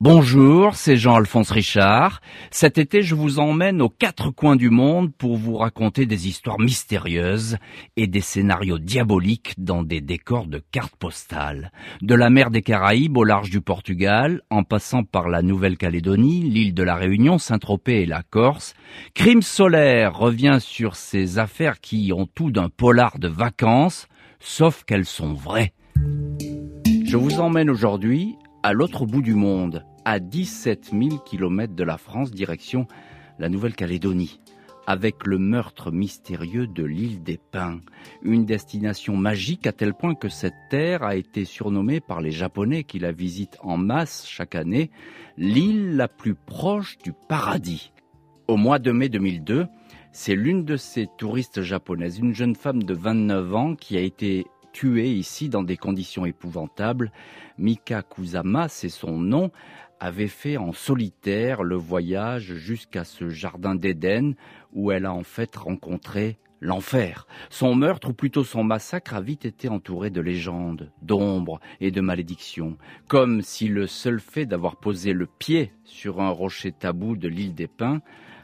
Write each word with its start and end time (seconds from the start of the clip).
Bonjour, 0.00 0.76
c'est 0.76 0.96
Jean-Alphonse 0.96 1.50
Richard. 1.50 2.20
Cet 2.52 2.78
été, 2.78 3.02
je 3.02 3.16
vous 3.16 3.40
emmène 3.40 3.82
aux 3.82 3.88
quatre 3.88 4.30
coins 4.30 4.54
du 4.54 4.70
monde 4.70 5.12
pour 5.12 5.36
vous 5.36 5.56
raconter 5.56 6.06
des 6.06 6.28
histoires 6.28 6.60
mystérieuses 6.60 7.56
et 7.96 8.06
des 8.06 8.20
scénarios 8.20 8.78
diaboliques 8.78 9.54
dans 9.58 9.82
des 9.82 10.00
décors 10.00 10.46
de 10.46 10.62
cartes 10.70 10.94
postales. 10.94 11.72
De 12.00 12.14
la 12.14 12.30
mer 12.30 12.52
des 12.52 12.62
Caraïbes 12.62 13.16
au 13.16 13.24
large 13.24 13.50
du 13.50 13.60
Portugal, 13.60 14.42
en 14.50 14.62
passant 14.62 15.02
par 15.02 15.28
la 15.28 15.42
Nouvelle-Calédonie, 15.42 16.42
l'île 16.42 16.74
de 16.74 16.84
la 16.84 16.94
Réunion, 16.94 17.38
Saint-Tropez 17.38 18.02
et 18.02 18.06
la 18.06 18.22
Corse, 18.22 18.74
Crime 19.14 19.42
solaire 19.42 20.16
revient 20.16 20.58
sur 20.60 20.94
ces 20.94 21.40
affaires 21.40 21.80
qui 21.80 22.12
ont 22.14 22.28
tout 22.32 22.52
d'un 22.52 22.68
polar 22.68 23.18
de 23.18 23.26
vacances, 23.26 24.06
sauf 24.38 24.84
qu'elles 24.84 25.06
sont 25.06 25.34
vraies. 25.34 25.72
Je 27.04 27.16
vous 27.16 27.40
emmène 27.40 27.68
aujourd'hui 27.68 28.36
à 28.62 28.72
l'autre 28.72 29.06
bout 29.06 29.22
du 29.22 29.34
monde, 29.34 29.84
à 30.04 30.18
17 30.18 30.90
000 30.92 31.18
km 31.18 31.74
de 31.74 31.84
la 31.84 31.98
France, 31.98 32.30
direction 32.30 32.86
la 33.38 33.48
Nouvelle-Calédonie, 33.48 34.40
avec 34.86 35.26
le 35.26 35.38
meurtre 35.38 35.92
mystérieux 35.92 36.66
de 36.66 36.82
l'île 36.82 37.22
des 37.22 37.38
Pins, 37.38 37.80
une 38.22 38.46
destination 38.46 39.16
magique 39.16 39.66
à 39.66 39.72
tel 39.72 39.94
point 39.94 40.14
que 40.14 40.28
cette 40.28 40.56
terre 40.70 41.02
a 41.04 41.14
été 41.14 41.44
surnommée 41.44 42.00
par 42.00 42.20
les 42.20 42.32
Japonais 42.32 42.84
qui 42.84 42.98
la 42.98 43.12
visitent 43.12 43.58
en 43.62 43.76
masse 43.76 44.26
chaque 44.26 44.54
année, 44.54 44.90
l'île 45.36 45.94
la 45.94 46.08
plus 46.08 46.34
proche 46.34 46.98
du 46.98 47.12
paradis. 47.28 47.92
Au 48.48 48.56
mois 48.56 48.78
de 48.78 48.90
mai 48.90 49.08
2002, 49.08 49.66
c'est 50.10 50.34
l'une 50.34 50.64
de 50.64 50.76
ces 50.76 51.06
touristes 51.18 51.62
japonaises, 51.62 52.18
une 52.18 52.34
jeune 52.34 52.56
femme 52.56 52.82
de 52.82 52.94
29 52.94 53.54
ans 53.54 53.74
qui 53.76 53.96
a 53.96 54.00
été 54.00 54.46
tuée 54.78 55.10
ici 55.10 55.48
dans 55.48 55.64
des 55.64 55.76
conditions 55.76 56.24
épouvantables. 56.24 57.10
Mika 57.58 58.02
Kusama, 58.02 58.68
c'est 58.68 58.88
son 58.88 59.18
nom, 59.18 59.50
avait 59.98 60.28
fait 60.28 60.56
en 60.56 60.72
solitaire 60.72 61.64
le 61.64 61.74
voyage 61.74 62.54
jusqu'à 62.54 63.02
ce 63.02 63.28
jardin 63.28 63.74
d'Éden 63.74 64.34
où 64.72 64.92
elle 64.92 65.06
a 65.06 65.12
en 65.12 65.24
fait 65.24 65.56
rencontré 65.56 66.38
l'enfer. 66.60 67.26
Son 67.50 67.74
meurtre, 67.74 68.10
ou 68.10 68.12
plutôt 68.12 68.44
son 68.44 68.62
massacre, 68.62 69.14
a 69.14 69.20
vite 69.20 69.44
été 69.44 69.68
entouré 69.68 70.10
de 70.10 70.20
légendes, 70.20 70.92
d'ombres 71.02 71.58
et 71.80 71.90
de 71.90 72.00
malédictions, 72.00 72.76
comme 73.08 73.42
si 73.42 73.66
le 73.66 73.88
seul 73.88 74.20
fait 74.20 74.46
d'avoir 74.46 74.76
posé 74.76 75.12
le 75.12 75.26
pied 75.26 75.72
sur 75.82 76.20
un 76.20 76.30
rocher 76.30 76.70
tabou 76.70 77.16
de 77.16 77.26
l'île 77.26 77.56
des 77.56 77.66
Pins 77.66 78.00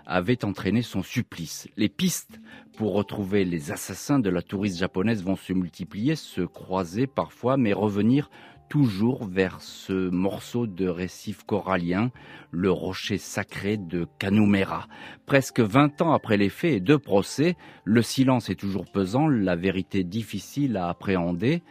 avait 0.06 0.44
entraîné 0.44 0.82
son 0.82 1.02
supplice. 1.02 1.68
Les 1.76 1.88
pistes 1.88 2.40
pour 2.76 2.92
retrouver 2.94 3.44
les 3.44 3.72
assassins 3.72 4.18
de 4.18 4.30
la 4.30 4.42
touriste 4.42 4.78
japonaise 4.78 5.22
vont 5.22 5.36
se 5.36 5.52
multiplier, 5.52 6.16
se 6.16 6.42
croiser 6.42 7.06
parfois, 7.06 7.56
mais 7.56 7.72
revenir 7.72 8.30
toujours 8.68 9.24
vers 9.24 9.60
ce 9.60 10.10
morceau 10.10 10.66
de 10.66 10.88
récif 10.88 11.44
corallien, 11.44 12.10
le 12.50 12.70
rocher 12.70 13.18
sacré 13.18 13.76
de 13.76 14.06
Kanumera. 14.18 14.88
Presque 15.26 15.60
20 15.60 16.02
ans 16.02 16.12
après 16.12 16.36
les 16.36 16.48
faits 16.48 16.72
et 16.72 16.80
deux 16.80 16.98
procès, 16.98 17.56
le 17.84 18.02
silence 18.02 18.50
est 18.50 18.54
toujours 18.54 18.90
pesant, 18.90 19.28
la 19.28 19.56
vérité 19.56 20.02
difficile 20.02 20.76
à 20.76 20.88
appréhender, 20.88 21.62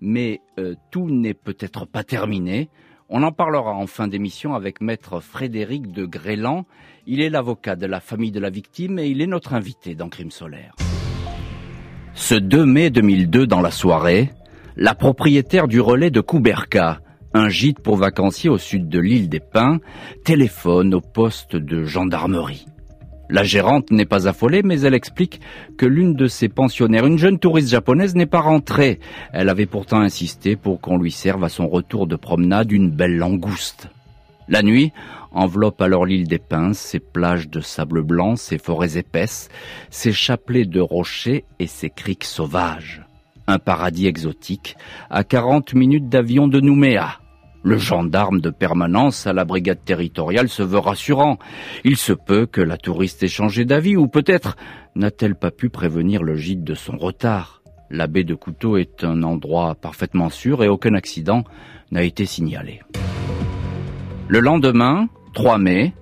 mais 0.00 0.40
euh, 0.58 0.74
tout 0.90 1.08
n'est 1.08 1.34
peut-être 1.34 1.86
pas 1.86 2.04
terminé. 2.04 2.68
On 3.08 3.22
en 3.22 3.32
parlera 3.32 3.72
en 3.72 3.86
fin 3.86 4.06
d'émission 4.06 4.54
avec 4.54 4.80
maître 4.80 5.20
Frédéric 5.20 5.90
de 5.90 6.06
Grélan. 6.06 6.64
Il 7.12 7.20
est 7.20 7.28
l'avocat 7.28 7.74
de 7.74 7.86
la 7.86 7.98
famille 7.98 8.30
de 8.30 8.38
la 8.38 8.50
victime 8.50 9.00
et 9.00 9.08
il 9.08 9.20
est 9.20 9.26
notre 9.26 9.52
invité 9.54 9.96
dans 9.96 10.08
Crime 10.08 10.30
solaire. 10.30 10.76
Ce 12.14 12.36
2 12.36 12.64
mai 12.64 12.90
2002 12.90 13.48
dans 13.48 13.60
la 13.60 13.72
soirée, 13.72 14.30
la 14.76 14.94
propriétaire 14.94 15.66
du 15.66 15.80
relais 15.80 16.12
de 16.12 16.20
Couberca, 16.20 17.00
un 17.34 17.48
gîte 17.48 17.80
pour 17.80 17.96
vacanciers 17.96 18.48
au 18.48 18.58
sud 18.58 18.88
de 18.88 19.00
l'île 19.00 19.28
des 19.28 19.40
Pins, 19.40 19.80
téléphone 20.24 20.94
au 20.94 21.00
poste 21.00 21.56
de 21.56 21.82
gendarmerie. 21.82 22.66
La 23.28 23.42
gérante 23.42 23.90
n'est 23.90 24.06
pas 24.06 24.28
affolée, 24.28 24.62
mais 24.62 24.82
elle 24.82 24.94
explique 24.94 25.40
que 25.76 25.86
l'une 25.86 26.14
de 26.14 26.28
ses 26.28 26.48
pensionnaires, 26.48 27.06
une 27.06 27.18
jeune 27.18 27.40
touriste 27.40 27.70
japonaise, 27.70 28.14
n'est 28.14 28.26
pas 28.26 28.38
rentrée. 28.38 29.00
Elle 29.32 29.48
avait 29.48 29.66
pourtant 29.66 29.98
insisté 29.98 30.54
pour 30.54 30.80
qu'on 30.80 30.96
lui 30.96 31.10
serve 31.10 31.42
à 31.42 31.48
son 31.48 31.66
retour 31.66 32.06
de 32.06 32.14
promenade 32.14 32.70
une 32.70 32.88
belle 32.92 33.16
langouste. 33.16 33.88
La 34.50 34.62
nuit 34.62 34.92
enveloppe 35.32 35.80
alors 35.82 36.06
l'île 36.06 36.28
des 36.28 36.38
Pins, 36.38 36.72
ses 36.72 37.00
plages 37.00 37.48
de 37.48 37.60
sable 37.60 38.02
blanc, 38.02 38.36
ses 38.36 38.58
forêts 38.58 38.96
épaisses, 38.96 39.48
ses 39.90 40.12
chapelets 40.12 40.64
de 40.64 40.80
rochers 40.80 41.44
et 41.58 41.66
ses 41.66 41.90
criques 41.90 42.24
sauvages. 42.24 43.02
Un 43.46 43.58
paradis 43.58 44.06
exotique, 44.06 44.76
à 45.08 45.24
40 45.24 45.74
minutes 45.74 46.08
d'avion 46.08 46.48
de 46.48 46.60
Nouméa. 46.60 47.20
Le 47.62 47.76
gendarme 47.76 48.40
de 48.40 48.50
permanence 48.50 49.26
à 49.26 49.32
la 49.32 49.44
brigade 49.44 49.84
territoriale 49.84 50.48
se 50.48 50.62
veut 50.62 50.78
rassurant. 50.78 51.38
Il 51.84 51.96
se 51.96 52.12
peut 52.14 52.46
que 52.46 52.62
la 52.62 52.78
touriste 52.78 53.22
ait 53.22 53.28
changé 53.28 53.66
d'avis 53.66 53.96
ou 53.96 54.08
peut-être 54.08 54.56
n'a-t-elle 54.94 55.34
pas 55.34 55.50
pu 55.50 55.68
prévenir 55.68 56.22
le 56.22 56.36
gîte 56.36 56.64
de 56.64 56.74
son 56.74 56.96
retard. 56.96 57.62
La 57.90 58.06
baie 58.06 58.24
de 58.24 58.34
Couteau 58.34 58.76
est 58.76 59.04
un 59.04 59.22
endroit 59.24 59.74
parfaitement 59.74 60.30
sûr 60.30 60.62
et 60.62 60.68
aucun 60.68 60.94
accident 60.94 61.44
n'a 61.90 62.02
été 62.02 62.24
signalé. 62.24 62.80
Le 64.28 64.38
lendemain, 64.38 65.08
3 65.32 65.58
mai, 65.58 65.92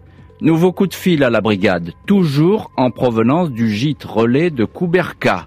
nouveau 0.41 0.73
coup 0.73 0.87
de 0.87 0.95
fil 0.95 1.23
à 1.23 1.31
la 1.31 1.41
brigade, 1.41 1.93
toujours 2.07 2.71
en 2.77 2.91
provenance 2.91 3.51
du 3.51 3.71
gîte 3.71 4.05
relais 4.05 4.51
de 4.51 4.65
Couberca. 4.65 5.47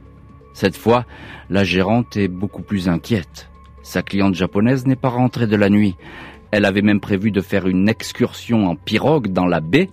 Cette 0.53 0.77
fois, 0.77 1.05
la 1.49 1.63
gérante 1.63 2.15
est 2.15 2.27
beaucoup 2.27 2.61
plus 2.61 2.87
inquiète. 2.87 3.49
Sa 3.81 4.03
cliente 4.03 4.35
japonaise 4.35 4.85
n'est 4.85 4.95
pas 4.95 5.09
rentrée 5.09 5.47
de 5.47 5.55
la 5.55 5.69
nuit. 5.69 5.95
Elle 6.51 6.65
avait 6.65 6.83
même 6.83 6.99
prévu 6.99 7.31
de 7.31 7.41
faire 7.41 7.67
une 7.67 7.89
excursion 7.89 8.67
en 8.67 8.75
pirogue 8.75 9.29
dans 9.29 9.47
la 9.47 9.61
baie, 9.61 9.89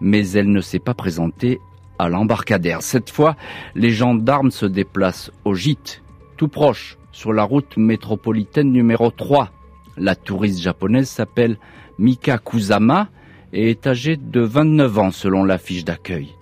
mais 0.00 0.28
elle 0.32 0.50
ne 0.50 0.60
s'est 0.60 0.78
pas 0.78 0.94
présentée 0.94 1.60
à 1.98 2.08
l'embarcadère. 2.08 2.82
Cette 2.82 3.10
fois, 3.10 3.36
les 3.74 3.90
gendarmes 3.90 4.50
se 4.50 4.66
déplacent 4.66 5.30
au 5.44 5.54
gîte, 5.54 6.02
tout 6.36 6.48
proche, 6.48 6.98
sur 7.12 7.32
la 7.32 7.44
route 7.44 7.76
métropolitaine 7.76 8.70
numéro 8.70 9.10
3. 9.10 9.50
La 9.96 10.14
touriste 10.14 10.60
japonaise 10.60 11.08
s'appelle 11.08 11.58
Mika 11.98 12.38
Kusama 12.38 13.08
et 13.52 13.70
est 13.70 13.86
âgée 13.86 14.16
de 14.16 14.40
29 14.40 14.98
ans 14.98 15.10
selon 15.10 15.44
la 15.44 15.58
fiche 15.58 15.84
d'accueil. 15.84 16.34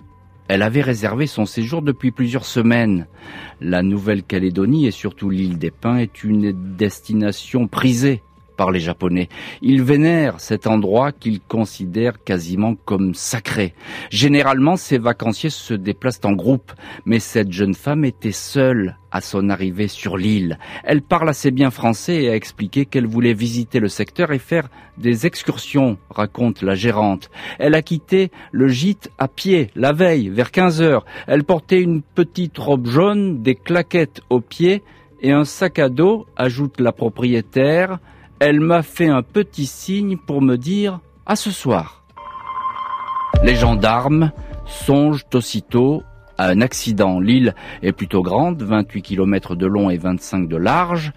Elle 0.47 0.63
avait 0.63 0.81
réservé 0.81 1.27
son 1.27 1.45
séjour 1.45 1.83
depuis 1.83 2.11
plusieurs 2.11 2.45
semaines. 2.45 3.07
La 3.61 3.83
Nouvelle-Calédonie 3.83 4.87
et 4.87 4.91
surtout 4.91 5.29
l'île 5.29 5.59
des 5.59 5.69
Pins 5.69 5.97
est 5.97 6.23
une 6.23 6.51
destination 6.75 7.67
prisée 7.67 8.23
par 8.59 8.71
les 8.71 8.81
Japonais. 8.81 9.29
Ils 9.61 9.81
vénèrent 9.81 10.41
cet 10.41 10.67
endroit 10.67 11.13
qu'ils 11.13 11.39
considèrent 11.39 12.21
quasiment 12.21 12.75
comme 12.75 13.13
sacré. 13.13 13.73
Généralement, 14.09 14.75
ces 14.75 14.97
vacanciers 14.97 15.49
se 15.49 15.73
déplacent 15.73 16.25
en 16.25 16.33
groupe, 16.33 16.73
mais 17.05 17.19
cette 17.19 17.53
jeune 17.53 17.73
femme 17.73 18.03
était 18.03 18.33
seule 18.33 18.97
à 19.11 19.21
son 19.21 19.49
arrivée 19.49 19.87
sur 19.87 20.17
l'île. 20.17 20.59
Elle 20.83 21.01
parle 21.01 21.29
assez 21.29 21.51
bien 21.51 21.71
français 21.71 22.23
et 22.23 22.29
a 22.29 22.35
expliqué 22.35 22.85
qu'elle 22.85 23.07
voulait 23.07 23.33
visiter 23.33 23.79
le 23.79 23.87
secteur 23.87 24.33
et 24.33 24.39
faire 24.39 24.67
des 24.97 25.25
excursions, 25.25 25.97
raconte 26.09 26.61
la 26.61 26.75
gérante. 26.75 27.31
Elle 27.59 27.75
a 27.75 27.81
quitté 27.81 28.29
le 28.51 28.67
gîte 28.67 29.09
à 29.17 29.29
pied 29.29 29.71
la 29.77 29.93
veille, 29.93 30.27
vers 30.27 30.51
15 30.51 30.81
heures. 30.81 31.05
Elle 31.27 31.45
portait 31.45 31.81
une 31.81 32.01
petite 32.01 32.57
robe 32.57 32.87
jaune, 32.87 33.41
des 33.41 33.55
claquettes 33.55 34.19
aux 34.29 34.41
pieds 34.41 34.83
et 35.21 35.31
un 35.31 35.45
sac 35.45 35.79
à 35.79 35.87
dos, 35.87 36.25
ajoute 36.35 36.81
la 36.81 36.91
propriétaire, 36.91 37.99
elle 38.39 38.61
m'a 38.61 38.83
fait 38.83 39.07
un 39.07 39.21
petit 39.21 39.65
signe 39.65 40.17
pour 40.17 40.41
me 40.41 40.55
dire 40.55 40.99
à 41.25 41.35
ce 41.35 41.51
soir. 41.51 42.03
Les 43.43 43.55
gendarmes 43.55 44.31
songent 44.65 45.25
aussitôt 45.33 46.03
à 46.37 46.47
un 46.47 46.61
accident. 46.61 47.19
L'île 47.19 47.53
est 47.81 47.91
plutôt 47.91 48.21
grande, 48.21 48.61
28 48.61 49.01
km 49.01 49.55
de 49.55 49.65
long 49.65 49.89
et 49.89 49.97
25 49.97 50.47
de 50.47 50.55
large. 50.55 51.11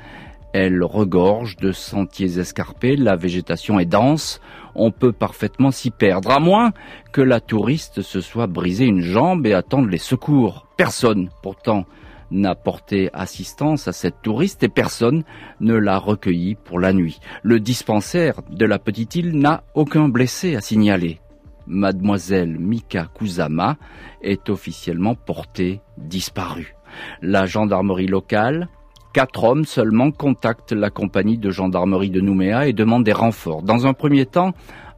Elle 0.52 0.82
regorge 0.82 1.56
de 1.56 1.72
sentiers 1.72 2.38
escarpés, 2.38 2.96
la 2.96 3.16
végétation 3.16 3.78
est 3.78 3.86
dense, 3.86 4.40
on 4.74 4.90
peut 4.90 5.12
parfaitement 5.12 5.70
s'y 5.70 5.90
perdre, 5.90 6.30
à 6.30 6.40
moins 6.40 6.72
que 7.10 7.22
la 7.22 7.40
touriste 7.40 8.02
se 8.02 8.20
soit 8.20 8.48
brisé 8.48 8.84
une 8.84 9.00
jambe 9.00 9.46
et 9.46 9.54
attende 9.54 9.88
les 9.88 9.96
secours. 9.96 10.66
Personne, 10.76 11.30
pourtant, 11.42 11.86
n'a 12.32 12.54
porté 12.54 13.10
assistance 13.12 13.86
à 13.86 13.92
cette 13.92 14.22
touriste 14.22 14.62
et 14.62 14.68
personne 14.68 15.22
ne 15.60 15.74
l'a 15.74 15.98
recueillie 15.98 16.56
pour 16.56 16.80
la 16.80 16.92
nuit. 16.92 17.20
Le 17.42 17.60
dispensaire 17.60 18.40
de 18.50 18.64
la 18.64 18.78
petite 18.78 19.14
île 19.14 19.38
n'a 19.38 19.62
aucun 19.74 20.08
blessé 20.08 20.56
à 20.56 20.60
signaler. 20.60 21.20
Mademoiselle 21.66 22.58
Mika 22.58 23.06
Kusama 23.14 23.76
est 24.22 24.50
officiellement 24.50 25.14
portée 25.14 25.80
disparue. 25.96 26.74
La 27.20 27.46
gendarmerie 27.46 28.08
locale, 28.08 28.68
quatre 29.12 29.44
hommes 29.44 29.64
seulement 29.64 30.10
contactent 30.10 30.72
la 30.72 30.90
compagnie 30.90 31.38
de 31.38 31.50
gendarmerie 31.50 32.10
de 32.10 32.20
Nouméa 32.20 32.66
et 32.66 32.72
demandent 32.72 33.04
des 33.04 33.12
renforts. 33.12 33.62
Dans 33.62 33.86
un 33.86 33.92
premier 33.92 34.26
temps, 34.26 34.52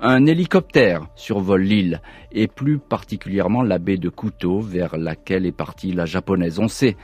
un 0.07 0.27
hélicoptère 0.27 1.07
survole 1.17 1.63
l'île 1.63 2.03
et 2.31 2.47
plus 2.47 2.79
particulièrement 2.79 3.63
la 3.63 3.79
baie 3.79 3.97
de 3.97 4.11
Kuto 4.11 4.61
vers 4.61 4.99
laquelle 4.99 5.47
est 5.47 5.53
partie 5.53 5.93
la 5.93 6.05
japonaise. 6.05 6.59
On 6.59 6.69
sait 6.69 6.99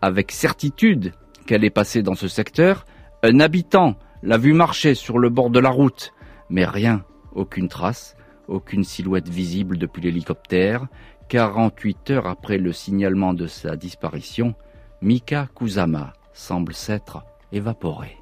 avec 0.00 0.32
certitude 0.32 1.12
qu'elle 1.46 1.64
est 1.64 1.70
passée 1.70 2.02
dans 2.02 2.14
ce 2.14 2.28
secteur. 2.28 2.86
Un 3.22 3.40
habitant 3.40 3.96
l'a 4.22 4.38
vu 4.38 4.54
marcher 4.54 4.94
sur 4.94 5.18
le 5.18 5.28
bord 5.28 5.50
de 5.50 5.60
la 5.60 5.68
route, 5.68 6.14
mais 6.48 6.64
rien 6.64 7.04
Aucune 7.34 7.68
trace, 7.68 8.16
aucune 8.48 8.84
silhouette 8.84 9.28
visible 9.28 9.76
depuis 9.76 10.00
l'hélicoptère. 10.00 10.86
48 11.28 12.10
heures 12.10 12.26
après 12.26 12.56
le 12.56 12.72
signalement 12.72 13.34
de 13.34 13.46
sa 13.46 13.76
disparition, 13.76 14.54
Mika 15.02 15.48
Kusama 15.54 16.14
semble 16.32 16.72
s'être 16.72 17.22
évaporée. 17.52 18.16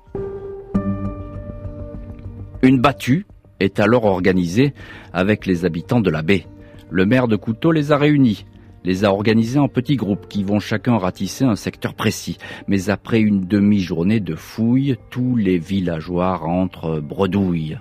Une 2.63 2.81
battue 2.81 3.27
est 3.61 3.81
alors 3.81 4.05
organisée 4.05 4.75
avec 5.13 5.47
les 5.47 5.65
habitants 5.65 6.01
de 6.01 6.11
la 6.11 6.23
baie. 6.23 6.47
Le 6.91 7.07
maire 7.07 7.29
de 7.29 7.37
Couteau 7.37 7.73
les 7.73 7.93
a 7.93 7.97
réunis, 7.97 8.45
les 8.85 9.05
a 9.05 9.11
organisés 9.11 9.59
en 9.59 9.69
petits 9.69 9.97
groupes 9.97 10.29
qui 10.29 10.45
vont 10.45 10.61
chacun 10.61 10.99
ratisser 10.99 11.45
un 11.45 11.57
secteur 11.57 11.95
précis. 11.95 12.37
Mais 12.69 12.91
après 12.91 13.21
une 13.21 13.41
demi-journée 13.41 14.21
de 14.21 14.35
fouilles, 14.35 14.97
tous 15.11 15.37
les 15.37 15.59
villageois 15.59 16.37
rentrent 16.37 17.01
bredouilles. 17.01 17.79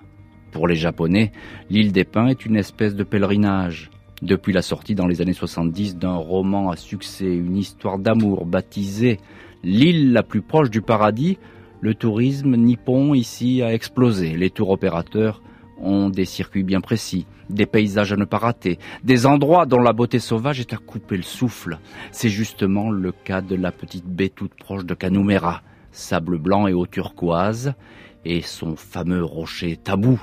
Pour 0.52 0.68
les 0.68 0.76
Japonais, 0.76 1.32
l'île 1.70 1.92
des 1.92 2.06
Pins 2.06 2.28
est 2.28 2.46
une 2.46 2.56
espèce 2.56 2.96
de 2.96 3.04
pèlerinage. 3.04 3.92
Depuis 4.22 4.54
la 4.54 4.62
sortie 4.62 4.96
dans 4.96 5.08
les 5.08 5.22
années 5.22 5.34
70 5.34 5.98
d'un 5.98 6.16
roman 6.16 6.70
à 6.70 6.78
succès, 6.78 7.36
une 7.36 7.58
histoire 7.58 8.00
d'amour 8.00 8.46
baptisée 8.46 9.20
L'île 9.64 10.12
la 10.12 10.24
plus 10.24 10.42
proche 10.42 10.70
du 10.70 10.82
paradis, 10.82 11.38
le 11.80 11.96
tourisme 11.96 12.56
nippon 12.58 13.14
ici 13.14 13.62
a 13.62 13.74
explosé. 13.74 14.36
Les 14.36 14.50
tours 14.50 14.70
opérateurs 14.70 15.42
ont 15.84 16.10
des 16.10 16.26
circuits 16.26 16.64
bien 16.64 16.82
précis, 16.82 17.26
des 17.50 17.66
paysages 17.66 18.14
à 18.14 18.18
ne 18.18 18.26
pas 18.26 18.38
rater, 18.38 18.80
des 19.04 19.26
endroits 19.26 19.66
dont 19.66 19.82
la 19.82 19.94
beauté 19.94 20.20
sauvage 20.20 20.60
est 20.60 20.74
à 20.74 20.78
couper 20.78 21.18
le 21.18 21.24
souffle. 21.24 21.80
C'est 22.12 22.30
justement 22.30 22.90
le 22.90 23.12
cas 23.12 23.42
de 23.42 23.56
la 23.56 23.72
petite 23.72 24.06
baie 24.06 24.30
toute 24.30 24.56
proche 24.56 24.86
de 24.86 24.94
Canumera, 24.94 25.62
sable 25.92 26.38
blanc 26.38 26.68
et 26.68 26.74
eau 26.74 26.88
turquoise, 26.88 27.74
et 28.26 28.42
son 28.42 28.76
fameux 28.76 29.24
rocher 29.24 29.78
tabou, 29.78 30.20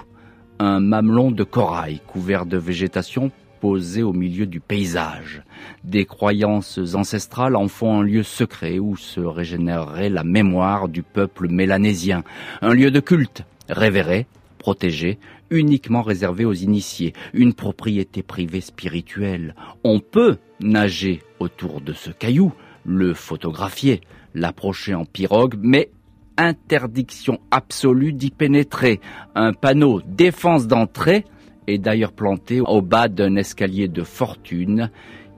un 0.58 0.80
mamelon 0.80 1.30
de 1.30 1.44
corail 1.44 2.00
couvert 2.06 2.46
de 2.46 2.56
végétation 2.56 3.30
posé 3.60 4.02
au 4.02 4.12
milieu 4.12 4.46
du 4.46 4.60
paysage. 4.60 5.42
Des 5.84 6.06
croyances 6.06 6.80
ancestrales 6.94 7.56
en 7.56 7.68
font 7.68 8.00
un 8.00 8.02
lieu 8.02 8.22
secret 8.22 8.78
où 8.78 8.96
se 8.96 9.20
régénérerait 9.20 10.08
la 10.08 10.24
mémoire 10.24 10.88
du 10.88 11.02
peuple 11.02 11.48
mélanésien, 11.48 12.24
un 12.62 12.72
lieu 12.72 12.90
de 12.90 13.00
culte, 13.00 13.44
révéré, 13.68 14.26
protégé, 14.60 15.18
uniquement 15.48 16.02
réservé 16.02 16.44
aux 16.44 16.52
initiés, 16.52 17.14
une 17.32 17.54
propriété 17.54 18.22
privée 18.22 18.60
spirituelle. 18.60 19.54
On 19.82 19.98
peut 19.98 20.36
nager 20.60 21.22
autour 21.40 21.80
de 21.80 21.94
ce 21.94 22.10
caillou, 22.10 22.52
le 22.84 23.14
photographier, 23.14 24.02
l'approcher 24.34 24.94
en 24.94 25.06
pirogue, 25.06 25.56
mais 25.60 25.90
interdiction 26.36 27.40
absolue 27.50 28.12
d'y 28.12 28.30
pénétrer. 28.30 29.00
Un 29.34 29.54
panneau 29.54 30.02
défense 30.06 30.66
d'entrée 30.66 31.24
est 31.66 31.78
d'ailleurs 31.78 32.12
planté 32.12 32.60
au 32.60 32.82
bas 32.82 33.08
d'un 33.08 33.36
escalier 33.36 33.88
de 33.88 34.02
fortune 34.02 34.90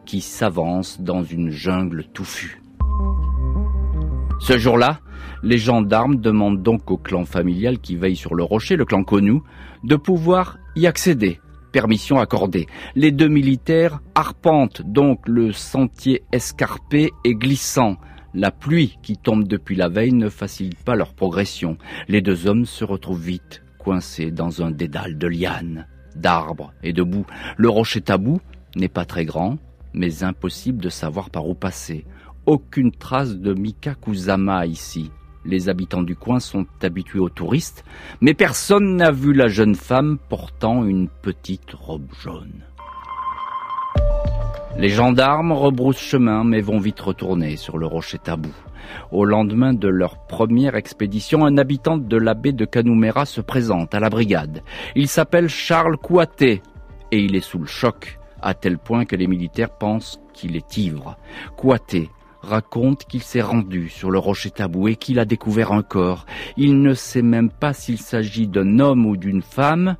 qui 0.05 0.21
s'avance 0.21 1.01
dans 1.01 1.23
une 1.23 1.51
jungle 1.51 2.05
touffue. 2.13 2.61
Ce 4.41 4.59
jour-là, 4.59 4.99
les 5.43 5.59
gendarmes 5.59 6.17
demandent 6.17 6.63
donc 6.63 6.91
au 6.91 6.97
clan 6.97 7.25
familial 7.25 7.79
qui 7.79 7.97
veille 7.97 8.17
sur 8.17 8.35
le 8.35 8.45
rocher, 8.45 8.77
le 8.77 8.85
clan 8.85 9.05
connu, 9.05 9.41
de 9.85 9.97
pouvoir 9.97 10.59
y 10.77 10.87
accéder. 10.87 11.41
Permission 11.73 12.21
accordée. 12.21 12.67
Les 12.95 13.13
deux 13.13 13.29
militaires 13.29 14.01
arpentent 14.15 14.83
donc 14.83 15.27
le 15.27 15.53
sentier 15.53 16.23
escarpé 16.33 17.11
et 17.25 17.35
glissant. 17.35 17.97
La 18.35 18.51
pluie 18.51 18.99
qui 19.03 19.17
tombe 19.17 19.49
depuis 19.49 19.75
la 19.77 19.89
veille 19.89 20.13
ne 20.13 20.29
facilite 20.29 20.83
pas 20.85 20.97
leur 20.97 21.15
progression. 21.15 21.79
Les 22.09 22.21
deux 22.21 22.47
hommes 22.47 22.67
se 22.67 22.85
retrouvent 22.85 23.23
vite 23.23 23.63
coincés 23.79 24.31
dans 24.31 24.63
un 24.63 24.71
dédale 24.71 25.19
de 25.19 25.27
lianes 25.27 25.87
d'arbres 26.15 26.73
et 26.83 26.93
de 26.93 27.03
boue. 27.03 27.27
Le 27.57 27.69
rocher 27.69 28.03
tabou 28.03 28.39
n'est 28.77 28.89
pas 28.89 29.07
très 29.07 29.25
grand, 29.25 29.57
mais 29.95 30.25
impossible 30.25 30.83
de 30.83 30.89
savoir 30.89 31.31
par 31.31 31.49
où 31.49 31.55
passer. 31.55 32.05
Aucune 32.47 32.93
trace 32.93 33.37
de 33.37 33.55
Mika 33.55 33.95
Kusama 33.95 34.67
ici. 34.67 35.11
Les 35.45 35.69
habitants 35.69 36.03
du 36.03 36.15
coin 36.15 36.39
sont 36.39 36.67
habitués 36.83 37.19
aux 37.19 37.29
touristes, 37.29 37.85
mais 38.21 38.35
personne 38.35 38.97
n'a 38.97 39.11
vu 39.11 39.33
la 39.33 39.49
jeune 39.49 39.75
femme 39.75 40.19
portant 40.29 40.85
une 40.85 41.09
petite 41.09 41.73
robe 41.73 42.09
jaune. 42.23 42.65
Les 44.79 44.89
gendarmes 44.89 45.53
rebroussent 45.53 45.99
chemin 45.99 46.45
mais 46.45 46.61
vont 46.61 46.79
vite 46.79 47.01
retourner 47.01 47.57
sur 47.57 47.77
le 47.77 47.87
rocher 47.87 48.19
tabou. 48.19 48.55
Au 49.11 49.25
lendemain 49.25 49.75
de 49.75 49.89
leur 49.89 50.27
première 50.27 50.77
expédition, 50.77 51.45
un 51.45 51.59
habitant 51.59 51.99
de 51.99 52.17
la 52.17 52.35
baie 52.35 52.53
de 52.53 52.65
Canumera 52.65 53.27
se 53.27 53.41
présente 53.41 53.95
à 53.95 54.01
la 54.01 54.11
brigade. 54.11 54.63
Il 54.95 55.09
s'appelle 55.09 55.49
Charles 55.49 55.97
Kouaté 55.97 56.63
et 57.11 57.19
il 57.19 57.37
est 57.37 57.41
sous 57.41 57.59
le 57.59 57.67
choc, 57.67 58.19
à 58.41 58.55
tel 58.55 58.79
point 58.79 59.05
que 59.05 59.17
les 59.17 59.27
militaires 59.27 59.77
pensent 59.77 60.21
qu'il 60.33 60.57
est 60.57 60.77
ivre. 60.79 61.17
Kouaté 61.57 62.11
raconte 62.43 63.05
qu'il 63.05 63.23
s'est 63.23 63.41
rendu 63.41 63.89
sur 63.89 64.11
le 64.11 64.19
rocher 64.19 64.51
tabou 64.51 64.89
et 64.89 64.97
qu'il 64.97 65.19
a 65.19 65.25
découvert 65.25 65.73
un 65.73 65.83
corps. 65.83 66.27
Il 66.57 66.83
ne 66.83 66.95
sait 66.95 67.23
même 67.23 67.51
pas 67.51 67.73
s'il 67.73 67.99
s'agit 67.99 68.49
d'un 68.49 68.79
homme 68.79 69.07
ou 69.07 69.17
d'une 69.17 69.43
femme, 69.43 69.97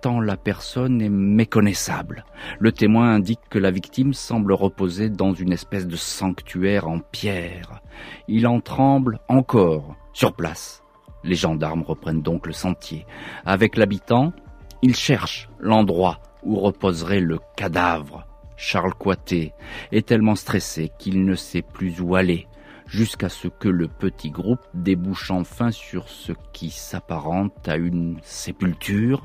tant 0.00 0.20
la 0.20 0.36
personne 0.36 1.00
est 1.02 1.08
méconnaissable. 1.08 2.24
Le 2.60 2.72
témoin 2.72 3.12
indique 3.12 3.40
que 3.50 3.58
la 3.58 3.70
victime 3.70 4.14
semble 4.14 4.52
reposer 4.52 5.10
dans 5.10 5.32
une 5.32 5.52
espèce 5.52 5.86
de 5.86 5.96
sanctuaire 5.96 6.88
en 6.88 7.00
pierre. 7.00 7.80
Il 8.28 8.46
en 8.46 8.60
tremble 8.60 9.18
encore 9.28 9.96
sur 10.12 10.34
place. 10.34 10.82
Les 11.24 11.34
gendarmes 11.34 11.82
reprennent 11.82 12.22
donc 12.22 12.46
le 12.46 12.52
sentier. 12.52 13.06
Avec 13.44 13.76
l'habitant, 13.76 14.32
ils 14.82 14.94
cherchent 14.94 15.48
l'endroit 15.58 16.20
où 16.44 16.60
reposerait 16.60 17.20
le 17.20 17.38
cadavre. 17.56 18.27
Charles 18.58 18.92
Coité 18.92 19.54
est 19.92 20.06
tellement 20.06 20.34
stressé 20.34 20.90
qu'il 20.98 21.24
ne 21.24 21.36
sait 21.36 21.62
plus 21.62 22.00
où 22.00 22.16
aller 22.16 22.48
jusqu'à 22.88 23.28
ce 23.28 23.46
que 23.46 23.68
le 23.68 23.86
petit 23.86 24.30
groupe 24.30 24.66
débouche 24.74 25.30
enfin 25.30 25.70
sur 25.70 26.08
ce 26.08 26.32
qui 26.52 26.70
s'apparente 26.70 27.68
à 27.68 27.76
une 27.76 28.18
sépulture. 28.22 29.22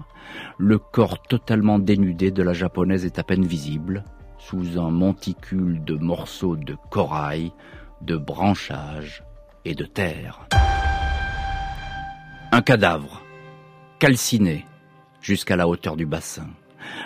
Le 0.60 0.78
corps 0.78 1.22
totalement 1.24 1.80
dénudé 1.80 2.30
de 2.30 2.44
la 2.44 2.54
japonaise 2.54 3.06
est 3.06 3.18
à 3.18 3.24
peine 3.24 3.46
visible, 3.46 4.04
sous 4.38 4.78
un 4.80 4.92
monticule 4.92 5.84
de 5.84 5.96
morceaux 5.96 6.56
de 6.56 6.78
corail, 6.92 7.52
de 8.02 8.18
branchages 8.18 9.24
et 9.66 9.74
de 9.74 9.86
terre. 9.86 10.48
Un 12.52 12.62
cadavre, 12.62 13.24
calciné, 13.98 14.66
jusqu'à 15.22 15.56
la 15.56 15.68
hauteur 15.68 15.96
du 15.96 16.06
bassin. 16.06 16.48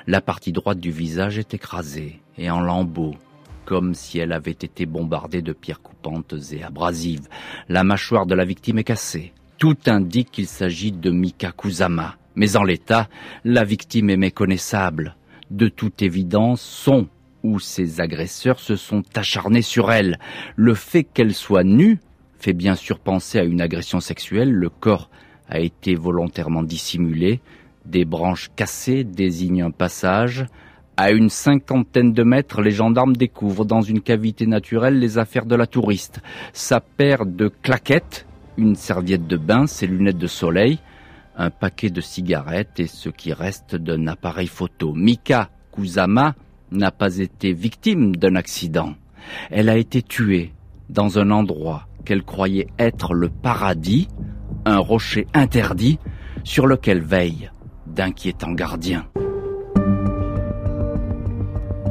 La 0.06 0.22
partie 0.22 0.52
droite 0.52 0.80
du 0.80 0.92
visage 0.92 1.38
est 1.38 1.54
écrasée 1.54 2.20
et 2.38 2.50
en 2.50 2.60
lambeaux, 2.60 3.16
comme 3.66 3.94
si 3.94 4.20
elle 4.20 4.32
avait 4.32 4.52
été 4.52 4.86
bombardée 4.86 5.42
de 5.42 5.54
pierres 5.54 5.82
coupantes 5.82 6.36
et 6.52 6.64
abrasives. 6.64 7.28
La 7.70 7.84
mâchoire 7.84 8.26
de 8.26 8.36
la 8.36 8.46
victime 8.46 8.80
est 8.80 8.84
cassée. 8.84 9.34
Tout 9.58 9.78
indique 9.88 10.32
qu'il 10.32 10.48
s'agit 10.48 10.92
de 10.92 11.12
Mika 11.12 11.52
Kusama. 11.52 12.16
Mais 12.36 12.56
en 12.56 12.64
l'état, 12.64 13.10
la 13.44 13.64
victime 13.64 14.12
est 14.12 14.18
méconnaissable. 14.18 15.16
De 15.50 15.68
toute 15.68 16.04
évidence, 16.04 16.62
son 16.62 17.08
ou 17.44 17.60
ses 17.60 18.00
agresseurs 18.00 18.60
se 18.60 18.76
sont 18.76 19.04
acharnés 19.16 19.62
sur 19.62 19.92
elle. 19.92 20.20
Le 20.56 20.76
fait 20.76 21.04
qu'elle 21.04 21.34
soit 21.34 21.64
nue 21.64 22.00
fait 22.38 22.54
bien 22.54 22.76
sûr 22.76 23.00
penser 23.00 23.40
à 23.40 23.44
une 23.44 23.62
agression 23.62 24.00
sexuelle. 24.00 24.52
Le 24.52 24.70
corps 24.70 25.10
a 25.50 25.60
été 25.60 25.96
volontairement 25.96 26.64
dissimulé. 26.64 27.42
Des 27.88 28.04
branches 28.04 28.52
cassées 28.54 29.06
désignent 29.06 29.64
un 29.64 29.72
passage. 29.72 30.46
À 30.98 31.12
une 31.12 31.30
cinquantaine 31.30 32.12
de 32.12 32.24
mètres, 32.24 32.62
les 32.62 32.72
gendarmes 32.72 33.16
découvrent 33.16 33.64
dans 33.64 33.82
une 33.82 34.02
cavité 34.02 34.46
naturelle 34.46 35.00
les 35.00 35.18
affaires 35.18 35.46
de 35.46 35.56
la 35.56 35.68
touriste. 35.68 36.20
Sa 36.52 36.82
paire 36.82 37.26
de 37.26 37.48
claquettes, 37.48 38.28
une 38.58 38.76
serviette 38.76 39.26
de 39.26 39.38
bain, 39.38 39.68
ses 39.68 39.88
lunettes 39.88 40.18
de 40.18 40.28
soleil, 40.28 40.80
un 41.38 41.50
paquet 41.50 41.90
de 41.90 42.02
cigarettes 42.02 42.78
et 42.82 42.88
ce 42.88 43.08
qui 43.08 43.32
reste 43.32 43.78
d'un 43.78 44.08
appareil 44.08 44.48
photo. 44.48 44.92
Mika 44.94 45.50
Kusama 45.72 46.36
n'a 46.72 46.92
pas 46.92 47.20
été 47.20 47.54
victime 47.54 48.18
d'un 48.18 48.36
accident. 48.36 48.96
Elle 49.50 49.70
a 49.70 49.78
été 49.78 50.02
tuée 50.02 50.52
dans 50.90 51.20
un 51.20 51.32
endroit 51.32 51.88
qu'elle 52.04 52.24
croyait 52.24 52.68
être 52.80 53.14
le 53.14 53.30
paradis, 53.30 54.10
un 54.66 54.78
rocher 54.78 55.26
interdit 55.34 56.00
sur 56.44 56.68
lequel 56.68 57.00
veillent 57.00 57.50
d'inquiétants 57.98 58.54
gardiens. 58.54 59.08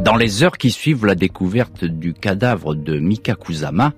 Dans 0.05 0.15
les 0.15 0.45
heures 0.45 0.57
qui 0.57 0.71
suivent 0.71 1.05
la 1.05 1.17
découverte 1.17 1.85
du 1.85 2.15
cadavre 2.15 2.77
de 2.77 3.01
Mika 3.01 3.35
Kusama, 3.35 3.93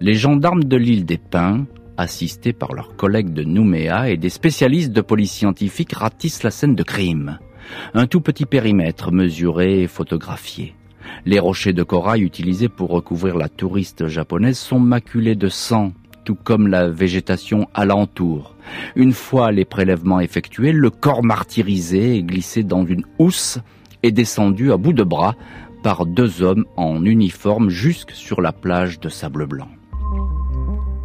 les 0.00 0.14
gendarmes 0.14 0.64
de 0.64 0.76
l'île 0.78 1.04
des 1.04 1.18
Pins, 1.18 1.66
assistés 1.98 2.54
par 2.54 2.72
leurs 2.72 2.96
collègues 2.96 3.34
de 3.34 3.44
Nouméa 3.44 4.08
et 4.08 4.16
des 4.16 4.30
spécialistes 4.30 4.92
de 4.92 5.02
police 5.02 5.32
scientifique, 5.32 5.92
ratissent 5.92 6.42
la 6.42 6.50
scène 6.50 6.74
de 6.74 6.82
crime. 6.82 7.38
Un 7.92 8.06
tout 8.06 8.22
petit 8.22 8.46
périmètre 8.46 9.12
mesuré 9.12 9.82
et 9.82 9.88
photographié. 9.88 10.74
Les 11.26 11.38
rochers 11.38 11.74
de 11.74 11.82
corail 11.82 12.22
utilisés 12.22 12.70
pour 12.70 12.88
recouvrir 12.88 13.36
la 13.36 13.50
touriste 13.50 14.08
japonaise 14.08 14.58
sont 14.58 14.80
maculés 14.80 15.36
de 15.36 15.50
sang 15.50 15.92
tout 16.24 16.34
comme 16.34 16.68
la 16.68 16.88
végétation 16.88 17.68
alentour. 17.74 18.54
Une 18.96 19.12
fois 19.12 19.52
les 19.52 19.64
prélèvements 19.64 20.20
effectués, 20.20 20.72
le 20.72 20.90
corps 20.90 21.24
martyrisé 21.24 22.16
est 22.16 22.22
glissé 22.22 22.62
dans 22.62 22.84
une 22.84 23.04
housse 23.18 23.58
et 24.02 24.12
descendu 24.12 24.72
à 24.72 24.76
bout 24.76 24.92
de 24.92 25.04
bras 25.04 25.34
par 25.82 26.06
deux 26.06 26.42
hommes 26.42 26.64
en 26.76 27.04
uniforme 27.04 27.68
jusque 27.68 28.12
sur 28.12 28.40
la 28.40 28.52
plage 28.52 29.00
de 29.00 29.08
sable 29.08 29.46
blanc. 29.46 29.68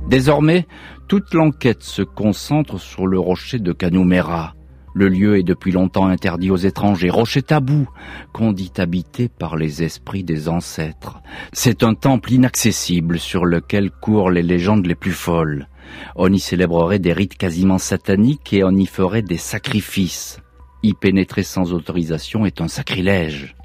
Désormais, 0.07 0.65
toute 1.07 1.33
l'enquête 1.33 1.83
se 1.83 2.01
concentre 2.01 2.79
sur 2.79 3.07
le 3.07 3.19
rocher 3.19 3.59
de 3.59 3.74
Canumera. 3.74 4.57
Le 4.94 5.10
lieu 5.10 5.38
est 5.38 5.44
depuis 5.44 5.72
longtemps 5.72 6.08
interdit 6.08 6.50
aux 6.50 6.58
étrangers, 6.58 7.10
rocher 7.10 7.41
tabou, 7.41 7.88
qu'on 8.34 8.51
dit 8.51 8.72
habité 8.77 9.29
par 9.29 9.56
les 9.56 9.84
esprits 9.84 10.24
des 10.24 10.50
ancêtres. 10.50 11.22
C'est 11.53 11.84
un 11.84 11.94
temple 11.94 12.34
inaccessible 12.34 13.20
sur 13.20 13.46
lequel 13.46 13.91
courent 13.91 14.32
les 14.32 14.44
légendes 14.44 14.86
les 14.86 14.96
plus 14.96 15.12
folles. 15.12 15.67
On 16.15 16.32
y 16.32 16.39
célébrerait 16.39 17.00
des 17.00 17.13
rites 17.13 17.38
quasiment 17.38 17.77
sataniques 17.77 18.53
et 18.53 18.63
on 18.63 18.72
y 18.72 18.86
ferait 18.86 19.22
des 19.22 19.38
sacrifices. 19.38 20.39
Y 20.84 20.94
pénétrer 20.94 21.44
sans 21.44 21.74
autorisation 21.74 22.46
est 22.46 22.62
un 22.62 22.67
sacrilège. 22.67 23.56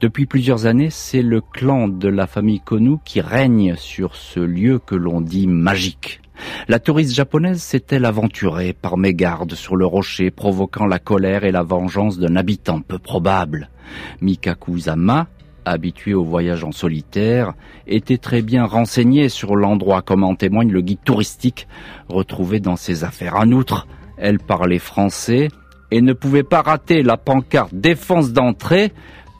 Depuis 0.00 0.26
plusieurs 0.26 0.66
années, 0.66 0.90
c'est 0.90 1.22
le 1.22 1.40
clan 1.40 1.88
de 1.88 2.08
la 2.08 2.26
famille 2.26 2.60
Konu 2.60 2.96
qui 3.04 3.20
règne 3.20 3.74
sur 3.76 4.16
ce 4.16 4.40
lieu 4.40 4.78
que 4.78 4.94
l'on 4.94 5.20
dit 5.20 5.46
magique. 5.46 6.20
La 6.66 6.80
touriste 6.80 7.14
japonaise 7.14 7.62
s'est-elle 7.62 8.04
aventurée 8.04 8.72
par 8.72 8.96
mégarde 8.96 9.54
sur 9.54 9.76
le 9.76 9.86
rocher, 9.86 10.30
provoquant 10.30 10.86
la 10.86 10.98
colère 10.98 11.44
et 11.44 11.52
la 11.52 11.62
vengeance 11.62 12.18
d'un 12.18 12.34
habitant 12.34 12.80
peu 12.80 12.98
probable? 12.98 13.70
Mikaku 14.20 14.78
Zama, 14.78 15.28
habitué 15.64 16.12
au 16.12 16.24
voyage 16.24 16.64
en 16.64 16.72
solitaire, 16.72 17.54
était 17.86 18.18
très 18.18 18.42
bien 18.42 18.64
renseigné 18.64 19.28
sur 19.28 19.54
l'endroit, 19.54 20.02
comme 20.02 20.24
en 20.24 20.34
témoigne 20.34 20.72
le 20.72 20.80
guide 20.80 21.04
touristique 21.04 21.68
retrouvé 22.08 22.58
dans 22.58 22.76
ses 22.76 23.04
affaires. 23.04 23.36
En 23.36 23.50
outre, 23.52 23.86
elle 24.18 24.40
parlait 24.40 24.80
français 24.80 25.48
et 25.90 26.00
ne 26.00 26.12
pouvait 26.12 26.42
pas 26.42 26.62
rater 26.62 27.02
la 27.02 27.16
pancarte 27.16 27.74
défense 27.74 28.32
d'entrée 28.32 28.92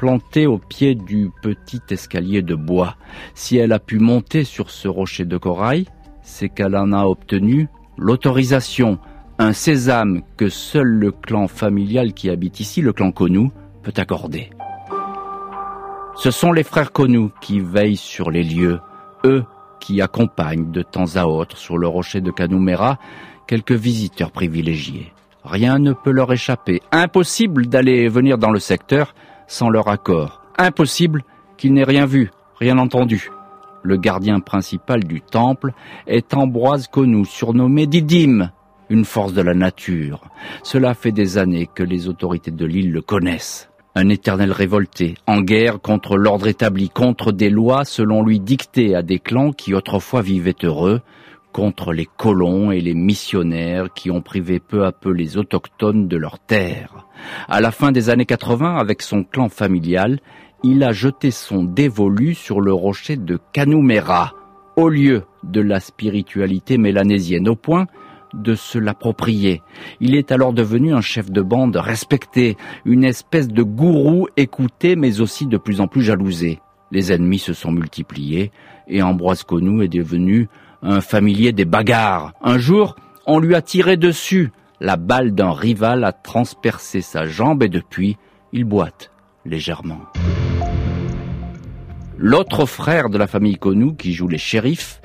plantée 0.04 0.46
au 0.46 0.58
pied 0.58 0.94
du 0.94 1.30
petit 1.40 1.80
escalier 1.88 2.42
de 2.42 2.54
bois. 2.54 2.96
Si 3.34 3.56
elle 3.56 3.72
a 3.72 3.78
pu 3.78 3.98
monter 3.98 4.44
sur 4.44 4.68
ce 4.68 4.86
rocher 4.86 5.24
de 5.24 5.38
corail, 5.38 5.86
c'est 6.20 6.50
qu'elle 6.50 6.76
en 6.76 6.92
a 6.92 7.06
obtenu 7.06 7.68
l'autorisation, 7.96 8.98
un 9.38 9.54
sésame 9.54 10.20
que 10.36 10.50
seul 10.50 10.88
le 10.88 11.10
clan 11.10 11.48
familial 11.48 12.12
qui 12.12 12.28
habite 12.28 12.60
ici, 12.60 12.82
le 12.82 12.92
clan 12.92 13.12
Konou, 13.12 13.50
peut 13.82 13.94
accorder. 13.96 14.50
Ce 16.16 16.30
sont 16.30 16.52
les 16.52 16.64
frères 16.64 16.92
Konou 16.92 17.30
qui 17.40 17.60
veillent 17.60 17.96
sur 17.96 18.30
les 18.30 18.44
lieux, 18.44 18.80
eux 19.24 19.46
qui 19.80 20.02
accompagnent 20.02 20.70
de 20.70 20.82
temps 20.82 21.16
à 21.16 21.24
autre 21.24 21.56
sur 21.56 21.78
le 21.78 21.88
rocher 21.88 22.20
de 22.20 22.30
Kanumera 22.30 22.98
quelques 23.46 23.72
visiteurs 23.72 24.32
privilégiés. 24.32 25.14
Rien 25.44 25.78
ne 25.78 25.94
peut 25.94 26.10
leur 26.10 26.30
échapper. 26.30 26.82
Impossible 26.92 27.68
d'aller 27.68 28.02
et 28.02 28.08
venir 28.08 28.36
dans 28.36 28.50
le 28.50 28.58
secteur 28.58 29.14
sans 29.46 29.70
leur 29.70 29.88
accord. 29.88 30.42
Impossible 30.58 31.22
qu'ils 31.56 31.72
n'aient 31.72 31.84
rien 31.84 32.06
vu, 32.06 32.30
rien 32.58 32.78
entendu. 32.78 33.30
Le 33.82 33.96
gardien 33.96 34.40
principal 34.40 35.04
du 35.04 35.20
temple 35.20 35.72
est 36.06 36.34
Ambroise 36.34 36.88
Konou, 36.88 37.24
surnommé 37.24 37.86
Didyme, 37.86 38.50
une 38.88 39.04
force 39.04 39.34
de 39.34 39.42
la 39.42 39.54
nature. 39.54 40.22
Cela 40.62 40.94
fait 40.94 41.12
des 41.12 41.38
années 41.38 41.68
que 41.72 41.82
les 41.82 42.08
autorités 42.08 42.50
de 42.50 42.64
l'île 42.64 42.92
le 42.92 43.02
connaissent. 43.02 43.68
Un 43.94 44.08
éternel 44.08 44.50
révolté, 44.50 45.14
en 45.26 45.40
guerre 45.40 45.80
contre 45.80 46.16
l'ordre 46.16 46.48
établi, 46.48 46.88
contre 46.88 47.30
des 47.30 47.50
lois 47.50 47.84
selon 47.84 48.24
lui 48.24 48.40
dictées 48.40 48.94
à 48.94 49.02
des 49.02 49.18
clans 49.18 49.52
qui 49.52 49.74
autrefois 49.74 50.22
vivaient 50.22 50.56
heureux, 50.64 51.00
contre 51.54 51.92
les 51.92 52.08
colons 52.16 52.72
et 52.72 52.80
les 52.80 52.94
missionnaires 52.94 53.92
qui 53.94 54.10
ont 54.10 54.20
privé 54.20 54.58
peu 54.58 54.84
à 54.84 54.90
peu 54.90 55.12
les 55.12 55.38
autochtones 55.38 56.08
de 56.08 56.16
leurs 56.16 56.40
terres. 56.40 57.06
À 57.48 57.60
la 57.60 57.70
fin 57.70 57.92
des 57.92 58.10
années 58.10 58.26
80, 58.26 58.76
avec 58.76 59.02
son 59.02 59.22
clan 59.22 59.48
familial, 59.48 60.18
il 60.64 60.82
a 60.82 60.90
jeté 60.90 61.30
son 61.30 61.62
dévolu 61.62 62.34
sur 62.34 62.60
le 62.60 62.72
rocher 62.72 63.16
de 63.16 63.38
Kanumera, 63.52 64.34
au 64.76 64.88
lieu 64.88 65.22
de 65.44 65.60
la 65.60 65.78
spiritualité 65.78 66.76
mélanésienne, 66.76 67.48
au 67.48 67.54
point 67.54 67.86
de 68.34 68.56
se 68.56 68.78
l'approprier. 68.78 69.62
Il 70.00 70.16
est 70.16 70.32
alors 70.32 70.54
devenu 70.54 70.92
un 70.92 71.02
chef 71.02 71.30
de 71.30 71.40
bande 71.40 71.76
respecté, 71.76 72.56
une 72.84 73.04
espèce 73.04 73.46
de 73.46 73.62
gourou 73.62 74.26
écouté 74.36 74.96
mais 74.96 75.20
aussi 75.20 75.46
de 75.46 75.56
plus 75.56 75.80
en 75.80 75.86
plus 75.86 76.02
jalousé. 76.02 76.58
Les 76.90 77.12
ennemis 77.12 77.38
se 77.38 77.52
sont 77.52 77.70
multipliés 77.70 78.50
et 78.88 79.02
Ambroise 79.02 79.44
Conou 79.44 79.82
est 79.82 79.88
devenu 79.88 80.48
un 80.82 81.00
familier 81.00 81.52
des 81.52 81.64
bagarres. 81.64 82.32
Un 82.42 82.58
jour, 82.58 82.96
on 83.26 83.38
lui 83.38 83.54
a 83.54 83.62
tiré 83.62 83.96
dessus. 83.96 84.52
La 84.80 84.96
balle 84.96 85.32
d'un 85.32 85.52
rival 85.52 86.04
a 86.04 86.12
transpercé 86.12 87.00
sa 87.00 87.26
jambe 87.26 87.62
et 87.62 87.68
depuis, 87.68 88.16
il 88.52 88.64
boite 88.64 89.10
légèrement. 89.44 90.00
L'autre 92.16 92.66
frère 92.66 93.10
de 93.10 93.18
la 93.18 93.26
famille 93.26 93.56
Conou, 93.56 93.94
qui 93.94 94.12
joue 94.12 94.28
les 94.28 94.38
shérifs, 94.38 95.00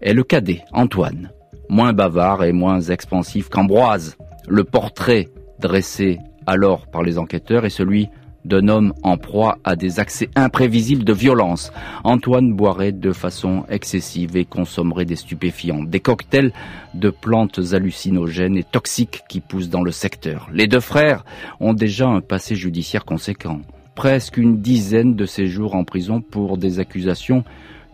est 0.00 0.14
le 0.14 0.22
cadet, 0.22 0.62
Antoine. 0.72 1.30
Moins 1.68 1.92
bavard 1.92 2.44
et 2.44 2.52
moins 2.52 2.80
expansif 2.80 3.48
qu'Ambroise. 3.48 4.16
Le 4.46 4.64
portrait 4.64 5.28
dressé 5.58 6.18
alors 6.46 6.86
par 6.86 7.02
les 7.02 7.18
enquêteurs 7.18 7.64
est 7.64 7.70
celui 7.70 8.08
d'un 8.44 8.68
homme 8.68 8.92
en 9.02 9.16
proie 9.16 9.58
à 9.64 9.76
des 9.76 10.00
accès 10.00 10.28
imprévisibles 10.36 11.04
de 11.04 11.12
violence. 11.12 11.72
Antoine 12.04 12.52
boirait 12.52 12.92
de 12.92 13.12
façon 13.12 13.64
excessive 13.68 14.36
et 14.36 14.44
consommerait 14.44 15.04
des 15.04 15.16
stupéfiants, 15.16 15.82
des 15.82 16.00
cocktails 16.00 16.52
de 16.94 17.10
plantes 17.10 17.60
hallucinogènes 17.72 18.56
et 18.56 18.64
toxiques 18.64 19.22
qui 19.28 19.40
poussent 19.40 19.70
dans 19.70 19.82
le 19.82 19.92
secteur. 19.92 20.48
Les 20.52 20.66
deux 20.66 20.80
frères 20.80 21.24
ont 21.60 21.74
déjà 21.74 22.06
un 22.06 22.20
passé 22.20 22.54
judiciaire 22.54 23.04
conséquent. 23.04 23.60
Presque 23.94 24.36
une 24.36 24.60
dizaine 24.60 25.14
de 25.14 25.24
séjours 25.24 25.74
en 25.74 25.84
prison 25.84 26.20
pour 26.20 26.58
des 26.58 26.80
accusations 26.80 27.44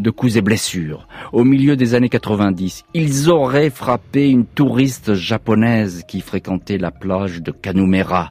de 0.00 0.10
coups 0.10 0.36
et 0.36 0.40
blessures. 0.40 1.06
Au 1.32 1.44
milieu 1.44 1.76
des 1.76 1.94
années 1.94 2.08
90, 2.08 2.84
ils 2.94 3.28
auraient 3.28 3.70
frappé 3.70 4.30
une 4.30 4.46
touriste 4.46 5.14
japonaise 5.14 6.04
qui 6.08 6.22
fréquentait 6.22 6.78
la 6.78 6.90
plage 6.90 7.42
de 7.42 7.52
Kanumera. 7.52 8.30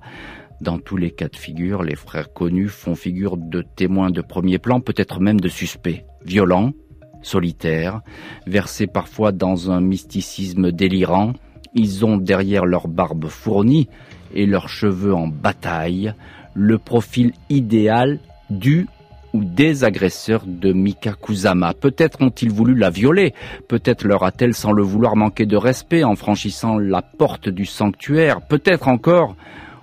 Dans 0.61 0.77
tous 0.77 0.97
les 0.97 1.11
cas 1.11 1.29
de 1.29 1.37
figure, 1.37 1.83
les 1.83 1.95
frères 1.95 2.33
connus 2.33 2.67
font 2.67 2.95
figure 2.95 3.37
de 3.37 3.61
témoins 3.61 4.11
de 4.11 4.21
premier 4.21 4.57
plan, 4.57 4.81
peut-être 4.81 5.21
même 5.21 5.39
de 5.39 5.47
suspects. 5.47 6.03
Violents, 6.25 6.73
solitaires, 7.21 8.01
versés 8.45 8.87
parfois 8.87 9.31
dans 9.31 9.71
un 9.71 9.79
mysticisme 9.79 10.71
délirant, 10.71 11.33
ils 11.75 12.05
ont 12.05 12.17
derrière 12.17 12.65
leur 12.65 12.87
barbe 12.87 13.27
fournie 13.27 13.87
et 14.33 14.45
leurs 14.45 14.69
cheveux 14.69 15.13
en 15.13 15.27
bataille 15.27 16.13
le 16.53 16.77
profil 16.77 17.31
idéal 17.49 18.19
du 18.49 18.87
ou 19.33 19.45
des 19.45 19.83
agresseurs 19.83 20.43
de 20.45 20.73
Mika 20.73 21.13
Kusama. 21.13 21.73
Peut-être 21.73 22.21
ont-ils 22.21 22.51
voulu 22.51 22.75
la 22.75 22.89
violer, 22.89 23.33
peut-être 23.67 24.03
leur 24.05 24.23
a-t-elle 24.23 24.55
sans 24.55 24.71
le 24.71 24.81
vouloir 24.81 25.15
manqué 25.15 25.45
de 25.45 25.55
respect 25.55 26.03
en 26.03 26.15
franchissant 26.15 26.77
la 26.77 27.01
porte 27.01 27.47
du 27.47 27.65
sanctuaire, 27.65 28.41
peut-être 28.41 28.87
encore 28.87 29.35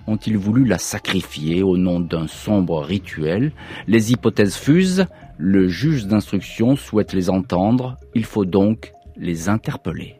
ont-ils 0.07 0.37
voulu 0.37 0.65
la 0.65 0.77
sacrifier 0.77 1.63
au 1.63 1.77
nom 1.77 1.99
d'un 1.99 2.27
sombre 2.27 2.81
rituel 2.81 3.51
Les 3.87 4.11
hypothèses 4.11 4.55
fusent, 4.55 5.05
le 5.37 5.67
juge 5.67 6.07
d'instruction 6.07 6.75
souhaite 6.75 7.13
les 7.13 7.29
entendre, 7.29 7.97
il 8.15 8.25
faut 8.25 8.45
donc 8.45 8.93
les 9.17 9.49
interpeller. 9.49 10.15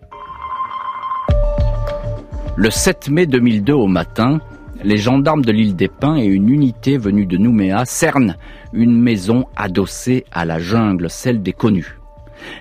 Le 2.55 2.69
7 2.69 3.09
mai 3.09 3.25
2002 3.25 3.73
au 3.73 3.87
matin, 3.87 4.39
les 4.83 4.97
gendarmes 4.97 5.43
de 5.43 5.51
l'île 5.51 5.75
des 5.75 5.87
Pins 5.87 6.17
et 6.17 6.25
une 6.25 6.49
unité 6.49 6.97
venue 6.97 7.25
de 7.25 7.37
Nouméa 7.37 7.85
cernent 7.85 8.35
une 8.73 8.99
maison 8.99 9.45
adossée 9.55 10.25
à 10.31 10.45
la 10.45 10.59
jungle, 10.59 11.09
celle 11.09 11.41
des 11.41 11.53
connus. 11.53 11.97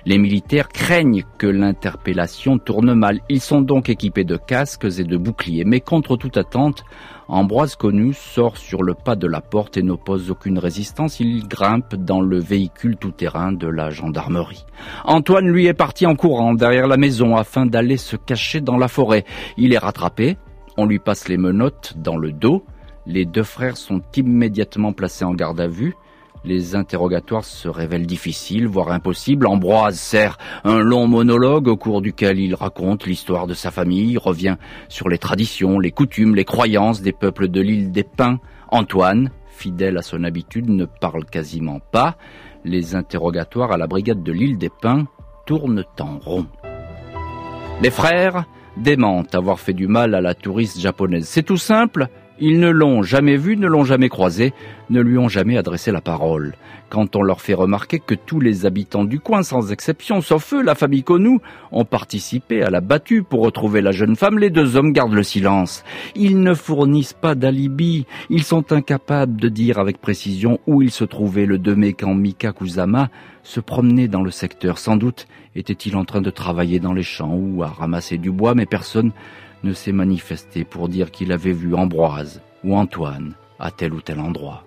Les 0.05 0.17
militaires 0.17 0.69
craignent 0.69 1.23
que 1.37 1.47
l'interpellation 1.47 2.57
tourne 2.57 2.93
mal. 2.93 3.21
Ils 3.29 3.41
sont 3.41 3.61
donc 3.61 3.89
équipés 3.89 4.23
de 4.23 4.37
casques 4.37 4.85
et 4.97 5.03
de 5.03 5.17
boucliers. 5.17 5.65
Mais 5.65 5.79
contre 5.79 6.17
toute 6.17 6.37
attente, 6.37 6.83
Ambroise 7.29 7.75
Connu 7.75 8.13
sort 8.13 8.55
sur 8.55 8.83
le 8.83 8.93
pas 8.93 9.17
de 9.17 9.27
la 9.27 9.41
porte 9.41 9.75
et 9.75 9.83
n'oppose 9.83 10.31
aucune 10.31 10.57
résistance. 10.57 11.19
Il 11.19 11.45
grimpe 11.47 11.95
dans 11.95 12.21
le 12.21 12.39
véhicule 12.39 12.95
tout-terrain 12.95 13.51
de 13.51 13.67
la 13.67 13.89
gendarmerie. 13.89 14.65
Antoine, 15.03 15.47
lui, 15.47 15.65
est 15.65 15.73
parti 15.73 16.05
en 16.05 16.15
courant 16.15 16.53
derrière 16.53 16.87
la 16.87 16.95
maison 16.95 17.35
afin 17.35 17.65
d'aller 17.65 17.97
se 17.97 18.15
cacher 18.15 18.61
dans 18.61 18.77
la 18.77 18.87
forêt. 18.87 19.25
Il 19.57 19.73
est 19.73 19.77
rattrapé. 19.77 20.37
On 20.77 20.85
lui 20.85 20.99
passe 20.99 21.27
les 21.27 21.37
menottes 21.37 21.95
dans 21.97 22.15
le 22.15 22.31
dos. 22.31 22.63
Les 23.05 23.25
deux 23.25 23.43
frères 23.43 23.75
sont 23.75 24.01
immédiatement 24.15 24.93
placés 24.93 25.25
en 25.25 25.33
garde 25.33 25.59
à 25.59 25.67
vue. 25.67 25.95
Les 26.47 26.75
interrogatoires 26.75 27.43
se 27.43 27.67
révèlent 27.67 28.07
difficiles, 28.07 28.67
voire 28.67 28.93
impossibles. 28.93 29.47
Ambroise 29.47 29.99
sert 29.99 30.37
un 30.63 30.79
long 30.79 31.05
monologue 31.05 31.67
au 31.67 31.75
cours 31.75 32.01
duquel 32.01 32.39
il 32.39 32.55
raconte 32.55 33.05
l'histoire 33.05 33.47
de 33.47 33.53
sa 33.53 33.69
famille, 33.69 34.17
revient 34.17 34.55
sur 34.87 35.09
les 35.09 35.17
traditions, 35.17 35.77
les 35.77 35.91
coutumes, 35.91 36.35
les 36.35 36.45
croyances 36.45 37.01
des 37.01 37.11
peuples 37.11 37.49
de 37.49 37.59
l'île 37.59 37.91
des 37.91 38.05
Pins. 38.05 38.39
Antoine, 38.69 39.31
fidèle 39.49 39.97
à 39.97 40.01
son 40.01 40.23
habitude, 40.23 40.69
ne 40.69 40.85
parle 40.85 41.25
quasiment 41.25 41.81
pas. 41.91 42.15
Les 42.63 42.95
interrogatoires 42.95 43.73
à 43.73 43.77
la 43.77 43.87
brigade 43.87 44.23
de 44.23 44.31
l'île 44.31 44.57
des 44.57 44.69
Pins 44.69 45.05
tournent 45.45 45.83
en 45.99 46.17
rond. 46.17 46.47
Les 47.81 47.91
frères 47.91 48.45
démentent 48.77 49.35
avoir 49.35 49.59
fait 49.59 49.73
du 49.73 49.87
mal 49.87 50.15
à 50.15 50.21
la 50.21 50.33
touriste 50.33 50.79
japonaise. 50.79 51.27
C'est 51.27 51.43
tout 51.43 51.57
simple, 51.57 52.07
ils 52.39 52.59
ne 52.59 52.69
l'ont 52.69 53.01
jamais 53.03 53.37
vu, 53.37 53.57
ne 53.57 53.67
l'ont 53.67 53.83
jamais 53.83 54.09
croisé, 54.09 54.53
ne 54.89 55.01
lui 55.01 55.17
ont 55.17 55.27
jamais 55.27 55.57
adressé 55.57 55.91
la 55.91 56.01
parole. 56.01 56.53
Quand 56.89 57.15
on 57.15 57.21
leur 57.21 57.41
fait 57.41 57.53
remarquer 57.53 57.99
que 57.99 58.15
tous 58.15 58.39
les 58.39 58.65
habitants 58.65 59.03
du 59.03 59.19
coin, 59.19 59.43
sans 59.43 59.71
exception, 59.71 60.21
sauf 60.21 60.53
eux, 60.53 60.63
la 60.63 60.75
famille 60.75 61.03
Konou, 61.03 61.39
ont 61.71 61.83
participé 61.83 62.63
à 62.63 62.69
la 62.69 62.79
battue 62.79 63.23
pour 63.23 63.41
retrouver 63.41 63.81
la 63.81 63.91
jeune 63.91 64.15
femme, 64.15 64.39
les 64.39 64.49
deux 64.49 64.77
hommes 64.77 64.93
gardent 64.93 65.13
le 65.13 65.23
silence. 65.23 65.83
Ils 66.15 66.41
ne 66.41 66.53
fournissent 66.53 67.13
pas 67.13 67.35
d'alibi. 67.35 68.05
Ils 68.29 68.43
sont 68.43 68.71
incapables 68.71 69.39
de 69.39 69.49
dire 69.49 69.79
avec 69.79 69.99
précision 69.99 70.59
où 70.65 70.81
il 70.81 70.91
se 70.91 71.03
trouvait 71.03 71.45
le 71.45 71.57
2 71.57 71.75
mai 71.75 71.93
quand 71.93 72.13
Mika 72.13 72.53
Kusama 72.53 73.09
se 73.43 73.59
promenait 73.59 74.07
dans 74.07 74.23
le 74.23 74.31
secteur. 74.31 74.77
Sans 74.77 74.95
doute 74.95 75.27
était-il 75.55 75.95
en 75.95 76.05
train 76.05 76.21
de 76.21 76.29
travailler 76.29 76.79
dans 76.79 76.93
les 76.93 77.03
champs 77.03 77.35
ou 77.35 77.63
à 77.63 77.67
ramasser 77.67 78.17
du 78.17 78.31
bois, 78.31 78.55
mais 78.55 78.65
personne 78.65 79.11
ne 79.63 79.73
s'est 79.73 79.91
manifesté 79.91 80.63
pour 80.63 80.89
dire 80.89 81.11
qu'il 81.11 81.31
avait 81.31 81.51
vu 81.51 81.75
Ambroise 81.75 82.41
ou 82.63 82.75
Antoine 82.75 83.33
à 83.59 83.71
tel 83.71 83.93
ou 83.93 84.01
tel 84.01 84.19
endroit. 84.19 84.63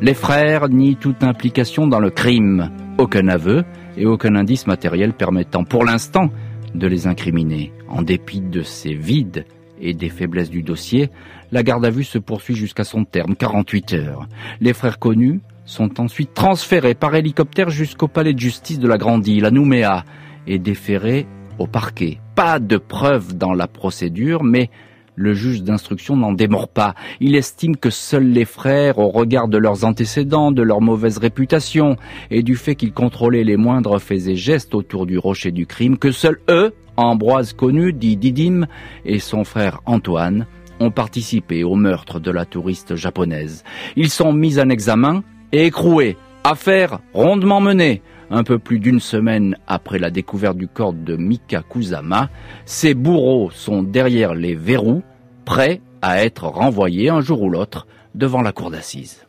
Les 0.00 0.14
frères 0.14 0.68
nient 0.68 0.96
toute 0.96 1.22
implication 1.22 1.86
dans 1.86 2.00
le 2.00 2.10
crime, 2.10 2.70
aucun 2.98 3.28
aveu 3.28 3.64
et 3.96 4.06
aucun 4.06 4.34
indice 4.34 4.66
matériel 4.66 5.12
permettant 5.12 5.64
pour 5.64 5.84
l'instant 5.84 6.28
de 6.74 6.86
les 6.86 7.06
incriminer. 7.06 7.72
En 7.88 8.02
dépit 8.02 8.40
de 8.40 8.62
ces 8.62 8.94
vides 8.94 9.44
et 9.80 9.94
des 9.94 10.08
faiblesses 10.08 10.50
du 10.50 10.62
dossier, 10.62 11.10
la 11.50 11.62
garde 11.62 11.84
à 11.84 11.90
vue 11.90 12.04
se 12.04 12.18
poursuit 12.18 12.54
jusqu'à 12.54 12.84
son 12.84 13.04
terme, 13.04 13.36
48 13.36 13.94
heures. 13.94 14.28
Les 14.60 14.72
frères 14.72 14.98
connus 14.98 15.40
sont 15.64 16.00
ensuite 16.00 16.34
transférés 16.34 16.94
par 16.94 17.14
hélicoptère 17.14 17.70
jusqu'au 17.70 18.08
palais 18.08 18.32
de 18.32 18.38
justice 18.38 18.78
de 18.78 18.88
la 18.88 18.98
Grande 18.98 19.26
Île, 19.26 19.44
à 19.44 19.50
Nouméa, 19.50 20.04
et 20.46 20.58
déférés 20.58 21.26
au 21.58 21.66
parquet. 21.66 22.18
Pas 22.34 22.58
de 22.58 22.76
preuves 22.76 23.36
dans 23.36 23.52
la 23.52 23.66
procédure, 23.66 24.44
mais 24.44 24.70
le 25.14 25.34
juge 25.34 25.62
d'instruction 25.62 26.16
n'en 26.16 26.32
démord 26.32 26.68
pas. 26.68 26.94
Il 27.20 27.36
estime 27.36 27.76
que 27.76 27.90
seuls 27.90 28.30
les 28.30 28.46
frères, 28.46 28.98
au 28.98 29.08
regard 29.08 29.48
de 29.48 29.58
leurs 29.58 29.84
antécédents, 29.84 30.52
de 30.52 30.62
leur 30.62 30.80
mauvaise 30.80 31.18
réputation 31.18 31.96
et 32.30 32.42
du 32.42 32.56
fait 32.56 32.74
qu'ils 32.74 32.92
contrôlaient 32.92 33.44
les 33.44 33.56
moindres 33.56 34.00
faits 34.00 34.26
et 34.26 34.36
gestes 34.36 34.74
autour 34.74 35.06
du 35.06 35.18
rocher 35.18 35.50
du 35.50 35.66
crime, 35.66 35.98
que 35.98 36.12
seuls 36.12 36.40
eux, 36.48 36.74
Ambroise 36.96 37.54
connu, 37.54 37.92
dit 37.94 38.16
Didim, 38.16 38.66
et 39.06 39.18
son 39.18 39.44
frère 39.44 39.80
Antoine, 39.86 40.46
ont 40.78 40.90
participé 40.90 41.64
au 41.64 41.74
meurtre 41.74 42.20
de 42.20 42.30
la 42.30 42.44
touriste 42.44 42.96
japonaise. 42.96 43.64
Ils 43.96 44.10
sont 44.10 44.32
mis 44.32 44.60
en 44.60 44.68
examen 44.68 45.22
et 45.52 45.66
écroués. 45.66 46.16
Affaire 46.44 46.98
rondement 47.14 47.60
menée. 47.60 48.02
Un 48.34 48.44
peu 48.44 48.58
plus 48.58 48.78
d'une 48.78 48.98
semaine 48.98 49.58
après 49.66 49.98
la 49.98 50.10
découverte 50.10 50.56
du 50.56 50.66
corps 50.66 50.94
de 50.94 51.16
Mika 51.16 51.62
Kusama, 51.62 52.30
ces 52.64 52.94
bourreaux 52.94 53.50
sont 53.50 53.82
derrière 53.82 54.32
les 54.34 54.54
verrous, 54.54 55.02
prêts 55.44 55.82
à 56.00 56.24
être 56.24 56.44
renvoyés 56.46 57.10
un 57.10 57.20
jour 57.20 57.42
ou 57.42 57.50
l'autre 57.50 57.86
devant 58.14 58.40
la 58.40 58.52
cour 58.52 58.70
d'assises. 58.70 59.26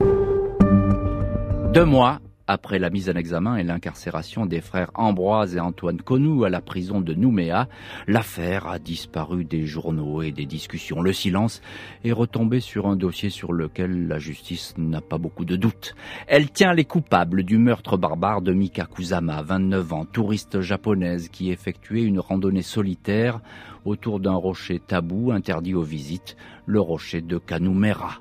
Deux 1.73 1.83
mois 1.83 2.21
après 2.47 2.79
la 2.79 2.89
mise 2.89 3.09
en 3.09 3.13
examen 3.13 3.55
et 3.55 3.63
l'incarcération 3.63 4.45
des 4.45 4.61
frères 4.61 4.91
Ambroise 4.95 5.55
et 5.55 5.59
Antoine 5.59 6.01
Conou 6.01 6.43
à 6.43 6.49
la 6.49 6.61
prison 6.61 6.99
de 6.99 7.13
Nouméa, 7.13 7.69
l'affaire 8.07 8.67
a 8.67 8.79
disparu 8.79 9.45
des 9.45 9.65
journaux 9.65 10.21
et 10.21 10.31
des 10.31 10.45
discussions. 10.45 11.01
Le 11.01 11.13
silence 11.13 11.61
est 12.03 12.11
retombé 12.11 12.59
sur 12.59 12.87
un 12.87 12.95
dossier 12.95 13.29
sur 13.29 13.53
lequel 13.53 14.07
la 14.07 14.19
justice 14.19 14.73
n'a 14.77 15.01
pas 15.01 15.17
beaucoup 15.17 15.45
de 15.45 15.55
doutes. 15.55 15.95
Elle 16.27 16.51
tient 16.51 16.73
les 16.73 16.85
coupables 16.85 17.43
du 17.43 17.57
meurtre 17.57 17.97
barbare 17.97 18.41
de 18.41 18.53
Mika 18.53 18.85
Kusama, 18.85 19.41
29 19.41 19.93
ans, 19.93 20.05
touriste 20.05 20.61
japonaise 20.61 21.29
qui 21.29 21.51
effectuait 21.51 22.03
une 22.03 22.19
randonnée 22.19 22.61
solitaire 22.61 23.39
autour 23.85 24.19
d'un 24.19 24.35
rocher 24.35 24.79
tabou 24.79 25.31
interdit 25.31 25.75
aux 25.75 25.83
visites, 25.83 26.35
le 26.65 26.81
rocher 26.81 27.21
de 27.21 27.37
Kanumera. 27.37 28.19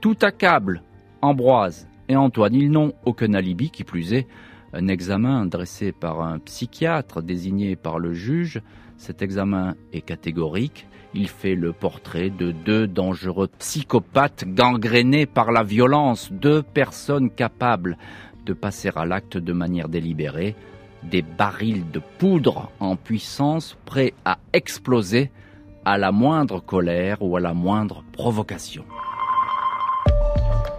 Tout 0.00 0.16
accable 0.22 0.82
Ambroise 1.22 1.88
et 2.08 2.16
Antoine. 2.16 2.54
Ils 2.54 2.70
n'ont 2.70 2.92
aucun 3.04 3.34
alibi, 3.34 3.70
qui 3.70 3.84
plus 3.84 4.12
est, 4.12 4.26
un 4.72 4.88
examen 4.88 5.46
dressé 5.46 5.92
par 5.92 6.20
un 6.20 6.38
psychiatre 6.38 7.22
désigné 7.22 7.76
par 7.76 7.98
le 7.98 8.12
juge. 8.12 8.60
Cet 8.96 9.22
examen 9.22 9.74
est 9.92 10.00
catégorique. 10.00 10.86
Il 11.14 11.28
fait 11.28 11.54
le 11.54 11.72
portrait 11.72 12.30
de 12.30 12.52
deux 12.52 12.86
dangereux 12.86 13.48
psychopathes 13.58 14.44
gangrénés 14.46 15.26
par 15.26 15.50
la 15.50 15.62
violence, 15.62 16.30
deux 16.32 16.62
personnes 16.62 17.30
capables 17.30 17.96
de 18.44 18.52
passer 18.52 18.90
à 18.94 19.06
l'acte 19.06 19.38
de 19.38 19.52
manière 19.52 19.88
délibérée, 19.88 20.54
des 21.02 21.22
barils 21.22 21.90
de 21.90 22.00
poudre 22.18 22.70
en 22.80 22.96
puissance 22.96 23.76
prêts 23.84 24.14
à 24.24 24.38
exploser 24.52 25.30
à 25.84 25.98
la 25.98 26.12
moindre 26.12 26.60
colère 26.60 27.18
ou 27.22 27.36
à 27.36 27.40
la 27.40 27.54
moindre 27.54 28.02
provocation. 28.12 28.84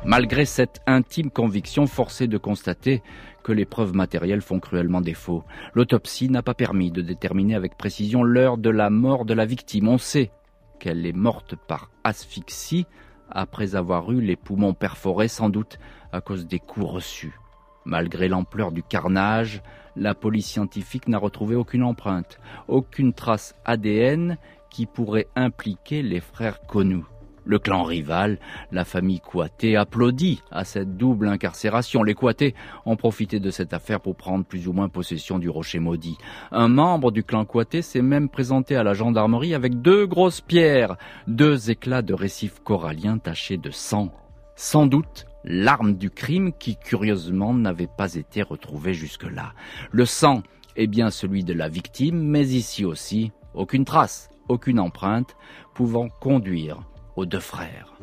Malgré 0.08 0.46
cette 0.46 0.80
intime 0.88 1.30
conviction, 1.30 1.86
forcée 1.86 2.28
de 2.28 2.38
constater 2.38 3.04
que 3.43 3.52
les 3.52 3.65
preuves 3.65 3.93
matérielles 3.93 4.41
font 4.41 4.62
cruellement 4.62 5.02
défaut. 5.02 5.43
L'autopsie 5.74 6.30
n'a 6.30 6.41
pas 6.41 6.54
permis 6.54 6.91
de 6.91 7.02
déterminer 7.02 7.56
avec 7.56 7.78
précision 7.78 8.24
l'heure 8.24 8.58
de 8.58 8.70
la 8.70 8.89
mort 8.89 9.26
de 9.26 9.34
la 9.34 9.43
victime. 9.43 9.89
On 9.89 9.98
sait 9.98 10.32
qu'elle 10.80 11.06
est 11.06 11.12
morte 11.12 11.56
par 11.58 11.91
asphyxie 12.06 12.86
après 13.30 13.76
avoir 13.76 14.10
eu 14.13 14.22
les 14.22 14.38
poumons 14.38 14.74
perforés, 14.74 15.28
sans 15.28 15.50
doute 15.50 15.78
à 16.13 16.22
cause 16.22 16.48
des 16.48 16.60
coups 16.60 16.86
reçus. 16.86 17.38
Malgré 17.84 18.30
l'ampleur 18.30 18.72
du 18.72 18.84
carnage, 18.84 19.62
la 19.98 20.15
police 20.15 20.48
scientifique 20.48 21.10
n'a 21.10 21.17
retrouvé 21.17 21.58
aucune 21.58 21.84
empreinte, 21.84 22.39
aucune 22.70 23.12
trace 23.12 23.56
ADN 23.65 24.38
qui 24.70 24.86
pourrait 24.86 25.28
impliquer 25.36 26.02
les 26.02 26.22
frères 26.22 26.62
connus. 26.62 27.04
Le 27.48 27.60
clan 27.60 27.86
rival, 27.86 28.40
la 28.74 28.84
famille 28.84 29.22
Kouaté, 29.22 29.78
applaudit 29.78 30.42
à 30.52 30.66
cette 30.66 30.98
double 30.98 31.30
incarcération. 31.30 32.04
Les 32.04 32.14
Kouaté 32.14 32.54
ont 32.86 32.98
profité 32.98 33.40
de 33.40 33.52
cette 33.52 33.72
affaire 33.72 34.02
pour 34.02 34.18
prendre 34.18 34.44
plus 34.44 34.68
ou 34.68 34.74
moins 34.74 34.90
possession 34.90 35.40
du 35.40 35.48
rocher 35.48 35.80
maudit. 35.80 36.18
Un 36.52 36.68
membre 36.68 37.10
du 37.10 37.24
clan 37.24 37.46
Kouaté 37.46 37.82
s'est 37.82 38.02
même 38.02 38.28
présenté 38.28 38.76
à 38.76 38.84
la 38.84 38.94
gendarmerie 38.94 39.54
avec 39.54 39.82
deux 39.82 40.06
grosses 40.06 40.42
pierres, 40.42 40.98
deux 41.28 41.72
éclats 41.72 42.02
de 42.02 42.14
récifs 42.14 42.60
coralliens 42.66 43.18
tachés 43.18 43.56
de 43.56 43.72
sang. 43.72 44.12
Sans 44.58 44.86
doute 44.86 45.26
l'arme 45.46 45.94
du 45.94 46.10
crime 46.10 46.52
qui 46.52 46.76
curieusement 46.76 47.54
n'avait 47.54 47.88
pas 47.88 48.16
été 48.16 48.42
retrouvée 48.42 48.94
jusque-là. 48.94 49.54
Le 49.92 50.04
sang 50.04 50.44
est 50.76 50.88
bien 50.88 51.12
celui 51.12 51.46
de 51.46 51.54
la 51.54 51.70
victime, 51.70 52.22
mais 52.22 52.46
ici 52.46 52.84
aussi, 52.84 53.32
aucune 53.54 53.86
trace, 53.86 54.30
aucune 54.50 54.82
empreinte 54.82 55.38
pouvant 55.74 56.10
conduire 56.10 56.82
aux 57.17 57.25
deux 57.25 57.41
frères. 57.41 57.93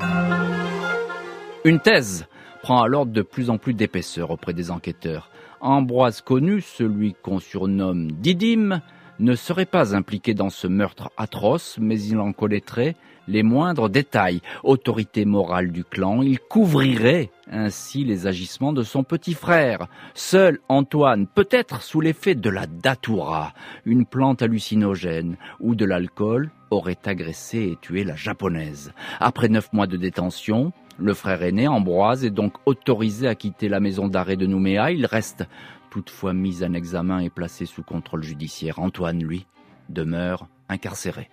Une 1.64 1.80
thèse 1.80 2.26
prend 2.62 2.82
alors 2.82 3.06
de 3.06 3.22
plus 3.22 3.48
en 3.48 3.56
plus 3.56 3.72
d'épaisseur 3.72 4.30
auprès 4.30 4.52
des 4.52 4.70
enquêteurs. 4.70 5.30
Ambroise 5.60 6.20
connu, 6.20 6.60
celui 6.60 7.14
qu'on 7.14 7.38
surnomme 7.38 8.12
Didyme, 8.12 8.82
ne 9.20 9.34
serait 9.34 9.64
pas 9.64 9.94
impliqué 9.94 10.34
dans 10.34 10.50
ce 10.50 10.66
meurtre 10.66 11.10
atroce, 11.16 11.78
mais 11.80 12.00
il 12.00 12.18
en 12.18 12.32
connaîtrait 12.32 12.96
les 13.28 13.42
moindres 13.42 13.88
détails. 13.88 14.40
Autorité 14.62 15.24
morale 15.24 15.72
du 15.72 15.84
clan, 15.84 16.22
il 16.22 16.38
couvrirait 16.38 17.30
ainsi 17.50 18.04
les 18.04 18.26
agissements 18.26 18.72
de 18.72 18.82
son 18.82 19.04
petit 19.04 19.34
frère. 19.34 19.86
Seul 20.14 20.58
Antoine, 20.68 21.26
peut-être 21.26 21.82
sous 21.82 22.00
l'effet 22.00 22.34
de 22.34 22.50
la 22.50 22.66
datura, 22.66 23.52
une 23.84 24.06
plante 24.06 24.42
hallucinogène, 24.42 25.36
ou 25.60 25.74
de 25.74 25.84
l'alcool, 25.84 26.50
aurait 26.70 26.98
agressé 27.04 27.58
et 27.72 27.78
tué 27.80 28.04
la 28.04 28.16
japonaise. 28.16 28.92
Après 29.20 29.48
neuf 29.48 29.72
mois 29.72 29.86
de 29.86 29.96
détention, 29.96 30.72
le 30.98 31.14
frère 31.14 31.42
aîné, 31.42 31.66
Ambroise, 31.66 32.24
est 32.24 32.30
donc 32.30 32.54
autorisé 32.66 33.26
à 33.26 33.34
quitter 33.34 33.68
la 33.68 33.80
maison 33.80 34.08
d'arrêt 34.08 34.36
de 34.36 34.46
Nouméa. 34.46 34.92
Il 34.92 35.06
reste 35.06 35.44
toutefois 35.90 36.32
mis 36.32 36.64
en 36.64 36.72
examen 36.72 37.20
et 37.20 37.30
placé 37.30 37.66
sous 37.66 37.82
contrôle 37.82 38.22
judiciaire. 38.22 38.78
Antoine, 38.78 39.22
lui, 39.22 39.46
demeure 39.88 40.48
incarcéré. 40.68 41.28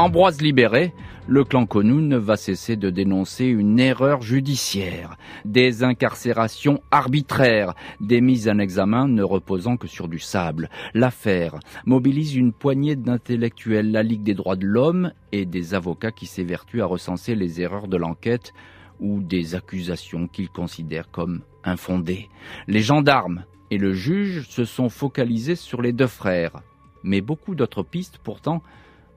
Ambroise 0.00 0.40
libéré, 0.40 0.94
le 1.28 1.44
clan 1.44 1.66
Konou 1.66 2.00
ne 2.00 2.16
va 2.16 2.38
cesser 2.38 2.76
de 2.76 2.88
dénoncer 2.88 3.44
une 3.44 3.78
erreur 3.78 4.22
judiciaire, 4.22 5.18
des 5.44 5.84
incarcérations 5.84 6.80
arbitraires, 6.90 7.74
des 8.00 8.22
mises 8.22 8.48
en 8.48 8.58
examen 8.58 9.08
ne 9.08 9.22
reposant 9.22 9.76
que 9.76 9.86
sur 9.86 10.08
du 10.08 10.18
sable. 10.18 10.70
L'affaire 10.94 11.60
mobilise 11.84 12.34
une 12.34 12.54
poignée 12.54 12.96
d'intellectuels, 12.96 13.92
la 13.92 14.02
Ligue 14.02 14.22
des 14.22 14.32
droits 14.32 14.56
de 14.56 14.64
l'homme 14.66 15.12
et 15.32 15.44
des 15.44 15.74
avocats 15.74 16.12
qui 16.12 16.24
s'évertuent 16.24 16.80
à 16.80 16.86
recenser 16.86 17.34
les 17.34 17.60
erreurs 17.60 17.86
de 17.86 17.98
l'enquête 17.98 18.54
ou 19.00 19.20
des 19.20 19.54
accusations 19.54 20.28
qu'ils 20.28 20.48
considèrent 20.48 21.10
comme 21.10 21.42
infondées. 21.62 22.30
Les 22.68 22.80
gendarmes 22.80 23.44
et 23.70 23.76
le 23.76 23.92
juge 23.92 24.48
se 24.48 24.64
sont 24.64 24.88
focalisés 24.88 25.56
sur 25.56 25.82
les 25.82 25.92
deux 25.92 26.06
frères, 26.06 26.62
mais 27.02 27.20
beaucoup 27.20 27.54
d'autres 27.54 27.82
pistes 27.82 28.18
pourtant 28.24 28.62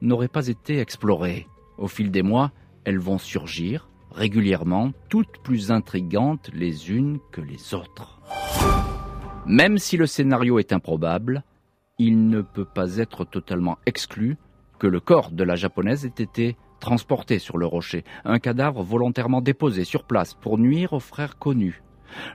n'auraient 0.04 0.28
pas 0.28 0.48
été 0.48 0.80
explorées. 0.80 1.48
Au 1.78 1.88
fil 1.88 2.12
des 2.12 2.22
mois, 2.22 2.52
elles 2.86 3.00
vont 3.00 3.18
surgir, 3.18 3.88
régulièrement, 4.12 4.92
toutes 5.10 5.39
plus 5.39 5.72
intrigantes 5.72 6.52
les 6.54 6.92
unes 6.92 7.20
que 7.32 7.42
les 7.42 7.74
autres. 7.74 8.22
Même 9.46 9.78
si 9.78 9.98
le 9.98 10.06
scénario 10.06 10.60
est 10.60 10.72
improbable, 10.72 11.44
il 11.98 12.30
ne 12.30 12.42
peut 12.42 12.66
pas 12.66 12.98
être 12.98 13.26
totalement 13.26 13.78
exclu 13.86 14.38
que 14.80 14.88
le 14.88 15.00
corps 15.00 15.32
de 15.32 15.44
la 15.44 15.56
japonaise 15.56 16.06
ait 16.06 16.24
été 16.24 16.58
transporté 16.80 17.39
sur 17.39 17.58
le 17.58 17.66
rocher, 17.66 18.04
un 18.26 18.39
cadavre 18.39 18.84
volontairement 18.84 19.42
déposé 19.42 19.86
sur 19.86 20.04
place 20.04 20.34
pour 20.34 20.58
nuire 20.58 20.92
aux 20.92 21.00
frères 21.00 21.38
connus. 21.38 21.82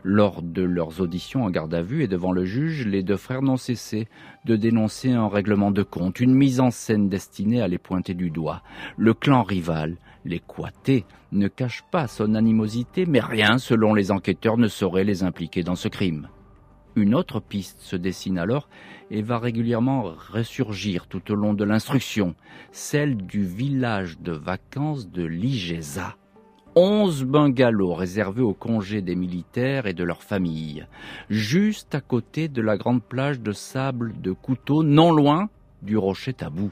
Lors 0.03 0.43
de 0.43 0.63
leurs 0.63 1.01
auditions 1.01 1.45
en 1.45 1.51
garde 1.51 1.75
à 1.75 1.83
vue 1.83 2.03
et 2.03 2.09
devant 2.09 2.33
le 2.33 2.45
juge, 2.45 2.87
les 2.87 3.03
deux 3.03 3.17
frères 3.17 3.43
n'ont 3.43 3.57
cessé 3.57 4.09
de 4.45 4.57
dénoncer 4.57 5.13
un 5.13 5.29
règlement 5.29 5.71
de 5.71 5.83
compte, 5.83 6.21
une 6.21 6.35
mise 6.35 6.61
en 6.61 6.71
scène 6.71 7.09
destinée 7.09 7.63
à 7.63 7.69
les 7.69 7.79
pointer 7.79 8.15
du 8.15 8.31
doigt. 8.31 8.63
Le 8.97 9.15
clan 9.15 9.43
rival, 9.43 9.97
les 10.25 10.41
Coatés, 10.41 11.05
ne 11.33 11.49
cache 11.49 11.85
pas 11.91 12.07
son 12.07 12.35
animosité, 12.35 13.07
mais 13.07 13.21
rien, 13.21 13.59
selon 13.59 13.95
les 13.95 14.11
enquêteurs, 14.11 14.59
ne 14.59 14.69
saurait 14.69 15.05
les 15.05 15.23
impliquer 15.23 15.63
dans 15.63 15.77
ce 15.77 15.89
crime. 15.89 16.29
Une 16.97 17.15
autre 17.15 17.39
piste 17.39 17.81
se 17.81 17.97
dessine 17.97 18.39
alors 18.39 18.69
et 19.11 19.23
va 19.23 19.39
régulièrement 19.39 20.03
ressurgir 20.33 21.07
tout 21.07 21.31
au 21.31 21.35
long 21.35 21.55
de 21.55 21.65
l'instruction, 21.65 22.35
celle 22.73 23.17
du 23.17 23.45
village 23.45 24.19
de 24.19 24.33
vacances 24.33 25.09
de 25.09 25.25
Ligeza. 25.25 26.17
Onze 26.81 27.25
bungalows 27.25 27.93
réservés 27.93 28.41
aux 28.41 28.55
congés 28.55 29.03
des 29.03 29.17
militaires 29.17 29.89
et 29.89 29.95
de 29.95 30.05
leurs 30.05 30.23
familles, 30.23 30.87
juste 31.29 31.97
à 31.97 32.01
côté 32.01 32.47
de 32.47 32.63
la 32.63 32.77
grande 32.77 33.03
plage 33.03 33.41
de 33.41 33.51
sable 33.51 34.15
de 34.21 34.31
Couteau, 34.31 34.85
non 34.85 35.11
loin 35.11 35.49
du 35.83 35.97
rocher 35.97 36.35
tabou. 36.35 36.71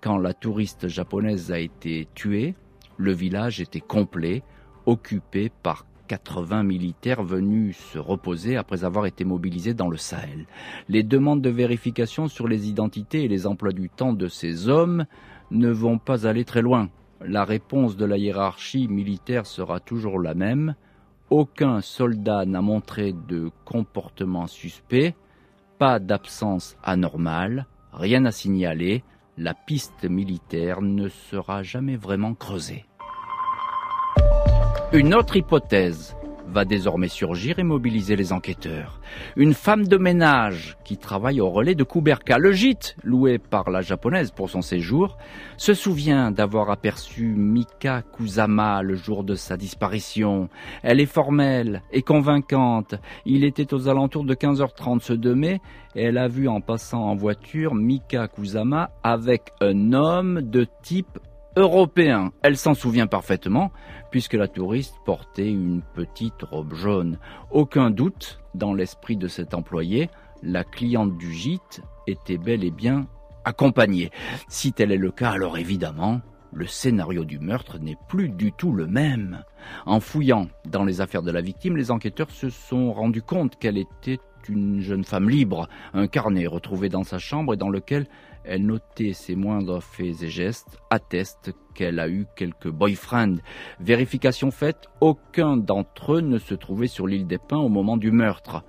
Quand 0.00 0.18
la 0.18 0.34
touriste 0.34 0.88
japonaise 0.88 1.52
a 1.52 1.60
été 1.60 2.08
tuée, 2.16 2.56
le 2.96 3.12
village 3.12 3.60
était 3.60 3.78
complet, 3.78 4.42
occupé 4.86 5.52
par 5.62 5.86
80 6.08 6.64
militaires 6.64 7.22
venus 7.22 7.76
se 7.76 7.98
reposer 8.00 8.56
après 8.56 8.82
avoir 8.82 9.06
été 9.06 9.24
mobilisés 9.24 9.72
dans 9.72 9.88
le 9.88 9.98
Sahel. 9.98 10.46
Les 10.88 11.04
demandes 11.04 11.42
de 11.42 11.50
vérification 11.50 12.26
sur 12.26 12.48
les 12.48 12.68
identités 12.68 13.22
et 13.22 13.28
les 13.28 13.46
emplois 13.46 13.70
du 13.70 13.88
temps 13.88 14.14
de 14.14 14.26
ces 14.26 14.68
hommes 14.68 15.04
ne 15.52 15.70
vont 15.70 15.98
pas 15.98 16.26
aller 16.26 16.44
très 16.44 16.60
loin. 16.60 16.90
La 17.26 17.44
réponse 17.44 17.96
de 17.96 18.04
la 18.04 18.18
hiérarchie 18.18 18.86
militaire 18.86 19.46
sera 19.46 19.80
toujours 19.80 20.20
la 20.20 20.34
même. 20.34 20.74
Aucun 21.30 21.80
soldat 21.80 22.44
n'a 22.44 22.60
montré 22.60 23.14
de 23.14 23.50
comportement 23.64 24.46
suspect, 24.46 25.14
pas 25.78 25.98
d'absence 25.98 26.76
anormale, 26.82 27.66
rien 27.92 28.26
à 28.26 28.30
signaler, 28.30 29.02
la 29.38 29.54
piste 29.54 30.04
militaire 30.04 30.82
ne 30.82 31.08
sera 31.08 31.62
jamais 31.62 31.96
vraiment 31.96 32.34
creusée. 32.34 32.84
Une 34.92 35.14
autre 35.14 35.36
hypothèse 35.36 36.14
va 36.48 36.64
désormais 36.64 37.08
surgir 37.08 37.58
et 37.58 37.62
mobiliser 37.62 38.16
les 38.16 38.32
enquêteurs. 38.32 39.00
Une 39.36 39.54
femme 39.54 39.86
de 39.86 39.96
ménage 39.96 40.76
qui 40.84 40.96
travaille 40.96 41.40
au 41.40 41.50
relais 41.50 41.74
de 41.74 41.84
Kuberka, 41.84 42.38
le 42.38 42.52
gîte 42.52 42.96
loué 43.02 43.38
par 43.38 43.70
la 43.70 43.80
japonaise 43.80 44.30
pour 44.30 44.50
son 44.50 44.62
séjour, 44.62 45.16
se 45.56 45.74
souvient 45.74 46.30
d'avoir 46.30 46.70
aperçu 46.70 47.34
Mika 47.36 48.02
Kusama 48.02 48.82
le 48.82 48.94
jour 48.94 49.24
de 49.24 49.34
sa 49.34 49.56
disparition. 49.56 50.48
Elle 50.82 51.00
est 51.00 51.06
formelle 51.06 51.82
et 51.92 52.02
convaincante. 52.02 52.94
Il 53.26 53.44
était 53.44 53.74
aux 53.74 53.88
alentours 53.88 54.24
de 54.24 54.34
15h30 54.34 55.00
ce 55.00 55.12
2 55.12 55.34
mai 55.34 55.60
et 55.94 56.04
elle 56.04 56.18
a 56.18 56.28
vu 56.28 56.48
en 56.48 56.60
passant 56.60 57.02
en 57.02 57.14
voiture 57.14 57.74
Mika 57.74 58.28
Kusama 58.28 58.90
avec 59.02 59.50
un 59.60 59.92
homme 59.92 60.42
de 60.42 60.66
type 60.82 61.18
européen. 61.56 62.32
Elle 62.42 62.56
s'en 62.56 62.74
souvient 62.74 63.06
parfaitement, 63.06 63.72
puisque 64.10 64.34
la 64.34 64.48
touriste 64.48 64.96
portait 65.04 65.48
une 65.48 65.82
petite 65.94 66.42
robe 66.42 66.74
jaune. 66.74 67.18
Aucun 67.50 67.90
doute, 67.90 68.40
dans 68.54 68.74
l'esprit 68.74 69.16
de 69.16 69.28
cet 69.28 69.54
employé, 69.54 70.10
la 70.42 70.64
cliente 70.64 71.16
du 71.16 71.32
gîte 71.32 71.82
était 72.06 72.38
bel 72.38 72.64
et 72.64 72.70
bien 72.70 73.06
accompagnée. 73.44 74.10
Si 74.48 74.72
tel 74.72 74.92
est 74.92 74.96
le 74.96 75.10
cas, 75.10 75.30
alors 75.30 75.58
évidemment, 75.58 76.20
le 76.52 76.66
scénario 76.66 77.24
du 77.24 77.38
meurtre 77.38 77.78
n'est 77.78 77.98
plus 78.08 78.28
du 78.28 78.52
tout 78.52 78.72
le 78.72 78.86
même. 78.86 79.42
En 79.86 80.00
fouillant 80.00 80.48
dans 80.66 80.84
les 80.84 81.00
affaires 81.00 81.22
de 81.22 81.32
la 81.32 81.40
victime, 81.40 81.76
les 81.76 81.90
enquêteurs 81.90 82.30
se 82.30 82.48
sont 82.48 82.92
rendus 82.92 83.22
compte 83.22 83.56
qu'elle 83.56 83.78
était 83.78 84.20
une 84.48 84.80
jeune 84.80 85.04
femme 85.04 85.28
libre, 85.28 85.68
un 85.94 86.06
carnet 86.06 86.46
retrouvé 86.46 86.88
dans 86.88 87.04
sa 87.04 87.18
chambre 87.18 87.54
et 87.54 87.56
dans 87.56 87.70
lequel 87.70 88.06
elle 88.44 88.66
notait 88.66 89.12
ses 89.12 89.34
moindres 89.34 89.82
faits 89.82 90.22
et 90.22 90.28
gestes, 90.28 90.78
atteste 90.90 91.52
qu'elle 91.74 91.98
a 91.98 92.08
eu 92.08 92.26
quelques 92.36 92.70
boyfriends. 92.70 93.36
Vérification 93.80 94.50
faite, 94.50 94.88
aucun 95.00 95.56
d'entre 95.56 96.14
eux 96.14 96.20
ne 96.20 96.38
se 96.38 96.54
trouvait 96.54 96.86
sur 96.86 97.06
l'île 97.06 97.26
des 97.26 97.38
Pins 97.38 97.58
au 97.58 97.68
moment 97.68 97.96
du 97.96 98.10
meurtre. 98.10 98.62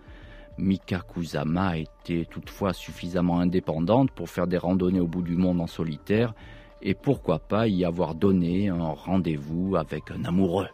Mika 0.57 0.99
Kusama 0.99 1.77
était 1.77 2.25
toutefois 2.29 2.73
suffisamment 2.73 3.39
indépendante 3.39 4.11
pour 4.11 4.29
faire 4.29 4.47
des 4.47 4.57
randonnées 4.57 5.01
au 5.01 5.07
bout 5.07 5.21
du 5.21 5.35
monde 5.35 5.59
en 5.59 5.67
solitaire 5.67 6.33
et 6.81 6.93
pourquoi 6.93 7.39
pas 7.39 7.67
y 7.67 7.83
avoir 7.83 8.15
donné 8.15 8.69
un 8.69 8.83
rendez-vous 8.83 9.75
avec 9.75 10.11
un 10.11 10.23
amoureux. 10.23 10.67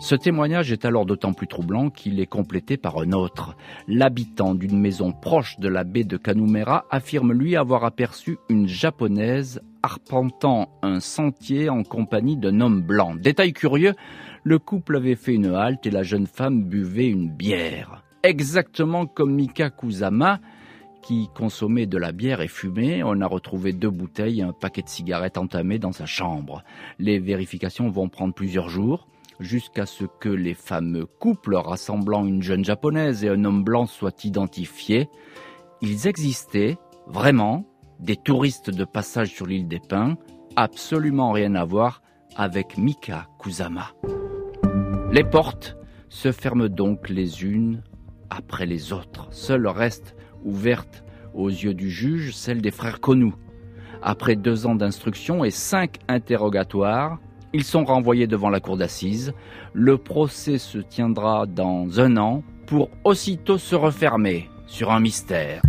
Ce 0.00 0.14
témoignage 0.14 0.72
est 0.72 0.86
alors 0.86 1.04
d'autant 1.04 1.34
plus 1.34 1.46
troublant 1.46 1.90
qu'il 1.90 2.20
est 2.20 2.26
complété 2.26 2.78
par 2.78 2.98
un 2.98 3.12
autre. 3.12 3.54
L'habitant 3.86 4.54
d'une 4.54 4.80
maison 4.80 5.12
proche 5.12 5.60
de 5.60 5.68
la 5.68 5.84
baie 5.84 6.04
de 6.04 6.16
Kanumera 6.16 6.86
affirme 6.90 7.34
lui 7.34 7.54
avoir 7.54 7.84
aperçu 7.84 8.38
une 8.48 8.66
japonaise 8.66 9.60
arpentant 9.82 10.70
un 10.80 11.00
sentier 11.00 11.68
en 11.68 11.82
compagnie 11.82 12.38
d'un 12.38 12.62
homme 12.62 12.80
blanc. 12.80 13.14
Détail 13.14 13.52
curieux, 13.52 13.92
le 14.42 14.58
couple 14.58 14.96
avait 14.96 15.16
fait 15.16 15.34
une 15.34 15.54
halte 15.54 15.86
et 15.86 15.90
la 15.90 16.02
jeune 16.02 16.26
femme 16.26 16.64
buvait 16.64 17.08
une 17.08 17.28
bière. 17.28 18.02
Exactement 18.22 19.04
comme 19.04 19.34
Mika 19.34 19.68
Kusama, 19.68 20.40
qui 21.02 21.28
consommait 21.34 21.86
de 21.86 21.98
la 21.98 22.12
bière 22.12 22.40
et 22.40 22.48
fumait, 22.48 23.02
on 23.02 23.20
a 23.20 23.26
retrouvé 23.26 23.74
deux 23.74 23.90
bouteilles 23.90 24.40
et 24.40 24.44
un 24.44 24.54
paquet 24.54 24.82
de 24.82 24.88
cigarettes 24.88 25.36
entamés 25.36 25.78
dans 25.78 25.92
sa 25.92 26.06
chambre. 26.06 26.64
Les 26.98 27.18
vérifications 27.18 27.90
vont 27.90 28.08
prendre 28.08 28.32
plusieurs 28.32 28.70
jours 28.70 29.06
jusqu'à 29.40 29.86
ce 29.86 30.04
que 30.04 30.28
les 30.28 30.54
fameux 30.54 31.06
couples 31.06 31.56
rassemblant 31.56 32.26
une 32.26 32.42
jeune 32.42 32.64
japonaise 32.64 33.24
et 33.24 33.28
un 33.28 33.44
homme 33.44 33.64
blanc 33.64 33.86
soient 33.86 34.12
identifiés. 34.22 35.08
Ils 35.80 36.06
existaient 36.06 36.78
vraiment 37.06 37.64
des 37.98 38.16
touristes 38.16 38.70
de 38.70 38.84
passage 38.84 39.32
sur 39.32 39.46
l'île 39.46 39.66
des 39.68 39.80
Pins, 39.80 40.16
absolument 40.56 41.32
rien 41.32 41.54
à 41.54 41.64
voir 41.64 42.02
avec 42.36 42.78
Mika 42.78 43.26
Kusama. 43.38 43.90
Les 45.10 45.24
portes 45.24 45.76
se 46.08 46.32
ferment 46.32 46.68
donc 46.68 47.08
les 47.08 47.42
unes 47.44 47.82
après 48.30 48.66
les 48.66 48.92
autres. 48.92 49.28
Seule 49.32 49.66
reste 49.66 50.14
ouverte 50.44 51.04
aux 51.34 51.48
yeux 51.48 51.74
du 51.74 51.90
juge 51.90 52.34
celle 52.34 52.60
des 52.60 52.70
frères 52.70 53.00
Konou. 53.00 53.34
Après 54.02 54.36
deux 54.36 54.66
ans 54.66 54.74
d'instruction 54.74 55.44
et 55.44 55.50
cinq 55.50 55.98
interrogatoires, 56.08 57.18
ils 57.52 57.64
sont 57.64 57.84
renvoyés 57.84 58.26
devant 58.26 58.50
la 58.50 58.60
cour 58.60 58.76
d'assises. 58.76 59.32
Le 59.72 59.98
procès 59.98 60.58
se 60.58 60.78
tiendra 60.78 61.46
dans 61.46 62.00
un 62.00 62.16
an 62.16 62.42
pour 62.66 62.90
aussitôt 63.04 63.58
se 63.58 63.74
refermer 63.74 64.48
sur 64.66 64.92
un 64.92 65.00
mystère. 65.00 65.62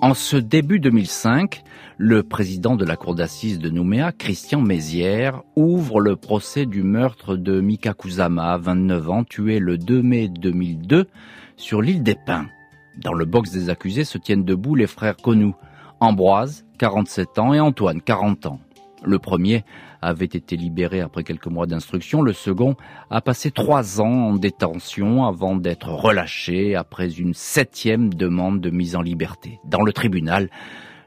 En 0.00 0.14
ce 0.14 0.36
début 0.36 0.78
2005, 0.78 1.64
le 1.96 2.22
président 2.22 2.76
de 2.76 2.84
la 2.84 2.94
cour 2.94 3.16
d'assises 3.16 3.58
de 3.58 3.68
Nouméa, 3.68 4.12
Christian 4.12 4.60
Mézières, 4.60 5.42
ouvre 5.56 6.00
le 6.00 6.14
procès 6.14 6.66
du 6.66 6.84
meurtre 6.84 7.34
de 7.34 7.60
Mika 7.60 7.94
Kusama, 7.94 8.56
29 8.58 9.10
ans, 9.10 9.24
tué 9.24 9.58
le 9.58 9.76
2 9.76 10.02
mai 10.02 10.28
2002 10.28 11.08
sur 11.56 11.82
l'île 11.82 12.04
des 12.04 12.14
Pins. 12.14 12.46
Dans 13.02 13.12
le 13.12 13.24
box 13.24 13.50
des 13.50 13.70
accusés 13.70 14.04
se 14.04 14.18
tiennent 14.18 14.44
debout 14.44 14.76
les 14.76 14.86
frères 14.86 15.16
Conou, 15.16 15.56
Ambroise, 15.98 16.64
47 16.78 17.38
ans, 17.40 17.52
et 17.52 17.58
Antoine, 17.58 18.00
40 18.00 18.46
ans. 18.46 18.60
Le 19.04 19.18
premier 19.18 19.64
avait 20.02 20.26
été 20.26 20.56
libéré 20.56 21.00
après 21.00 21.24
quelques 21.24 21.46
mois 21.46 21.66
d'instruction, 21.66 22.22
le 22.22 22.32
second 22.32 22.76
a 23.10 23.20
passé 23.20 23.50
trois 23.50 24.00
ans 24.00 24.30
en 24.30 24.34
détention 24.34 25.24
avant 25.24 25.56
d'être 25.56 25.88
relâché 25.88 26.74
après 26.74 27.10
une 27.12 27.34
septième 27.34 28.12
demande 28.12 28.60
de 28.60 28.70
mise 28.70 28.96
en 28.96 29.02
liberté. 29.02 29.60
Dans 29.64 29.82
le 29.82 29.92
tribunal, 29.92 30.50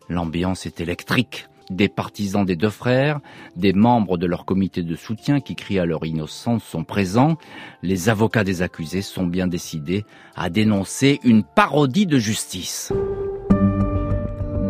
l'ambiance 0.10 0.66
est 0.66 0.82
électrique. 0.82 1.48
Des 1.70 1.88
partisans 1.88 2.46
des 2.46 2.58
deux 2.58 2.70
frères, 2.70 3.22
des 3.56 3.72
membres 3.72 4.18
de 4.18 4.26
leur 4.26 4.44
comité 4.44 4.84
de 4.84 4.96
soutien 4.96 5.40
qui 5.40 5.56
crient 5.56 5.80
à 5.80 5.86
leur 5.86 6.06
innocence 6.06 6.66
sont 6.66 6.84
présents. 6.84 7.38
Les 7.82 8.10
avocats 8.10 8.44
des 8.44 8.62
accusés 8.62 9.02
sont 9.02 9.26
bien 9.26 9.48
décidés 9.48 10.04
à 10.36 10.50
dénoncer 10.50 11.20
une 11.24 11.44
parodie 11.44 12.08
de 12.08 12.18
justice. 12.18 12.92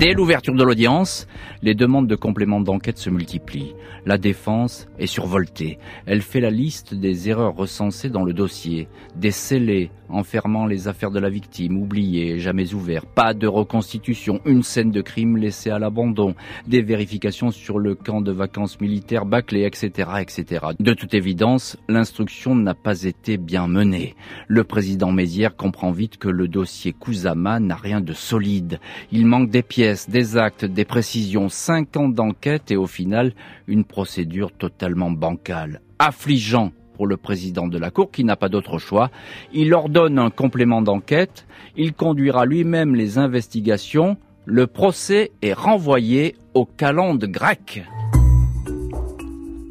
Dès 0.02 0.14
l'ouverture 0.14 0.56
de 0.56 0.64
l'audience, 0.64 1.28
les 1.62 1.76
demandes 1.76 2.08
de 2.08 2.16
complément 2.16 2.60
d'enquête 2.60 2.98
se 2.98 3.12
multiplient. 3.12 3.76
La 4.08 4.18
défense 4.18 4.88
est 4.98 5.06
survoltée. 5.06 5.78
Elle 6.08 6.24
fait 6.24 6.40
la 6.40 6.50
liste 6.50 6.96
des 6.96 7.30
erreurs 7.30 7.56
recensées 7.56 8.10
dans 8.10 8.24
le 8.24 8.34
dossier, 8.34 8.88
des 9.16 9.30
scellés 9.30 9.92
enfermant 10.14 10.66
les 10.66 10.88
affaires 10.88 11.12
de 11.12 11.20
la 11.20 11.30
victime, 11.30 11.78
oubliées, 11.78 12.40
jamais 12.40 12.74
ouvertes, 12.74 13.08
pas 13.14 13.34
de 13.34 13.48
reconstitution, 13.48 14.40
une 14.46 14.64
scène 14.64 14.92
de 14.92 15.02
crime 15.02 15.38
laissée 15.38 15.70
à 15.70 15.80
l'abandon, 15.80 16.36
des 16.68 16.82
vérifications 16.82 17.52
sur 17.52 17.80
le 17.80 17.96
camp 17.96 18.22
de 18.22 18.32
vacances 18.32 18.80
militaires 18.80 19.26
bâclé, 19.26 19.66
etc., 19.66 20.10
etc. 20.20 20.66
De 20.80 20.94
toute 20.94 21.14
évidence, 21.14 21.78
l'instruction 21.88 22.56
n'a 22.56 22.74
pas 22.74 23.04
été 23.04 23.38
bien 23.38 23.68
menée. 23.68 24.16
Le 24.48 24.64
président 24.64 25.12
Mézières 25.12 25.56
comprend 25.56 25.92
vite 25.92 26.18
que 26.18 26.30
le 26.30 26.48
dossier 26.48 26.94
Kusama 26.94 27.60
n'a 27.60 27.76
rien 27.76 28.02
de 28.02 28.14
solide. 28.14 28.80
Il 29.12 29.26
manque 29.26 29.50
des 29.50 29.64
pièces, 29.64 30.10
des 30.10 30.38
actes, 30.38 30.66
des 30.66 30.86
précisions, 30.86 31.50
cinq 31.50 31.98
ans 31.98 32.10
d'enquête 32.10 32.72
et 32.72 32.78
au 32.78 32.88
final, 32.88 33.34
une 33.68 33.84
procédure 33.84 34.52
totalement 34.52 35.12
bancale. 35.12 35.82
Affligeant 36.00 36.72
pour 37.02 37.08
le 37.08 37.18
président 37.18 37.68
de 37.68 37.80
la 37.80 37.90
Cour 37.90 38.12
qui 38.12 38.24
n'a 38.24 38.36
pas 38.36 38.48
d'autre 38.48 38.78
choix. 38.78 39.10
Il 39.54 39.74
ordonne 39.74 40.20
un 40.20 40.30
complément 40.30 40.84
d'enquête, 40.84 41.48
il 41.76 41.94
conduira 41.94 42.46
lui-même 42.46 42.94
les 42.94 43.18
investigations, 43.18 44.18
le 44.46 44.68
procès 44.68 45.32
est 45.42 45.54
renvoyé 45.54 46.36
au 46.54 46.66
calende 46.66 47.26
grec. 47.26 47.84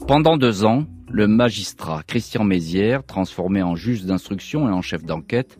Pendant 0.08 0.36
deux 0.36 0.64
ans, 0.64 0.86
le 1.08 1.28
magistrat 1.28 2.02
Christian 2.04 2.42
Mézières, 2.42 3.04
transformé 3.04 3.62
en 3.62 3.76
juge 3.76 4.04
d'instruction 4.04 4.68
et 4.68 4.72
en 4.72 4.82
chef 4.82 5.04
d'enquête, 5.04 5.56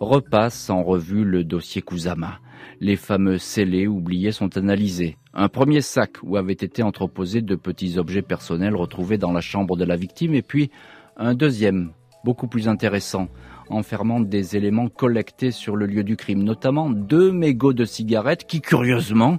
repasse 0.00 0.70
en 0.70 0.82
revue 0.82 1.22
le 1.22 1.44
dossier 1.44 1.82
Kusama. 1.82 2.40
Les 2.80 2.96
fameux 2.96 3.38
scellés 3.38 3.86
oubliés 3.86 4.32
sont 4.32 4.56
analysés. 4.56 5.16
Un 5.34 5.48
premier 5.48 5.82
sac 5.82 6.16
où 6.24 6.36
avaient 6.36 6.52
été 6.52 6.82
entreposés 6.82 7.42
de 7.42 7.54
petits 7.54 7.96
objets 7.96 8.22
personnels 8.22 8.74
retrouvés 8.74 9.18
dans 9.18 9.32
la 9.32 9.40
chambre 9.40 9.76
de 9.76 9.84
la 9.84 9.96
victime 9.96 10.34
et 10.34 10.42
puis 10.42 10.70
un 11.16 11.34
deuxième, 11.34 11.92
beaucoup 12.24 12.46
plus 12.46 12.68
intéressant, 12.68 13.28
enfermant 13.68 14.20
des 14.20 14.56
éléments 14.56 14.88
collectés 14.88 15.50
sur 15.50 15.76
le 15.76 15.86
lieu 15.86 16.04
du 16.04 16.16
crime, 16.16 16.42
notamment 16.42 16.90
deux 16.90 17.32
mégots 17.32 17.72
de 17.72 17.84
cigarettes 17.84 18.46
qui, 18.46 18.60
curieusement, 18.60 19.38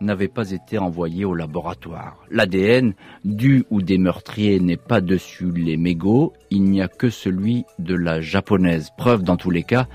n'avaient 0.00 0.28
pas 0.28 0.50
été 0.50 0.78
envoyés 0.78 1.24
au 1.24 1.34
laboratoire. 1.34 2.18
L'ADN 2.30 2.94
du 3.24 3.64
ou 3.70 3.82
des 3.82 3.98
meurtriers 3.98 4.60
n'est 4.60 4.76
pas 4.76 5.00
dessus 5.00 5.52
les 5.52 5.76
mégots, 5.76 6.32
il 6.50 6.64
n'y 6.64 6.82
a 6.82 6.88
que 6.88 7.10
celui 7.10 7.64
de 7.78 7.94
la 7.94 8.20
japonaise. 8.20 8.90
Preuve 8.98 9.22
dans 9.22 9.36
tous 9.36 9.50
les 9.50 9.62
cas 9.62 9.86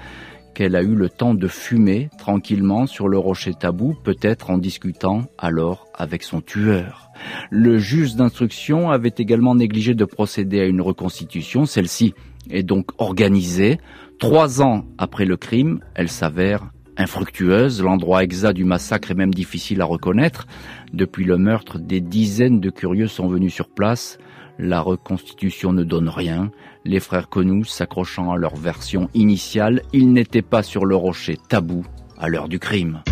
qu'elle 0.53 0.75
a 0.75 0.81
eu 0.81 0.95
le 0.95 1.09
temps 1.09 1.33
de 1.33 1.47
fumer 1.47 2.09
tranquillement 2.17 2.87
sur 2.87 3.07
le 3.07 3.17
rocher 3.17 3.53
tabou, 3.53 3.95
peut-être 4.03 4.49
en 4.49 4.57
discutant 4.57 5.23
alors 5.37 5.87
avec 5.93 6.23
son 6.23 6.41
tueur. 6.41 7.09
Le 7.49 7.77
juge 7.77 8.15
d'instruction 8.15 8.91
avait 8.91 9.13
également 9.17 9.55
négligé 9.55 9.93
de 9.93 10.05
procéder 10.05 10.59
à 10.59 10.65
une 10.65 10.81
reconstitution, 10.81 11.65
celle-ci 11.65 12.13
est 12.49 12.63
donc 12.63 12.91
organisée. 12.97 13.79
Trois 14.19 14.61
ans 14.61 14.85
après 14.97 15.25
le 15.25 15.37
crime, 15.37 15.79
elle 15.95 16.09
s'avère 16.09 16.71
infructueuse, 16.97 17.81
l'endroit 17.81 18.23
exact 18.23 18.53
du 18.53 18.65
massacre 18.65 19.11
est 19.11 19.15
même 19.15 19.33
difficile 19.33 19.81
à 19.81 19.85
reconnaître. 19.85 20.47
Depuis 20.93 21.23
le 21.23 21.37
meurtre, 21.37 21.79
des 21.79 22.01
dizaines 22.01 22.59
de 22.59 22.69
curieux 22.69 23.07
sont 23.07 23.27
venus 23.27 23.53
sur 23.53 23.69
place. 23.69 24.17
La 24.57 24.81
reconstitution 24.81 25.71
ne 25.71 25.83
donne 25.83 26.09
rien. 26.09 26.51
Les 26.85 27.01
frères 27.01 27.27
connus 27.27 27.65
s'accrochant 27.65 28.31
à 28.31 28.37
leur 28.37 28.55
version 28.55 29.09
initiale, 29.13 29.81
ils 29.91 30.13
n'étaient 30.13 30.41
pas 30.41 30.63
sur 30.63 30.85
le 30.85 30.95
rocher 30.95 31.37
tabou 31.49 31.85
à 32.17 32.29
l'heure 32.29 32.47
du 32.47 32.57
crime. 32.57 33.03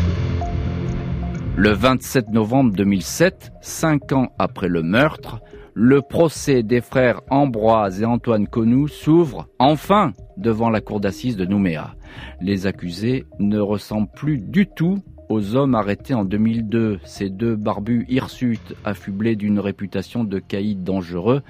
Le 1.58 1.72
27 1.72 2.30
novembre 2.30 2.72
2007, 2.74 3.52
cinq 3.62 4.14
ans 4.14 4.32
après 4.40 4.70
le 4.70 4.84
meurtre, 4.84 5.42
le 5.74 6.02
procès 6.02 6.64
des 6.64 6.82
frères 6.82 7.22
Ambroise 7.30 8.02
et 8.02 8.06
Antoine 8.06 8.48
Connou 8.48 8.88
s'ouvre 8.88 9.48
enfin 9.60 10.14
devant 10.38 10.70
la 10.70 10.82
cour 10.82 11.00
d'assises 11.00 11.36
de 11.36 11.46
Nouméa. 11.46 11.96
Les 12.40 12.68
accusés 12.68 13.26
ne 13.40 13.60
ressemblent 13.60 14.12
plus 14.16 14.38
du 14.38 14.68
tout 14.68 15.00
aux 15.30 15.56
hommes 15.56 15.76
arrêtés 15.76 16.14
en 16.14 16.24
2002, 16.24 17.00
ces 17.04 17.30
deux 17.30 17.56
barbus 17.56 18.06
hirsutes 18.08 18.76
affublés 18.86 19.36
d'une 19.36 19.60
réputation 19.60 20.24
de 20.24 20.40
caïds 20.40 20.76
dangereux, 20.78 21.42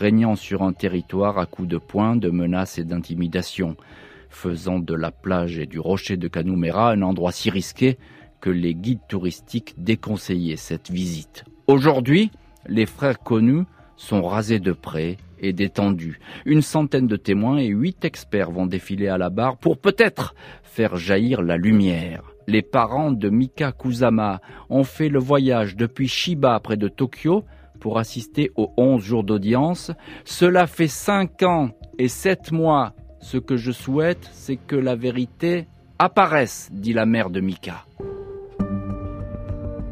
régnant 0.00 0.34
sur 0.34 0.62
un 0.62 0.72
territoire 0.72 1.38
à 1.38 1.44
coups 1.44 1.68
de 1.68 1.76
poing, 1.76 2.16
de 2.16 2.30
menaces 2.30 2.78
et 2.78 2.84
d'intimidation, 2.84 3.76
faisant 4.30 4.78
de 4.78 4.94
la 4.94 5.10
plage 5.10 5.58
et 5.58 5.66
du 5.66 5.78
rocher 5.78 6.16
de 6.16 6.26
Canoumera 6.26 6.90
un 6.90 7.02
endroit 7.02 7.32
si 7.32 7.50
risqué 7.50 7.98
que 8.40 8.48
les 8.48 8.74
guides 8.74 9.06
touristiques 9.08 9.74
déconseillaient 9.76 10.56
cette 10.56 10.90
visite. 10.90 11.44
Aujourd'hui, 11.66 12.30
les 12.66 12.86
frères 12.86 13.18
connus 13.18 13.64
sont 13.98 14.22
rasés 14.22 14.58
de 14.58 14.72
près 14.72 15.18
et 15.38 15.52
détendus. 15.52 16.18
Une 16.46 16.62
centaine 16.62 17.06
de 17.06 17.16
témoins 17.16 17.58
et 17.58 17.66
huit 17.66 18.02
experts 18.02 18.50
vont 18.50 18.66
défiler 18.66 19.08
à 19.08 19.18
la 19.18 19.28
barre 19.28 19.58
pour 19.58 19.76
peut-être 19.76 20.34
faire 20.62 20.96
jaillir 20.96 21.42
la 21.42 21.58
lumière. 21.58 22.22
Les 22.46 22.62
parents 22.62 23.12
de 23.12 23.28
Mika 23.28 23.72
Kusama 23.72 24.40
ont 24.70 24.84
fait 24.84 25.10
le 25.10 25.18
voyage 25.18 25.76
depuis 25.76 26.08
Shiba 26.08 26.58
près 26.60 26.78
de 26.78 26.88
Tokyo 26.88 27.44
pour 27.80 27.98
assister 27.98 28.52
aux 28.56 28.72
onze 28.76 29.02
jours 29.02 29.24
d'audience. 29.24 29.90
Cela 30.24 30.66
fait 30.66 30.88
cinq 30.88 31.42
ans 31.42 31.70
et 31.98 32.08
sept 32.08 32.52
mois. 32.52 32.92
Ce 33.20 33.38
que 33.38 33.56
je 33.56 33.72
souhaite, 33.72 34.28
c'est 34.32 34.56
que 34.56 34.76
la 34.76 34.94
vérité 34.94 35.66
apparaisse, 35.98 36.70
dit 36.72 36.92
la 36.92 37.06
mère 37.06 37.30
de 37.30 37.40
Mika. 37.40 37.84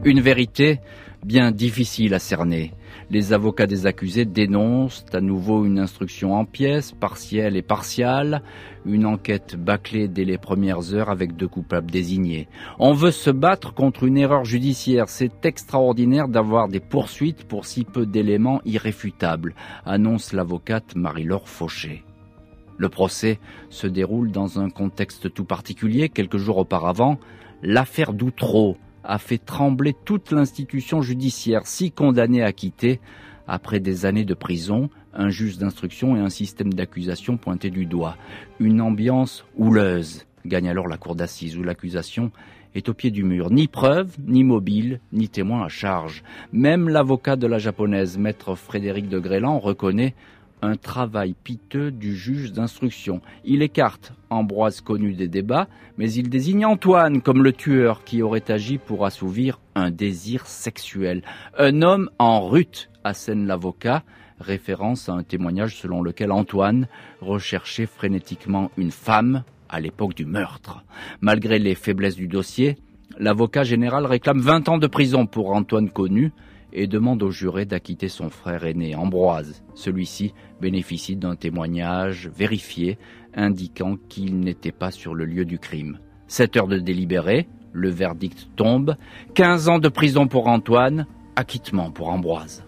Une 0.04 0.20
vérité 0.20 0.80
bien 1.24 1.50
difficile 1.50 2.14
à 2.14 2.18
cerner. 2.18 2.72
Les 3.10 3.32
avocats 3.32 3.66
des 3.66 3.86
accusés 3.86 4.26
dénoncent 4.26 5.06
à 5.14 5.22
nouveau 5.22 5.64
une 5.64 5.78
instruction 5.78 6.34
en 6.34 6.44
pièces, 6.44 6.92
partielle 6.92 7.56
et 7.56 7.62
partiale, 7.62 8.42
une 8.84 9.06
enquête 9.06 9.56
bâclée 9.56 10.08
dès 10.08 10.26
les 10.26 10.36
premières 10.36 10.92
heures 10.92 11.08
avec 11.08 11.34
deux 11.34 11.48
coupables 11.48 11.90
désignés. 11.90 12.48
On 12.78 12.92
veut 12.92 13.10
se 13.10 13.30
battre 13.30 13.72
contre 13.72 14.04
une 14.04 14.18
erreur 14.18 14.44
judiciaire. 14.44 15.08
C'est 15.08 15.46
extraordinaire 15.46 16.28
d'avoir 16.28 16.68
des 16.68 16.80
poursuites 16.80 17.44
pour 17.44 17.64
si 17.64 17.84
peu 17.84 18.04
d'éléments 18.04 18.60
irréfutables, 18.66 19.54
annonce 19.86 20.34
l'avocate 20.34 20.94
Marie-Laure 20.94 21.48
Fauché. 21.48 22.04
Le 22.76 22.90
procès 22.90 23.40
se 23.70 23.86
déroule 23.86 24.30
dans 24.30 24.60
un 24.60 24.68
contexte 24.68 25.32
tout 25.32 25.44
particulier. 25.44 26.10
Quelques 26.10 26.36
jours 26.36 26.58
auparavant, 26.58 27.18
l'affaire 27.62 28.12
d'Outreau, 28.12 28.76
a 29.08 29.18
fait 29.18 29.38
trembler 29.38 29.96
toute 30.04 30.30
l'institution 30.30 31.02
judiciaire, 31.02 31.66
si 31.66 31.90
condamnée 31.90 32.42
à 32.42 32.52
quitter, 32.52 33.00
après 33.48 33.80
des 33.80 34.04
années 34.04 34.26
de 34.26 34.34
prison, 34.34 34.90
un 35.14 35.30
juge 35.30 35.56
d'instruction 35.56 36.14
et 36.14 36.20
un 36.20 36.28
système 36.28 36.72
d'accusation 36.72 37.38
pointés 37.38 37.70
du 37.70 37.86
doigt. 37.86 38.16
Une 38.60 38.82
ambiance 38.82 39.46
houleuse 39.56 40.26
gagne 40.44 40.68
alors 40.68 40.86
la 40.86 40.98
cour 40.98 41.16
d'assises 41.16 41.56
où 41.56 41.62
l'accusation 41.62 42.30
est 42.74 42.90
au 42.90 42.94
pied 42.94 43.10
du 43.10 43.24
mur. 43.24 43.50
Ni 43.50 43.66
preuve, 43.66 44.14
ni 44.26 44.44
mobile, 44.44 45.00
ni 45.12 45.30
témoin 45.30 45.64
à 45.64 45.68
charge. 45.68 46.22
Même 46.52 46.90
l'avocat 46.90 47.36
de 47.36 47.46
la 47.46 47.58
japonaise, 47.58 48.18
maître 48.18 48.54
Frédéric 48.54 49.08
de 49.08 49.18
Grélan, 49.18 49.58
reconnaît 49.58 50.14
un 50.62 50.76
travail 50.76 51.34
piteux 51.44 51.90
du 51.90 52.16
juge 52.16 52.52
d'instruction. 52.52 53.20
Il 53.44 53.62
écarte 53.62 54.12
Ambroise 54.30 54.80
connu 54.80 55.14
des 55.14 55.28
débats, 55.28 55.68
mais 55.96 56.12
il 56.12 56.28
désigne 56.28 56.66
Antoine 56.66 57.22
comme 57.22 57.42
le 57.42 57.52
tueur 57.52 58.04
qui 58.04 58.22
aurait 58.22 58.50
agi 58.50 58.78
pour 58.78 59.06
assouvir 59.06 59.58
un 59.74 59.90
désir 59.90 60.46
sexuel. 60.46 61.22
Un 61.56 61.82
homme 61.82 62.10
en 62.18 62.46
rut, 62.46 62.90
assène 63.04 63.46
l'avocat, 63.46 64.02
référence 64.40 65.08
à 65.08 65.12
un 65.12 65.22
témoignage 65.22 65.76
selon 65.76 66.02
lequel 66.02 66.30
Antoine 66.30 66.88
recherchait 67.20 67.86
frénétiquement 67.86 68.70
une 68.76 68.90
femme 68.90 69.44
à 69.68 69.80
l'époque 69.80 70.14
du 70.14 70.26
meurtre. 70.26 70.84
Malgré 71.20 71.58
les 71.58 71.74
faiblesses 71.74 72.16
du 72.16 72.28
dossier, 72.28 72.76
l'avocat 73.18 73.64
général 73.64 74.06
réclame 74.06 74.40
20 74.40 74.68
ans 74.68 74.78
de 74.78 74.86
prison 74.86 75.26
pour 75.26 75.50
Antoine 75.50 75.90
Connu, 75.90 76.32
et 76.72 76.86
demande 76.86 77.22
au 77.22 77.30
juré 77.30 77.64
d'acquitter 77.64 78.08
son 78.08 78.30
frère 78.30 78.64
aîné, 78.64 78.94
Ambroise. 78.94 79.62
Celui-ci 79.74 80.34
bénéficie 80.60 81.16
d'un 81.16 81.36
témoignage 81.36 82.28
vérifié 82.28 82.98
indiquant 83.34 83.96
qu'il 84.08 84.40
n'était 84.40 84.72
pas 84.72 84.90
sur 84.90 85.14
le 85.14 85.24
lieu 85.24 85.44
du 85.44 85.58
crime. 85.58 85.98
Sept 86.26 86.56
heures 86.56 86.68
de 86.68 86.78
délibéré, 86.78 87.48
le 87.72 87.88
verdict 87.88 88.50
tombe, 88.56 88.96
15 89.34 89.68
ans 89.68 89.78
de 89.78 89.88
prison 89.88 90.26
pour 90.26 90.48
Antoine, 90.48 91.06
acquittement 91.36 91.90
pour 91.90 92.08
Ambroise. 92.10 92.64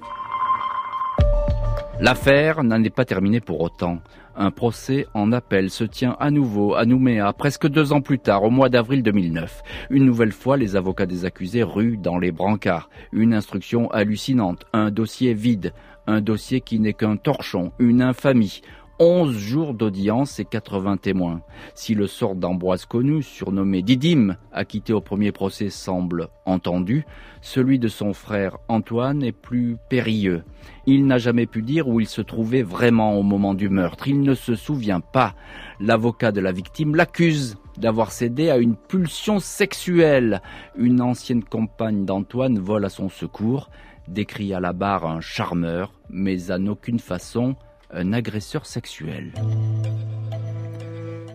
L'affaire 2.01 2.65
n'en 2.65 2.83
est 2.83 2.95
pas 2.95 3.05
terminée 3.05 3.41
pour 3.41 3.61
autant. 3.61 3.99
Un 4.43 4.51
procès 4.51 5.07
en 5.13 5.33
appel 5.33 5.69
se 5.69 5.85
tient 5.85 6.17
à 6.19 6.31
nouveau 6.31 6.75
à 6.75 6.87
Nouméa, 6.87 7.31
presque 7.35 7.69
deux 7.69 7.93
ans 7.93 8.01
plus 8.01 8.19
tard, 8.19 8.43
au 8.43 8.49
mois 8.49 8.71
d'avril 8.71 9.03
2009. 9.03 9.63
Une 9.91 10.07
nouvelle 10.07 10.33
fois, 10.33 10.57
les 10.57 10.77
avocats 10.77 11.05
des 11.05 11.27
accusés 11.27 11.63
ruent 11.63 11.99
dans 11.99 12.19
les 12.19 12.33
brancards. 12.33 12.89
Une 13.13 13.35
instruction 13.35 13.91
hallucinante, 13.91 14.65
un 14.73 14.91
dossier 14.91 15.35
vide, 15.35 15.75
un 16.07 16.23
dossier 16.23 16.63
qui 16.63 16.81
n'est 16.81 16.95
qu'un 16.95 17.17
torchon, 17.17 17.73
une 17.79 18.01
infamie. 18.01 18.63
11 19.03 19.35
jours 19.35 19.73
d'audience 19.73 20.41
et 20.41 20.45
80 20.45 20.99
témoins. 20.99 21.41
Si 21.75 21.95
le 21.95 22.07
sort 22.07 22.35
d'Ambroise 22.35 22.85
Connu, 22.85 23.23
surnommé 23.23 23.81
Didyme, 23.81 24.37
acquitté 24.53 24.93
au 24.93 25.01
premier 25.01 25.33
procès, 25.33 25.71
semble 25.71 26.29
entendu, 26.45 27.07
celui 27.41 27.79
de 27.79 27.89
son 27.89 28.13
frère 28.13 28.59
Antoine 28.69 29.23
est 29.23 29.33
plus 29.33 29.79
périlleux. 29.89 30.45
Il 30.85 31.07
n'a 31.07 31.17
jamais 31.17 31.47
pu 31.47 31.63
dire 31.63 31.89
où 31.89 32.01
il 32.01 32.07
se 32.07 32.21
trouvait 32.21 32.63
vraiment 32.63 33.19
au 33.19 33.23
moment 33.23 33.55
du 33.55 33.71
meurtre. 33.71 34.07
Il 34.07 34.21
ne 34.21 34.35
se 34.35 34.55
souvient 34.55 35.01
pas. 35.01 35.35
L'avocat 35.81 36.31
de 36.31 36.43
la 36.43 36.53
victime 36.53 36.95
l'accuse 36.95 37.57
d'avoir 37.79 38.13
cédé 38.13 38.51
à 38.51 38.59
une 38.59 38.77
pulsion 38.77 39.39
sexuelle. 39.39 40.43
Une 40.77 41.01
ancienne 41.01 41.43
compagne 41.43 42.05
d'Antoine 42.05 42.59
vole 42.59 42.85
à 42.85 42.91
son 42.91 43.09
secours, 43.09 43.71
décrit 44.09 44.53
à 44.53 44.61
la 44.61 44.75
barre 44.75 45.07
un 45.07 45.23
charmeur, 45.23 45.95
mais 46.11 46.51
à 46.51 46.59
aucune 46.59 46.99
façon 46.99 47.57
un 47.93 48.13
agresseur 48.13 48.67
sexuel. 48.67 49.33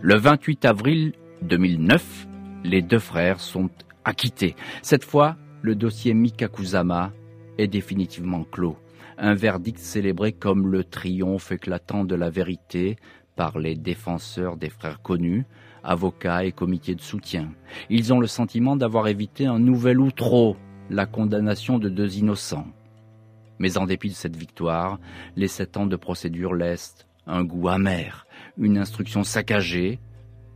Le 0.02 0.16
28 0.16 0.66
avril 0.66 1.14
2009, 1.42 2.28
les 2.64 2.82
deux 2.82 3.00
frères 3.00 3.40
sont 3.40 3.70
acquittés. 4.04 4.56
Cette 4.82 5.04
fois, 5.04 5.36
le 5.62 5.76
dossier 5.76 6.14
Mikakuzama 6.14 7.12
est 7.58 7.68
définitivement 7.68 8.44
clos. 8.44 8.78
Un 9.18 9.34
verdict 9.34 9.80
célébré 9.80 10.34
comme 10.34 10.68
le 10.72 10.84
triomphe 10.84 11.52
éclatant 11.52 12.04
de 12.04 12.16
la 12.16 12.30
vérité 12.30 12.98
par 13.36 13.60
les 13.60 13.76
défenseurs 13.76 14.58
des 14.58 14.70
frères 14.70 15.02
connus, 15.02 15.46
avocats 15.84 16.46
et 16.46 16.52
comités 16.52 16.96
de 16.96 17.02
soutien. 17.02 17.50
Ils 17.90 18.14
ont 18.14 18.20
le 18.20 18.28
sentiment 18.28 18.76
d'avoir 18.76 19.08
évité 19.08 19.46
un 19.46 19.60
nouvel 19.60 20.00
outreau, 20.00 20.56
la 20.90 21.06
condamnation 21.06 21.80
de 21.80 21.90
deux 21.90 22.18
innocents. 22.18 22.68
Mais 23.60 23.78
en 23.78 23.86
dépit 23.86 24.10
de 24.10 24.14
cette 24.14 24.36
victoire, 24.36 25.00
les 25.36 25.48
sept 25.48 25.78
ans 25.78 25.86
de 25.86 25.96
procédure 25.96 26.54
laissent 26.54 27.06
un 27.28 27.44
goût 27.44 27.70
amer, 27.70 28.26
une 28.58 28.78
instruction 28.78 29.24
saccagée, 29.24 30.00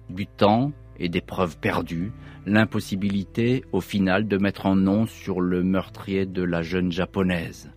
du 0.10 0.28
temps 0.28 0.72
et 0.98 1.10
des 1.10 1.22
preuves 1.22 1.58
perdues, 1.58 2.12
l'impossibilité 2.46 3.64
au 3.72 3.82
final 3.82 4.28
de 4.28 4.38
mettre 4.38 4.66
un 4.66 4.76
nom 4.76 5.06
sur 5.06 5.42
le 5.42 5.64
meurtrier 5.64 6.26
de 6.26 6.44
la 6.44 6.62
jeune 6.62 6.92
japonaise. 6.92 7.72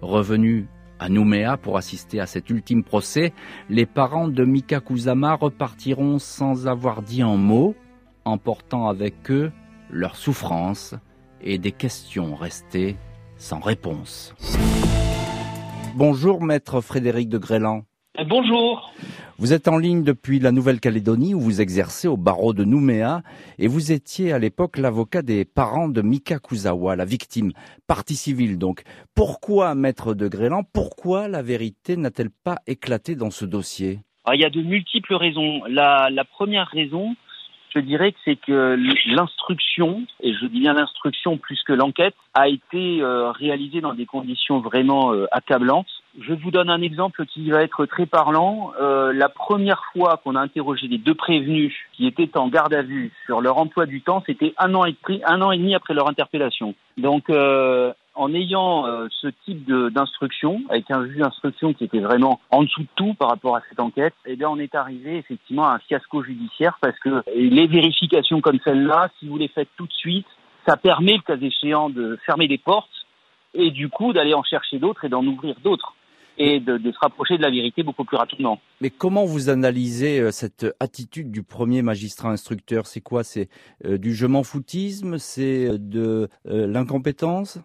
Revenus 0.00 0.66
à 0.98 1.08
Nouméa 1.08 1.56
pour 1.56 1.76
assister 1.76 2.20
à 2.20 2.26
cet 2.26 2.48
ultime 2.50 2.84
procès, 2.84 3.32
les 3.68 3.86
parents 3.86 4.28
de 4.28 4.44
Mika 4.44 4.80
Kusama 4.80 5.34
repartiront 5.34 6.18
sans 6.18 6.68
avoir 6.68 7.02
dit 7.02 7.22
un 7.22 7.36
mot, 7.36 7.74
emportant 8.24 8.88
avec 8.88 9.30
eux 9.30 9.52
leur 9.90 10.16
souffrance 10.16 10.94
et 11.42 11.58
des 11.58 11.72
questions 11.72 12.34
restées 12.34 12.96
sans 13.44 13.60
réponse. 13.60 14.34
Bonjour 15.94 16.42
maître 16.42 16.80
Frédéric 16.80 17.28
de 17.28 17.36
Grélan. 17.36 17.82
Bonjour. 18.26 18.90
Vous 19.38 19.52
êtes 19.52 19.68
en 19.68 19.76
ligne 19.76 20.02
depuis 20.02 20.38
la 20.38 20.50
Nouvelle-Calédonie 20.50 21.34
où 21.34 21.40
vous 21.40 21.60
exercez 21.60 22.08
au 22.08 22.16
barreau 22.16 22.54
de 22.54 22.64
Nouméa 22.64 23.22
et 23.58 23.66
vous 23.66 23.92
étiez 23.92 24.32
à 24.32 24.38
l'époque 24.38 24.78
l'avocat 24.78 25.20
des 25.20 25.44
parents 25.44 25.88
de 25.88 26.00
Mika 26.00 26.38
Kuzawa, 26.38 26.96
la 26.96 27.04
victime, 27.04 27.52
partie 27.86 28.16
civile 28.16 28.56
donc. 28.56 28.82
Pourquoi, 29.14 29.74
maître 29.74 30.14
de 30.14 30.26
Grélan, 30.26 30.62
pourquoi 30.72 31.28
la 31.28 31.42
vérité 31.42 31.98
n'a-t-elle 31.98 32.30
pas 32.30 32.56
éclaté 32.66 33.14
dans 33.14 33.30
ce 33.30 33.44
dossier? 33.44 33.98
Ah, 34.24 34.36
Il 34.36 34.40
y 34.40 34.46
a 34.46 34.50
de 34.50 34.62
multiples 34.62 35.16
raisons. 35.16 35.64
La, 35.68 36.08
la 36.10 36.24
première 36.24 36.68
raison, 36.68 37.14
je 37.74 37.80
dirais 37.80 38.12
que 38.12 38.18
c'est 38.24 38.36
que 38.36 38.78
l'instruction, 39.06 40.02
et 40.20 40.32
je 40.32 40.46
dis 40.46 40.60
bien 40.60 40.74
l'instruction 40.74 41.36
plus 41.36 41.60
que 41.64 41.72
l'enquête, 41.72 42.14
a 42.34 42.48
été 42.48 43.02
euh, 43.02 43.30
réalisée 43.32 43.80
dans 43.80 43.94
des 43.94 44.06
conditions 44.06 44.60
vraiment 44.60 45.12
euh, 45.12 45.26
accablantes. 45.32 45.88
Je 46.20 46.32
vous 46.32 46.52
donne 46.52 46.70
un 46.70 46.80
exemple 46.80 47.26
qui 47.26 47.50
va 47.50 47.62
être 47.62 47.86
très 47.86 48.06
parlant. 48.06 48.72
Euh, 48.80 49.12
la 49.12 49.28
première 49.28 49.82
fois 49.92 50.20
qu'on 50.22 50.36
a 50.36 50.40
interrogé 50.40 50.86
les 50.86 50.98
deux 50.98 51.14
prévenus 51.14 51.74
qui 51.92 52.06
étaient 52.06 52.36
en 52.36 52.48
garde 52.48 52.74
à 52.74 52.82
vue 52.82 53.10
sur 53.26 53.40
leur 53.40 53.58
emploi 53.58 53.86
du 53.86 54.00
temps, 54.00 54.22
c'était 54.24 54.54
un 54.58 54.74
an 54.74 54.84
et 54.84 54.94
demi, 55.58 55.74
après 55.74 55.94
leur 55.94 56.08
interpellation. 56.08 56.74
Donc, 56.96 57.28
en 58.14 58.32
ayant 58.34 58.86
euh, 58.86 59.08
ce 59.20 59.28
type 59.44 59.66
d'instruction, 59.66 60.62
avec 60.68 60.90
un 60.90 61.04
juge 61.06 61.18
d'instruction 61.18 61.72
qui 61.72 61.84
était 61.84 62.00
vraiment 62.00 62.40
en 62.50 62.62
dessous 62.62 62.82
de 62.82 62.88
tout 62.94 63.14
par 63.14 63.28
rapport 63.28 63.56
à 63.56 63.62
cette 63.68 63.80
enquête, 63.80 64.14
eh 64.26 64.36
bien 64.36 64.48
on 64.48 64.58
est 64.58 64.74
arrivé 64.74 65.18
effectivement 65.18 65.66
à 65.66 65.74
un 65.74 65.78
fiasco 65.80 66.22
judiciaire 66.22 66.78
parce 66.80 66.98
que 67.00 67.22
les 67.34 67.66
vérifications 67.66 68.40
comme 68.40 68.58
celle-là, 68.64 69.10
si 69.18 69.28
vous 69.28 69.38
les 69.38 69.48
faites 69.48 69.68
tout 69.76 69.86
de 69.86 69.92
suite, 69.92 70.26
ça 70.66 70.76
permet, 70.76 71.14
le 71.16 71.22
cas 71.22 71.36
échéant, 71.36 71.90
de 71.90 72.18
fermer 72.24 72.48
des 72.48 72.58
portes 72.58 72.88
et 73.52 73.70
du 73.70 73.88
coup 73.88 74.12
d'aller 74.12 74.34
en 74.34 74.42
chercher 74.42 74.78
d'autres 74.78 75.04
et 75.04 75.08
d'en 75.08 75.24
ouvrir 75.26 75.56
d'autres 75.62 75.94
et 76.38 76.60
de, 76.60 76.78
de, 76.78 76.92
se 76.92 76.98
rapprocher 76.98 77.36
de 77.36 77.42
la 77.42 77.50
vérité 77.50 77.82
beaucoup 77.82 78.04
plus 78.04 78.16
rapidement. 78.16 78.60
Mais 78.80 78.90
comment 78.90 79.24
vous 79.24 79.48
analysez 79.50 80.20
euh, 80.20 80.30
cette 80.30 80.66
attitude 80.80 81.30
du 81.30 81.42
premier 81.42 81.82
magistrat 81.82 82.30
instructeur? 82.30 82.86
C'est 82.86 83.00
quoi? 83.00 83.22
C'est 83.22 83.48
euh, 83.84 83.98
du 83.98 84.14
je 84.14 84.26
m'en 84.26 84.42
foutisme? 84.42 85.18
C'est 85.18 85.68
euh, 85.68 85.78
de 85.78 86.28
l'incompétence? 86.44 87.60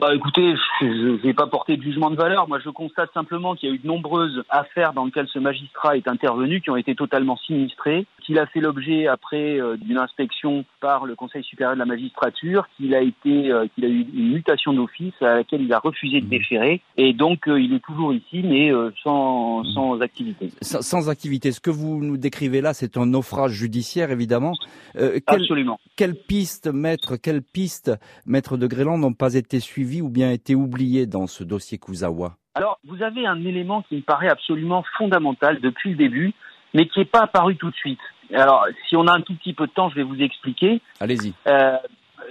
Bah 0.00 0.14
écoutez, 0.14 0.54
je 0.80 1.22
vais 1.22 1.34
pas 1.34 1.46
porter 1.46 1.76
de 1.76 1.82
jugement 1.82 2.10
de 2.10 2.16
valeur. 2.16 2.48
Moi, 2.48 2.58
je 2.64 2.70
constate 2.70 3.12
simplement 3.12 3.54
qu'il 3.54 3.68
y 3.68 3.72
a 3.72 3.74
eu 3.74 3.78
de 3.78 3.86
nombreuses 3.86 4.42
affaires 4.48 4.92
dans 4.92 5.04
lesquelles 5.04 5.28
ce 5.32 5.38
magistrat 5.38 5.96
est 5.96 6.08
intervenu 6.08 6.60
qui 6.60 6.70
ont 6.70 6.76
été 6.76 6.94
totalement 6.94 7.36
sinistrées, 7.36 8.06
qu'il 8.22 8.38
a 8.38 8.46
fait 8.46 8.60
l'objet 8.60 9.06
après 9.06 9.58
d'une 9.78 9.98
inspection 9.98 10.64
par 10.80 11.06
le 11.06 11.14
Conseil 11.14 11.44
supérieur 11.44 11.74
de 11.74 11.78
la 11.78 11.86
magistrature, 11.86 12.66
qu'il 12.76 12.94
a 12.94 13.00
été, 13.00 13.52
qu'il 13.74 13.84
a 13.84 13.88
eu 13.88 14.06
une 14.14 14.32
mutation 14.32 14.72
d'office 14.72 15.14
à 15.20 15.36
laquelle 15.36 15.62
il 15.62 15.72
a 15.72 15.78
refusé 15.78 16.20
de 16.20 16.26
mmh. 16.26 16.30
déférer, 16.30 16.80
et 16.96 17.12
donc 17.12 17.44
il 17.46 17.72
est 17.74 17.84
toujours 17.84 18.13
ici, 18.14 18.42
mais 18.42 18.72
euh, 18.72 18.90
sans, 19.02 19.62
mmh. 19.62 19.72
sans 19.74 20.00
activité. 20.00 20.50
Sans, 20.62 21.08
activité. 21.08 21.52
Ce 21.52 21.60
que 21.60 21.70
vous 21.70 22.02
nous 22.02 22.16
décrivez 22.16 22.60
là, 22.60 22.74
c'est 22.74 22.96
un 22.96 23.06
naufrage 23.06 23.52
judiciaire, 23.52 24.10
évidemment. 24.10 24.54
Euh, 24.96 25.18
Absolument. 25.26 25.78
Quelles 25.96 26.16
pistes, 26.16 26.68
maître, 26.68 27.16
quelles 27.16 27.42
pistes, 27.42 27.92
maître 28.26 28.56
de 28.56 28.66
Gréland, 28.66 28.98
n'ont 28.98 29.12
pas 29.12 29.34
été 29.34 29.60
suivies 29.60 30.02
ou 30.02 30.08
bien 30.08 30.30
été 30.30 30.54
oubliées 30.54 31.06
dans 31.06 31.26
ce 31.26 31.44
dossier 31.44 31.78
Kuzawa 31.78 32.36
Alors, 32.54 32.78
vous 32.84 33.02
avez 33.02 33.26
un 33.26 33.44
élément 33.44 33.82
qui 33.82 33.96
me 33.96 34.02
paraît 34.02 34.28
absolument 34.28 34.84
fondamental 34.96 35.60
depuis 35.60 35.90
le 35.90 35.96
début, 35.96 36.32
mais 36.72 36.86
qui 36.88 37.00
n'est 37.00 37.04
pas 37.04 37.22
apparu 37.22 37.56
tout 37.56 37.70
de 37.70 37.76
suite. 37.76 38.00
Alors, 38.32 38.66
si 38.88 38.96
on 38.96 39.06
a 39.06 39.12
un 39.12 39.20
tout 39.20 39.34
petit 39.34 39.52
peu 39.52 39.66
de 39.66 39.72
temps, 39.72 39.90
je 39.90 39.96
vais 39.96 40.02
vous 40.02 40.20
expliquer. 40.20 40.80
Allez-y. 41.00 41.34
Euh, 41.46 41.76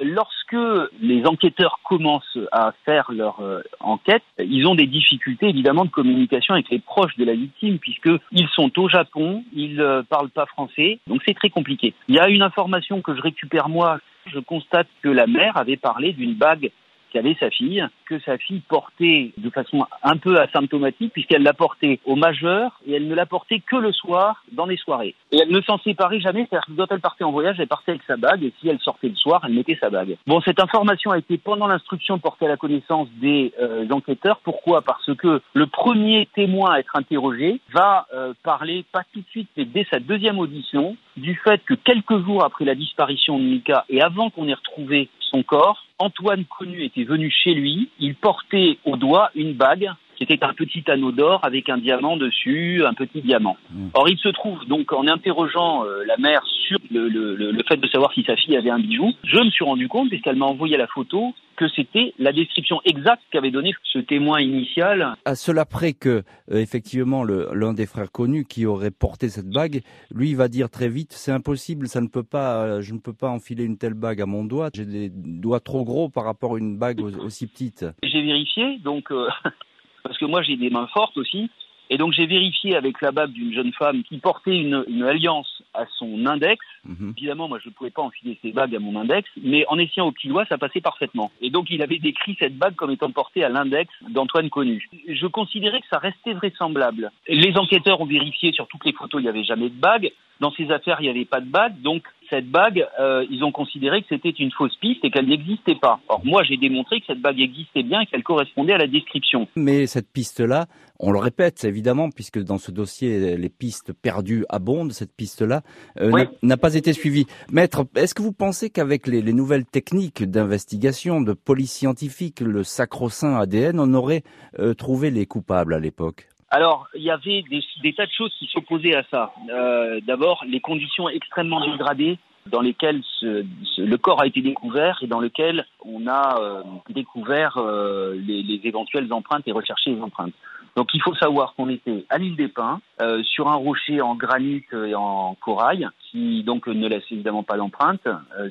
lorsque 0.02 0.56
les 1.02 1.26
enquêteurs 1.26 1.80
commencent 1.84 2.40
à 2.52 2.74
faire 2.86 3.12
leur 3.12 3.40
euh, 3.42 3.62
enquête, 3.80 4.24
ils 4.40 4.66
ont 4.68 4.76
des 4.76 4.88
difficultés 4.88 5.50
évidemment 5.50 5.86
de 5.86 5.90
communication 5.90 6.54
avec 6.54 6.70
les 6.70 6.80
proches 6.80 7.16
de 7.18 7.26
la 7.26 7.34
victime 7.34 7.80
puisqu'ils 7.80 8.48
sont 8.56 8.78
au 8.80 8.90
Japon, 8.90 9.44
ils 9.54 9.76
ne 9.76 9.84
euh, 9.84 10.04
parlent 10.04 10.30
pas 10.30 10.46
français, 10.46 11.00
donc 11.08 11.22
c'est 11.26 11.34
très 11.34 11.50
compliqué. 11.50 11.94
Il 12.08 12.16
y 12.16 12.20
a 12.20 12.30
une 12.30 12.44
information 12.44 13.02
que 13.02 13.16
je 13.16 13.22
récupère 13.22 13.70
moi, 13.70 14.00
je 14.28 14.40
constate 14.40 14.88
que 15.02 15.10
la 15.10 15.28
mère 15.28 15.58
avait 15.58 15.78
parlé 15.78 16.14
d'une 16.14 16.34
bague 16.34 16.72
qu'avait 17.14 17.38
sa 17.40 17.50
fille, 17.50 17.86
que 18.08 18.20
sa 18.20 18.38
fille 18.38 18.62
portait 18.68 19.32
de 19.38 19.50
façon 19.50 19.86
un 20.02 20.18
peu 20.18 20.40
asymptomatique, 20.40 21.14
puisqu'elle 21.14 21.44
la 21.44 21.54
portait 21.54 22.00
au 22.06 22.16
majeur 22.16 22.80
et 22.86 22.94
elle 22.94 23.08
ne 23.08 23.16
la 23.16 23.26
portait 23.26 23.60
que 23.60 23.76
le 23.76 23.94
soir 23.94 24.44
dans 24.52 24.66
les 24.66 24.78
soirées. 24.78 25.16
Et 25.32 25.38
elle 25.42 25.52
ne 25.52 25.62
s'en 25.62 25.78
séparait 25.80 26.20
jamais, 26.20 26.48
c'est-à-dire 26.50 26.66
que 26.68 26.74
quand 26.74 26.92
elle 26.92 27.02
partait 27.02 27.24
en 27.24 27.32
voyage, 27.32 27.58
elle 27.60 27.68
partait 27.68 27.92
avec 27.92 28.04
sa 28.04 28.18
bague, 28.18 28.44
et 28.44 28.54
si 28.60 28.68
elle 28.68 28.80
sortait 28.80 29.10
le 29.10 29.16
soir, 29.16 29.42
elle 29.46 29.54
mettait 29.54 29.78
sa 29.80 29.90
bague. 29.90 30.18
Bon, 30.28 30.42
cette 30.42 30.60
information 30.60 31.12
a 31.12 31.18
été 31.18 31.38
pendant 31.38 31.68
l'instruction 31.68 32.20
portée 32.20 32.46
à 32.46 32.50
la 32.50 32.58
connaissance 32.58 33.08
des 33.22 33.54
euh, 33.62 33.88
enquêteurs. 33.92 34.40
Pourquoi? 34.44 34.82
Parce 34.82 35.14
que 35.16 35.42
le 35.54 35.68
premier 35.68 36.28
témoin 36.36 36.74
à 36.74 36.80
être 36.80 36.96
interrogé 36.96 37.60
va 37.72 38.08
euh, 38.14 38.34
parler, 38.44 38.86
pas 38.92 39.04
tout 39.14 39.22
de 39.22 39.28
suite, 39.30 39.50
mais 39.56 39.66
dès 39.66 39.86
sa 39.90 40.00
deuxième 40.00 40.40
audition, 40.40 40.98
du 41.18 41.36
fait 41.44 41.62
que 41.64 41.76
quelques 41.76 42.24
jours 42.26 42.44
après 42.44 42.66
la 42.66 42.76
disparition 42.76 43.38
de 43.38 43.44
Mika 43.44 43.86
et 43.90 44.02
avant 44.02 44.30
qu'on 44.30 44.48
ait 44.48 44.54
retrouvé 44.54 45.10
son 45.20 45.44
corps, 45.44 45.86
Antoine 46.04 46.44
Connu 46.44 46.84
était 46.84 47.06
venu 47.06 47.32
chez 47.32 47.54
lui, 47.54 47.90
il 47.98 48.16
portait 48.16 48.78
au 48.84 48.98
doigt 48.98 49.32
une 49.36 49.54
bague 49.54 49.90
qui 50.26 50.34
était 50.34 50.46
un 50.46 50.54
petit 50.54 50.84
anneau 50.90 51.12
d'or 51.12 51.40
avec 51.44 51.70
un 51.70 51.78
diamant 51.78 52.18
dessus, 52.18 52.84
un 52.86 52.94
petit 52.94 53.22
diamant. 53.22 53.58
Mmh. 53.72 53.88
Or, 53.94 54.10
il 54.10 54.18
se 54.18 54.30
trouve 54.30 54.66
donc 54.68 54.92
en 54.94 55.08
interrogeant 55.08 55.86
euh, 55.86 56.04
la 56.06 56.18
mère 56.18 56.44
sur 56.68 56.80
le, 56.92 57.08
le, 57.08 57.64
fait 57.68 57.78
de 57.78 57.88
savoir 57.88 58.14
si 58.14 58.24
sa 58.24 58.36
fille 58.36 58.56
avait 58.56 58.70
un 58.70 58.80
bijou, 58.80 59.12
je 59.24 59.38
me 59.38 59.50
suis 59.50 59.66
rendu 59.66 59.88
compte, 59.88 60.10
puisqu'elle 60.10 60.36
m'a 60.36 60.46
envoyé 60.46 60.78
la 60.78 60.88
photo, 60.88 61.34
que 61.56 61.68
c'était 61.70 62.14
la 62.18 62.32
description 62.32 62.82
exacte 62.86 63.22
qu'avait 63.32 63.52
donnée 63.52 63.74
ce 63.92 64.00
témoin 64.00 64.42
initial. 64.42 65.16
À 65.26 65.36
cela 65.36 65.66
près 65.66 65.94
que, 65.94 66.24
euh, 66.52 66.58
effectivement, 66.58 67.24
l'un 67.24 67.74
des 67.74 67.86
frères 67.86 68.12
connus 68.12 68.46
qui 68.46 68.66
aurait 68.66 68.92
porté 68.92 69.30
cette 69.30 69.50
bague, 69.50 69.82
lui 70.14 70.34
va 70.34 70.48
dire 70.48 70.70
très 70.70 70.90
vite, 70.90 71.12
c'est 71.14 71.32
impossible, 71.32 71.88
ça 71.88 72.02
ne 72.02 72.08
peut 72.08 72.24
pas, 72.24 72.64
euh, 72.64 72.82
je 72.82 72.94
ne 72.94 73.00
peux 73.00 73.14
pas 73.14 73.30
enfiler 73.30 73.64
une 73.64 73.78
telle 73.78 73.94
bague 73.94 74.22
à 74.22 74.26
mon 74.26 74.44
doigt, 74.44 74.70
j'ai 74.74 74.86
des 74.86 75.10
doigts 75.10 75.60
trop 75.60 75.84
gros 75.84 76.10
par 76.10 76.26
rapport 76.26 76.56
à 76.56 76.58
une 76.58 76.78
bague 76.78 77.02
aussi 77.02 77.48
petite. 77.48 77.86
J'ai 78.04 78.22
vérifié, 78.22 78.80
donc 78.80 79.12
parce 80.04 80.18
que 80.18 80.26
moi 80.26 80.42
j'ai 80.42 80.58
des 80.58 80.70
mains 80.70 80.88
fortes 80.88 81.18
aussi. 81.18 81.50
Et 81.90 81.98
donc 81.98 82.14
j'ai 82.14 82.26
vérifié 82.26 82.76
avec 82.76 83.02
la 83.02 83.12
bague 83.12 83.32
d'une 83.32 83.54
jeune 83.54 83.74
femme 83.74 84.04
qui 84.04 84.18
portait 84.18 84.58
une, 84.58 84.86
une 84.88 85.04
alliance 85.04 85.62
à 85.74 85.86
son 85.98 86.26
index. 86.26 86.66
Mhm. 86.86 87.14
Évidemment, 87.18 87.48
moi 87.48 87.60
je 87.62 87.70
ne 87.70 87.74
pouvais 87.74 87.90
pas 87.90 88.02
enfiler 88.02 88.38
ces 88.42 88.52
bagues 88.52 88.76
à 88.76 88.80
mon 88.80 89.00
index, 89.00 89.30
mais 89.42 89.66
en 89.68 89.78
essayant 89.78 90.08
au 90.08 90.12
petit 90.12 90.28
doigt, 90.28 90.46
ça 90.46 90.58
passait 90.58 90.82
parfaitement. 90.82 91.32
Et 91.42 91.50
donc 91.50 91.70
il 91.70 91.82
avait 91.82 92.00
décrit 92.00 92.36
cette 92.40 92.58
bague 92.58 92.76
comme 92.76 92.92
étant 92.92 93.12
portée 93.12 93.44
à 93.44 93.50
l'index 93.50 93.94
d'Antoine 94.10 94.50
Connu. 94.50 94.90
Je 95.08 95.28
considérais 95.28 95.82
que 95.82 95.88
ça 95.90 96.00
restait 96.00 96.34
vraisemblable. 96.34 97.12
Les 97.28 97.56
enquêteurs 97.58 98.00
ont 98.00 98.06
vérifié 98.06 98.54
sur 98.54 98.68
toutes 98.68 98.86
les 98.86 98.94
photos, 98.94 99.22
il 99.22 99.26
n'y 99.26 99.30
avait 99.30 99.44
jamais 99.44 99.70
de 99.70 99.80
bague. 99.80 100.12
Dans 100.44 100.52
ces 100.52 100.70
affaires, 100.72 100.98
il 101.00 101.04
n'y 101.04 101.10
avait 101.10 101.24
pas 101.24 101.40
de 101.40 101.50
bague, 101.50 101.80
donc 101.82 102.04
cette 102.30 102.50
bague, 102.50 102.86
euh, 103.00 103.26
ils 103.30 103.46
ont 103.46 103.54
considéré 103.54 104.02
que 104.02 104.08
c'était 104.10 104.30
une 104.32 104.52
fausse 104.52 104.76
piste 104.76 105.06
et 105.06 105.10
qu'elle 105.10 105.28
n'existait 105.28 105.76
pas. 105.76 106.02
Or, 106.10 106.20
moi, 106.26 106.44
j'ai 106.44 106.58
démontré 106.58 107.00
que 107.00 107.06
cette 107.08 107.22
bague 107.22 107.40
existait 107.40 107.82
bien 107.82 108.02
et 108.02 108.06
qu'elle 108.08 108.24
correspondait 108.24 108.74
à 108.74 108.78
la 108.78 108.88
description. 108.88 109.48
Mais 109.56 109.88
cette 109.88 110.12
piste-là, 110.12 110.66
on 111.00 111.12
le 111.12 111.20
répète 111.20 111.64
évidemment, 111.64 112.10
puisque 112.10 112.44
dans 112.44 112.58
ce 112.58 112.72
dossier, 112.72 113.38
les 113.38 113.48
pistes 113.48 113.94
perdues 113.94 114.44
abondent, 114.50 114.92
cette 114.92 115.16
piste-là 115.16 115.62
euh, 116.02 116.26
n'a 116.42 116.58
pas 116.58 116.76
été 116.76 116.92
suivie. 116.92 117.26
Maître, 117.50 117.86
est-ce 117.96 118.14
que 118.14 118.22
vous 118.22 118.34
pensez 118.34 118.70
qu'avec 118.70 119.08
les, 119.08 119.22
nouvelles 119.32 119.66
techniques 119.66 120.24
d'investigation, 120.24 121.22
de 121.22 121.32
police 121.32 121.72
scientifique, 121.72 122.42
le 122.42 122.66
sacro-saint 122.66 123.38
ADN, 123.38 123.80
on 123.80 123.94
aurait 123.94 124.24
euh, 124.60 124.74
trouvé 124.74 125.10
les 125.10 125.26
coupables 125.26 125.74
à 125.74 125.80
l'époque? 125.80 126.28
Alors, 126.54 126.88
il 126.94 127.02
y 127.02 127.10
avait 127.10 127.44
des, 127.82 127.94
tas 127.94 128.06
de 128.06 128.12
choses 128.12 128.32
qui 128.38 128.46
s'opposaient 128.46 128.96
à 128.96 129.02
ça. 129.10 129.34
Euh, 129.50 130.00
d'abord, 130.06 130.46
les 130.48 130.60
conditions 130.60 131.10
extrêmement 131.10 131.66
dégradées 131.66 132.20
dans 132.46 132.62
lesquelles 132.62 133.02
le 133.24 133.96
corps 133.96 134.22
a 134.22 134.28
été 134.28 134.42
découvert 134.42 135.00
et 135.02 135.08
dans 135.08 135.20
lesquelles 135.20 135.66
on 135.84 136.06
a 136.06 136.40
euh, 136.40 136.62
découvert 136.92 137.58
euh, 137.58 138.14
les, 138.24 138.62
éventuelles 138.66 139.12
empreintes 139.12 139.48
et 139.48 139.52
recherché 139.52 139.96
les 139.96 140.02
empreintes. 140.02 140.34
Donc 140.76 140.90
il 140.94 141.02
faut 141.02 141.16
savoir 141.16 141.56
qu'on 141.56 141.70
était 141.70 142.06
à 142.10 142.20
l'île 142.20 142.36
des 142.36 142.48
Pins, 142.48 142.82
sur 143.24 143.48
un 143.48 143.56
rocher 143.56 144.02
en 144.02 144.14
granit 144.14 144.64
et 144.74 144.94
en 144.94 145.36
corail, 145.36 145.88
qui 146.12 146.44
donc 146.44 146.68
ne 146.68 146.88
laisse 146.88 147.04
évidemment 147.10 147.44
pas 147.44 147.58
d'empreintes. 147.58 148.08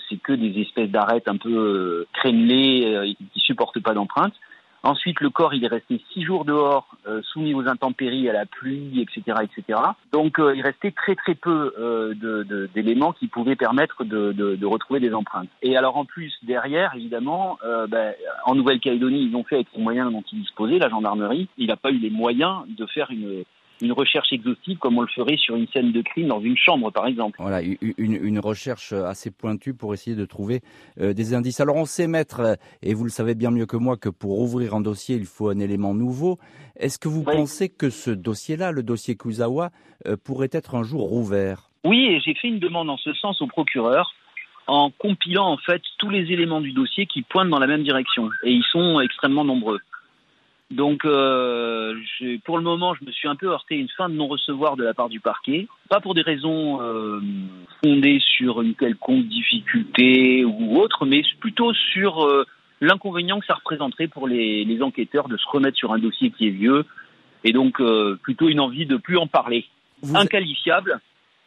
c'est 0.09 0.21
que 0.21 0.33
des 0.33 0.61
espèces 0.61 0.91
d'arêtes 0.91 1.29
un 1.29 1.37
peu 1.37 2.07
crénelées 2.13 3.17
qui 3.33 3.41
supportent 3.41 3.81
pas 3.81 3.95
d'empreintes. 3.95 4.35
Ensuite, 4.85 5.21
le 5.21 5.31
corps, 5.31 5.55
il 5.55 5.65
est 5.65 5.69
resté 5.69 6.01
six 6.13 6.25
jours 6.25 6.45
dehors, 6.45 6.89
euh, 7.07 7.23
soumis 7.23 7.55
aux 7.55 7.69
intempéries, 7.69 8.29
à 8.29 8.33
la 8.33 8.47
pluie, 8.47 9.01
etc., 9.01 9.39
etc. 9.43 9.79
Donc, 10.13 10.41
euh, 10.41 10.57
il 10.57 10.63
restait 10.63 10.91
très 10.91 11.15
très 11.15 11.37
peu 11.37 11.73
euh, 11.79 12.69
d'éléments 12.75 13.13
qui 13.13 13.29
pouvaient 13.29 13.55
permettre 13.55 14.03
de, 14.03 14.33
de, 14.33 14.57
de, 14.57 14.67
retrouver 14.67 14.99
des 14.99 15.15
empreintes. 15.15 15.49
Et 15.63 15.77
alors, 15.77 15.97
en 15.97 16.05
plus, 16.05 16.33
derrière, 16.43 16.95
évidemment, 16.97 17.59
ben, 17.89 18.15
en 18.45 18.55
Nouvelle-Calédonie, 18.55 19.29
ils 19.31 19.37
ont 19.37 19.45
fait 19.45 19.57
avec 19.57 19.69
les 19.77 19.83
moyens 19.83 20.11
dont 20.11 20.25
ils 20.33 20.41
disposaient, 20.41 20.79
la 20.79 20.89
gendarmerie. 20.89 21.49
Il 21.59 21.69
n'a 21.69 21.77
pas 21.77 21.91
eu 21.91 21.99
les 21.99 22.11
moyens 22.11 22.63
de 22.69 22.87
faire 22.87 23.11
une 23.11 23.45
une 23.83 23.93
recherche 23.93 24.33
exhaustive 24.33 24.79
comme 24.79 24.99
on 24.99 25.03
le 25.03 25.09
ferait 25.09 25.37
sur 25.37 25.57
une 25.57 25.67
scène 25.69 25.93
de 25.93 26.03
crime 26.03 26.29
dans 26.29 26.41
une 26.41 26.57
chambre, 26.57 26.91
par 26.91 27.07
exemple. 27.07 27.37
Voilà, 27.41 27.61
une, 27.63 28.39
recherche 28.39 28.93
assez 28.93 29.31
pointue 29.31 29.75
pour 29.75 29.95
essayer 29.95 30.17
de 30.17 30.25
trouver 30.25 30.61
euh, 31.01 31.13
des 31.13 31.35
indices. 31.35 31.61
Alors 31.61 31.77
on 31.77 31.85
sait, 31.85 32.07
maître, 32.07 32.41
euh, 32.41 32.55
et 32.83 32.95
vous 32.95 33.05
le 33.05 33.11
savez 33.11 33.35
bien 33.35 33.51
mieux 33.51 33.67
que 33.67 33.77
moi, 33.77 33.97
que 33.97 34.09
pour 34.09 34.41
ouvrir 34.41 34.75
un 34.75 34.81
dossier, 34.81 35.17
il 35.17 35.27
faut 35.27 35.49
un 35.49 35.59
élément 35.59 35.95
nouveau. 35.95 36.39
Est-ce 36.77 36.99
que 36.99 37.09
vous 37.09 37.25
pensez 37.25 37.69
que 37.69 37.91
ce 37.91 38.11
dossier-là, 38.11 38.73
le 38.73 38.83
dossier 38.83 39.17
Kuzawa, 39.17 39.71
euh, 40.07 40.17
pourrait 40.17 40.51
être 40.53 40.75
un 40.75 40.83
jour 40.83 41.03
rouvert? 41.03 41.71
Oui, 41.85 42.07
et 42.07 42.21
j'ai 42.21 42.35
fait 42.35 42.49
une 42.49 42.61
demande 42.61 42.91
en 42.91 42.97
ce 42.97 43.13
sens 43.15 43.43
au 43.43 43.47
procureur 43.47 44.15
en 44.69 44.91
compilant 44.91 45.49
en 45.49 45.57
fait 45.57 45.83
tous 45.99 46.09
les 46.09 46.33
éléments 46.33 46.61
du 46.61 46.73
dossier 46.73 47.07
qui 47.07 47.23
pointent 47.23 47.51
dans 47.51 47.59
la 47.59 47.67
même 47.67 47.83
direction. 47.83 48.31
Et 48.45 48.53
ils 48.53 48.65
sont 48.71 49.01
extrêmement 49.01 49.45
nombreux. 49.45 49.81
Donc, 50.73 51.05
euh, 51.05 51.95
pour 52.45 52.57
le 52.57 52.65
moment, 52.65 52.95
je 52.95 53.05
me 53.05 53.11
suis 53.13 53.29
un 53.29 53.37
peu 53.37 53.49
heurté 53.49 53.75
à 53.75 53.79
une 53.79 53.91
fin 53.91 54.09
de 54.09 54.15
non-recevoir 54.15 54.77
de 54.77 54.83
la 54.83 54.95
part 54.95 55.11
du 55.11 55.21
parquet. 55.21 55.69
Pas 55.91 56.01
pour 56.01 56.15
des 56.15 56.23
raisons 56.23 56.81
euh, 56.81 57.21
fondées 57.85 58.21
sur 58.21 58.63
une 58.63 58.75
quelconque 58.75 59.27
difficulté 59.27 60.47
ou 60.47 60.79
autre, 60.79 61.05
mais 61.05 61.23
plutôt 61.41 61.75
sur 61.75 62.25
euh, 62.25 62.47
l'inconvénient 62.81 63.39
que 63.39 63.45
ça 63.45 63.55
représenterait 63.55 64.09
pour 64.09 64.27
les, 64.27 64.65
les, 64.65 64.83
enquêteurs 64.83 65.29
de 65.29 65.37
se 65.37 65.47
remettre 65.47 65.77
sur 65.77 65.93
un 65.93 65.99
dossier 65.99 66.31
qui 66.31 66.47
est 66.47 66.53
vieux. 66.53 66.87
Et 67.45 67.53
donc, 67.53 67.79
euh, 67.81 68.19
plutôt 68.23 68.49
une 68.49 68.61
envie 68.61 68.87
de 68.87 68.97
plus 68.97 69.19
en 69.19 69.27
parler. 69.27 69.67
Inqualifiable, 70.15 71.01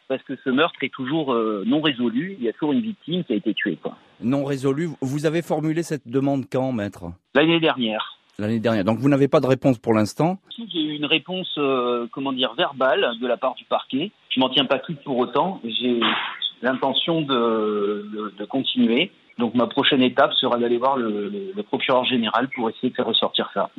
parce 0.06 0.22
que 0.22 0.34
ce 0.44 0.50
meurtre 0.50 0.78
est 0.82 0.92
toujours 0.92 1.34
euh, 1.34 1.64
non 1.66 1.80
résolu. 1.80 2.36
Il 2.38 2.44
y 2.44 2.48
a 2.48 2.52
toujours 2.52 2.72
une 2.72 2.80
victime 2.80 3.24
qui 3.24 3.32
a 3.32 3.36
été 3.36 3.54
tuée. 3.54 3.76
Quoi. 3.82 3.96
Non 4.20 4.44
résolu. 4.44 4.90
Vous 5.00 5.26
avez 5.26 5.42
formulé 5.42 5.82
cette 5.82 6.06
demande 6.06 6.44
quand, 6.50 6.70
maître? 6.70 7.06
L'année 7.34 7.58
dernière 7.58 8.15
l'année 8.38 8.60
dernière. 8.60 8.84
Donc 8.84 8.98
vous 8.98 9.08
n'avez 9.08 9.28
pas 9.28 9.40
de 9.40 9.46
réponse 9.46 9.78
pour 9.78 9.94
l'instant 9.94 10.38
J'ai 10.56 10.80
eu 10.80 10.96
une 10.96 11.06
réponse, 11.06 11.52
euh, 11.58 12.06
comment 12.12 12.32
dire, 12.32 12.54
verbale 12.54 13.12
de 13.20 13.26
la 13.26 13.36
part 13.36 13.54
du 13.54 13.64
parquet. 13.64 14.10
Je 14.30 14.40
m'en 14.40 14.48
tiens 14.48 14.64
pas 14.64 14.78
toute 14.78 15.02
pour 15.02 15.16
autant. 15.18 15.60
J'ai 15.64 16.00
l'intention 16.62 17.22
de, 17.22 18.32
de, 18.38 18.44
continuer. 18.44 19.10
Donc 19.38 19.54
ma 19.54 19.66
prochaine 19.66 20.02
étape 20.02 20.32
sera 20.34 20.58
d'aller 20.58 20.78
voir 20.78 20.96
le, 20.96 21.28
le, 21.54 21.62
procureur 21.62 22.04
général 22.04 22.48
pour 22.54 22.70
essayer 22.70 22.90
de 22.90 22.94
faire 22.94 23.06
ressortir 23.06 23.50
ça. 23.52 23.70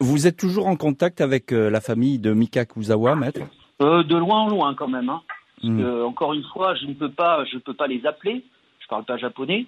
Vous 0.00 0.26
êtes 0.26 0.36
toujours 0.36 0.66
en 0.66 0.76
contact 0.76 1.20
avec 1.20 1.52
euh, 1.52 1.70
la 1.70 1.80
famille 1.80 2.18
de 2.18 2.32
Mika 2.32 2.64
Kuzawa, 2.64 3.16
maître? 3.16 3.40
Euh, 3.80 4.02
De 4.02 4.16
loin 4.16 4.40
en 4.40 4.48
loin 4.48 4.74
quand 4.74 4.88
même. 4.88 5.08
Hein. 5.08 5.22
Hmm. 5.64 5.80
encore 6.04 6.32
une 6.32 6.42
fois, 6.52 6.74
je 6.74 6.86
ne 6.86 6.94
peux 6.94 7.10
pas, 7.10 7.44
je 7.44 7.56
peux 7.58 7.74
pas 7.74 7.86
les 7.86 8.04
appeler. 8.04 8.42
Je 8.80 8.86
parle 8.88 9.04
pas 9.04 9.16
japonais. 9.16 9.66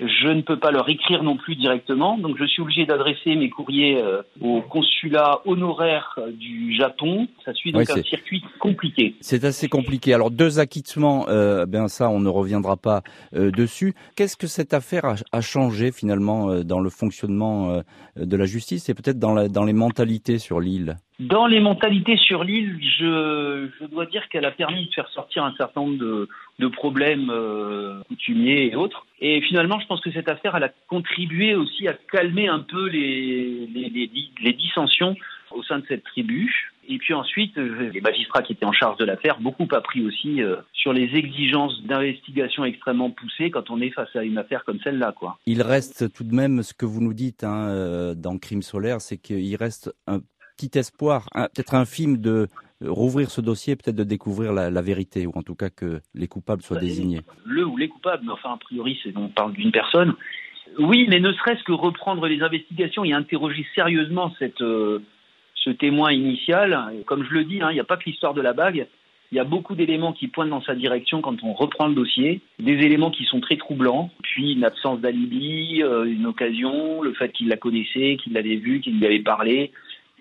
Je 0.00 0.28
ne 0.28 0.40
peux 0.42 0.58
pas 0.58 0.70
leur 0.70 0.88
écrire 0.88 1.22
non 1.22 1.36
plus 1.36 1.54
directement, 1.54 2.18
donc 2.18 2.36
je 2.38 2.44
suis 2.44 2.62
obligé 2.62 2.86
d'adresser 2.86 3.36
mes 3.36 3.50
courriers 3.50 4.02
euh, 4.02 4.22
au 4.40 4.60
consulat 4.62 5.40
honoraire 5.44 6.18
euh, 6.18 6.32
du 6.32 6.74
Japon. 6.74 7.28
Ça 7.44 7.52
suit 7.52 7.72
donc 7.72 7.88
un 7.88 8.02
circuit 8.02 8.42
compliqué. 8.58 9.14
C'est 9.20 9.44
assez 9.44 9.68
compliqué. 9.68 10.14
Alors 10.14 10.30
deux 10.30 10.58
acquittements, 10.58 11.28
euh, 11.28 11.66
ben 11.66 11.88
ça 11.88 12.08
on 12.08 12.20
ne 12.20 12.28
reviendra 12.28 12.76
pas 12.76 13.02
dessus. 13.32 13.94
Qu'est-ce 14.16 14.36
que 14.36 14.46
cette 14.46 14.74
affaire 14.74 15.14
a, 15.32 15.40
changé 15.40 15.92
finalement 15.92 16.62
dans 16.62 16.80
le 16.80 16.90
fonctionnement 16.90 17.82
de 18.16 18.36
la 18.36 18.44
justice 18.44 18.88
et 18.88 18.94
peut-être 18.94 19.18
dans, 19.18 19.48
dans 19.48 19.64
les 19.64 19.72
mentalités 19.72 20.38
sur 20.38 20.60
l'île? 20.60 20.96
Dans 21.22 21.46
les 21.46 21.60
mentalités 21.60 22.16
sur 22.16 22.42
l'île, 22.42 22.78
je, 22.80 23.68
je, 23.80 23.86
dois 23.86 24.06
dire 24.06 24.28
qu'elle 24.28 24.44
a 24.44 24.50
permis 24.50 24.86
de 24.86 24.92
faire 24.92 25.08
sortir 25.08 25.44
un 25.44 25.54
certain 25.56 25.82
nombre 25.82 25.98
de, 25.98 26.28
de 26.58 26.66
problèmes 26.68 27.30
euh, 27.30 28.02
coutumiers 28.08 28.72
et 28.72 28.76
autres. 28.76 29.06
Et 29.20 29.40
finalement, 29.42 29.78
je 29.78 29.86
pense 29.86 30.00
que 30.00 30.10
cette 30.10 30.28
affaire, 30.28 30.56
elle 30.56 30.64
a 30.64 30.72
contribué 30.88 31.54
aussi 31.54 31.86
à 31.86 31.94
calmer 32.10 32.48
un 32.48 32.60
peu 32.60 32.88
les, 32.88 33.68
les, 33.72 34.10
les, 34.42 34.52
dissensions 34.52 35.14
au 35.52 35.62
sein 35.62 35.78
de 35.78 35.84
cette 35.86 36.02
tribu. 36.04 36.72
Et 36.88 36.98
puis 36.98 37.14
ensuite, 37.14 37.56
euh, 37.58 37.90
les 37.92 38.00
magistrats 38.00 38.42
qui 38.42 38.54
étaient 38.54 38.66
en 38.66 38.72
charge 38.72 38.96
de 38.96 39.04
l'affaire, 39.04 39.38
beaucoup 39.40 39.68
appris 39.72 40.04
aussi 40.04 40.42
euh, 40.42 40.56
sur 40.72 40.92
les 40.92 41.14
exigences 41.14 41.80
d'investigation 41.84 42.64
extrêmement 42.64 43.10
poussées 43.10 43.50
quand 43.50 43.70
on 43.70 43.80
est 43.80 43.90
face 43.90 44.14
à 44.16 44.24
une 44.24 44.38
affaire 44.38 44.64
comme 44.64 44.80
celle-là. 44.82 45.12
quoi. 45.12 45.38
Il 45.46 45.62
reste 45.62 46.12
tout 46.12 46.24
de 46.24 46.34
même 46.34 46.62
ce 46.64 46.74
que 46.74 46.84
vous 46.84 47.00
nous 47.00 47.14
dites 47.14 47.44
hein, 47.44 47.68
euh, 47.68 48.14
dans 48.14 48.38
Crime 48.38 48.62
solaire, 48.62 49.00
c'est 49.00 49.18
qu'il 49.18 49.54
reste 49.54 49.94
un 50.08 50.20
petit 50.56 50.78
espoir, 50.78 51.28
peut-être 51.34 51.74
infime 51.74 52.18
de 52.18 52.48
rouvrir 52.80 53.30
ce 53.30 53.40
dossier, 53.40 53.76
peut-être 53.76 53.96
de 53.96 54.04
découvrir 54.04 54.52
la, 54.52 54.82
vérité, 54.82 55.26
ou 55.26 55.32
en 55.34 55.42
tout 55.42 55.54
cas 55.54 55.70
que 55.70 56.00
les 56.14 56.26
coupables 56.26 56.62
soient 56.62 56.76
bah, 56.76 56.82
désignés. 56.82 57.20
Le 57.44 57.64
ou 57.64 57.76
les 57.76 57.88
coupables, 57.88 58.24
mais 58.24 58.32
enfin, 58.32 58.52
a 58.52 58.56
priori, 58.56 58.98
on 59.16 59.28
parle 59.28 59.52
d'une 59.52 59.72
personne. 59.72 60.14
Oui, 60.78 61.06
mais 61.08 61.20
ne 61.20 61.32
serait-ce 61.32 61.62
que 61.64 61.72
reprendre 61.72 62.26
les 62.26 62.40
investigations 62.42 63.04
et 63.04 63.12
interroger 63.12 63.66
sérieusement 63.74 64.32
cette, 64.38 64.62
euh, 64.62 65.00
ce 65.54 65.70
témoin 65.70 66.12
initial. 66.12 66.92
Comme 67.06 67.24
je 67.24 67.34
le 67.34 67.44
dis, 67.44 67.60
hein, 67.60 67.70
il 67.70 67.74
n'y 67.74 67.80
a 67.80 67.84
pas 67.84 67.96
que 67.96 68.04
l'histoire 68.04 68.34
de 68.34 68.40
la 68.40 68.52
bague. 68.52 68.86
Il 69.30 69.36
y 69.36 69.40
a 69.40 69.44
beaucoup 69.44 69.74
d'éléments 69.74 70.12
qui 70.12 70.28
pointent 70.28 70.50
dans 70.50 70.62
sa 70.62 70.74
direction 70.74 71.22
quand 71.22 71.42
on 71.42 71.54
reprend 71.54 71.86
le 71.86 71.94
dossier, 71.94 72.42
des 72.58 72.74
éléments 72.74 73.10
qui 73.10 73.24
sont 73.24 73.40
très 73.40 73.56
troublants, 73.56 74.10
puis 74.22 74.52
une 74.52 74.64
absence 74.64 75.00
d'alibi, 75.00 75.82
euh, 75.82 76.04
une 76.04 76.26
occasion, 76.26 77.00
le 77.00 77.14
fait 77.14 77.32
qu'il 77.32 77.48
la 77.48 77.56
connaissait, 77.56 78.18
qu'il 78.22 78.34
l'avait 78.34 78.56
vue, 78.56 78.80
qu'il 78.80 78.98
lui 78.98 79.06
avait 79.06 79.20
parlé, 79.20 79.72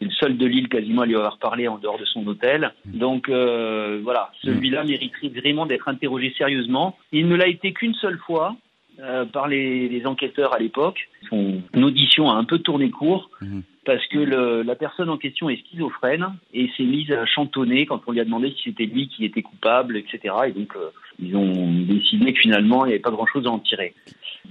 c'est 0.01 0.05
le 0.05 0.11
seul 0.11 0.37
de 0.37 0.45
l'île 0.47 0.67
quasiment 0.67 1.03
à 1.03 1.05
lui 1.05 1.15
avoir 1.15 1.37
parlé 1.37 1.67
en 1.67 1.77
dehors 1.77 1.99
de 1.99 2.05
son 2.05 2.25
hôtel. 2.25 2.73
Donc 2.85 3.29
euh, 3.29 3.99
voilà, 4.03 4.31
celui-là 4.43 4.83
mériterait 4.83 5.29
vraiment 5.29 5.67
d'être 5.67 5.87
interrogé 5.87 6.33
sérieusement. 6.35 6.97
Il 7.11 7.27
ne 7.27 7.35
l'a 7.35 7.47
été 7.47 7.71
qu'une 7.71 7.93
seule 7.93 8.17
fois 8.17 8.55
euh, 8.99 9.25
par 9.25 9.47
les, 9.47 9.87
les, 9.89 10.07
enquêteurs 10.07 10.55
à 10.55 10.59
l'époque. 10.59 11.07
Son 11.29 11.61
audition 11.75 12.31
a 12.31 12.33
un 12.33 12.45
peu 12.45 12.57
tourné 12.57 12.89
court. 12.89 13.29
Mhm. 13.41 13.61
Parce 13.83 14.05
que 14.07 14.19
le, 14.19 14.61
la 14.61 14.75
personne 14.75 15.09
en 15.09 15.17
question 15.17 15.49
est 15.49 15.57
schizophrène 15.65 16.35
et 16.53 16.69
s'est 16.77 16.83
mise 16.83 17.11
à 17.11 17.25
chantonner 17.25 17.87
quand 17.87 18.01
on 18.05 18.11
lui 18.11 18.19
a 18.19 18.25
demandé 18.25 18.51
si 18.51 18.69
c'était 18.69 18.85
lui 18.85 19.07
qui 19.07 19.25
était 19.25 19.41
coupable, 19.41 19.97
etc. 19.97 20.35
Et 20.47 20.51
donc, 20.51 20.75
euh, 20.75 20.91
ils 21.19 21.35
ont 21.35 21.71
décidé 21.83 22.33
que 22.33 22.39
finalement, 22.39 22.85
il 22.85 22.89
n'y 22.89 22.93
avait 22.93 23.01
pas 23.01 23.09
grand-chose 23.09 23.47
à 23.47 23.49
en 23.49 23.57
tirer. 23.57 23.95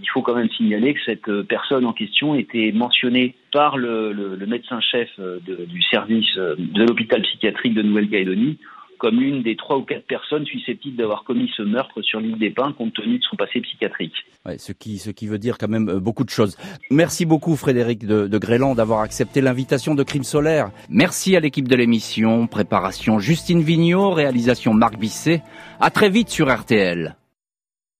Il 0.00 0.08
faut 0.08 0.22
quand 0.22 0.34
même 0.34 0.50
signaler 0.50 0.94
que 0.94 1.00
cette 1.04 1.28
euh, 1.28 1.44
personne 1.44 1.84
en 1.84 1.92
question 1.92 2.34
était 2.34 2.72
mentionnée 2.72 3.36
par 3.52 3.76
le, 3.76 4.12
le, 4.12 4.34
le 4.34 4.46
médecin-chef 4.46 5.08
euh, 5.20 5.38
du 5.40 5.82
service 5.82 6.36
euh, 6.36 6.56
de 6.58 6.84
l'hôpital 6.84 7.22
psychiatrique 7.22 7.74
de 7.74 7.82
Nouvelle-Calédonie 7.82 8.58
comme 9.00 9.20
une 9.20 9.42
des 9.42 9.56
trois 9.56 9.78
ou 9.78 9.82
quatre 9.82 10.06
personnes 10.06 10.46
susceptibles 10.46 10.96
d'avoir 10.96 11.24
commis 11.24 11.50
ce 11.56 11.62
meurtre 11.62 12.02
sur 12.02 12.20
l'île 12.20 12.38
des 12.38 12.50
Pins 12.50 12.72
compte 12.72 12.94
tenu 12.94 13.18
de 13.18 13.24
son 13.24 13.34
passé 13.34 13.60
psychiatrique. 13.60 14.14
Ouais, 14.46 14.58
ce 14.58 14.72
qui 14.72 14.98
ce 14.98 15.10
qui 15.10 15.26
veut 15.26 15.38
dire 15.38 15.58
quand 15.58 15.68
même 15.68 15.88
euh, 15.88 16.00
beaucoup 16.00 16.24
de 16.24 16.30
choses. 16.30 16.56
Merci 16.90 17.26
beaucoup 17.26 17.56
Frédéric 17.56 18.06
de, 18.06 18.28
de 18.28 18.38
Gréland 18.38 18.74
d'avoir 18.74 19.00
accepté 19.00 19.40
l'invitation 19.40 19.94
de 19.94 20.02
Crime 20.02 20.24
Solaire. 20.24 20.70
Merci 20.88 21.34
à 21.34 21.40
l'équipe 21.40 21.66
de 21.66 21.76
l'émission, 21.76 22.46
préparation 22.46 23.18
Justine 23.18 23.62
Vignot, 23.62 24.10
réalisation 24.10 24.74
Marc 24.74 24.98
Bisset. 24.98 25.42
À 25.80 25.90
très 25.90 26.10
vite 26.10 26.28
sur 26.28 26.54
RTL. 26.54 27.16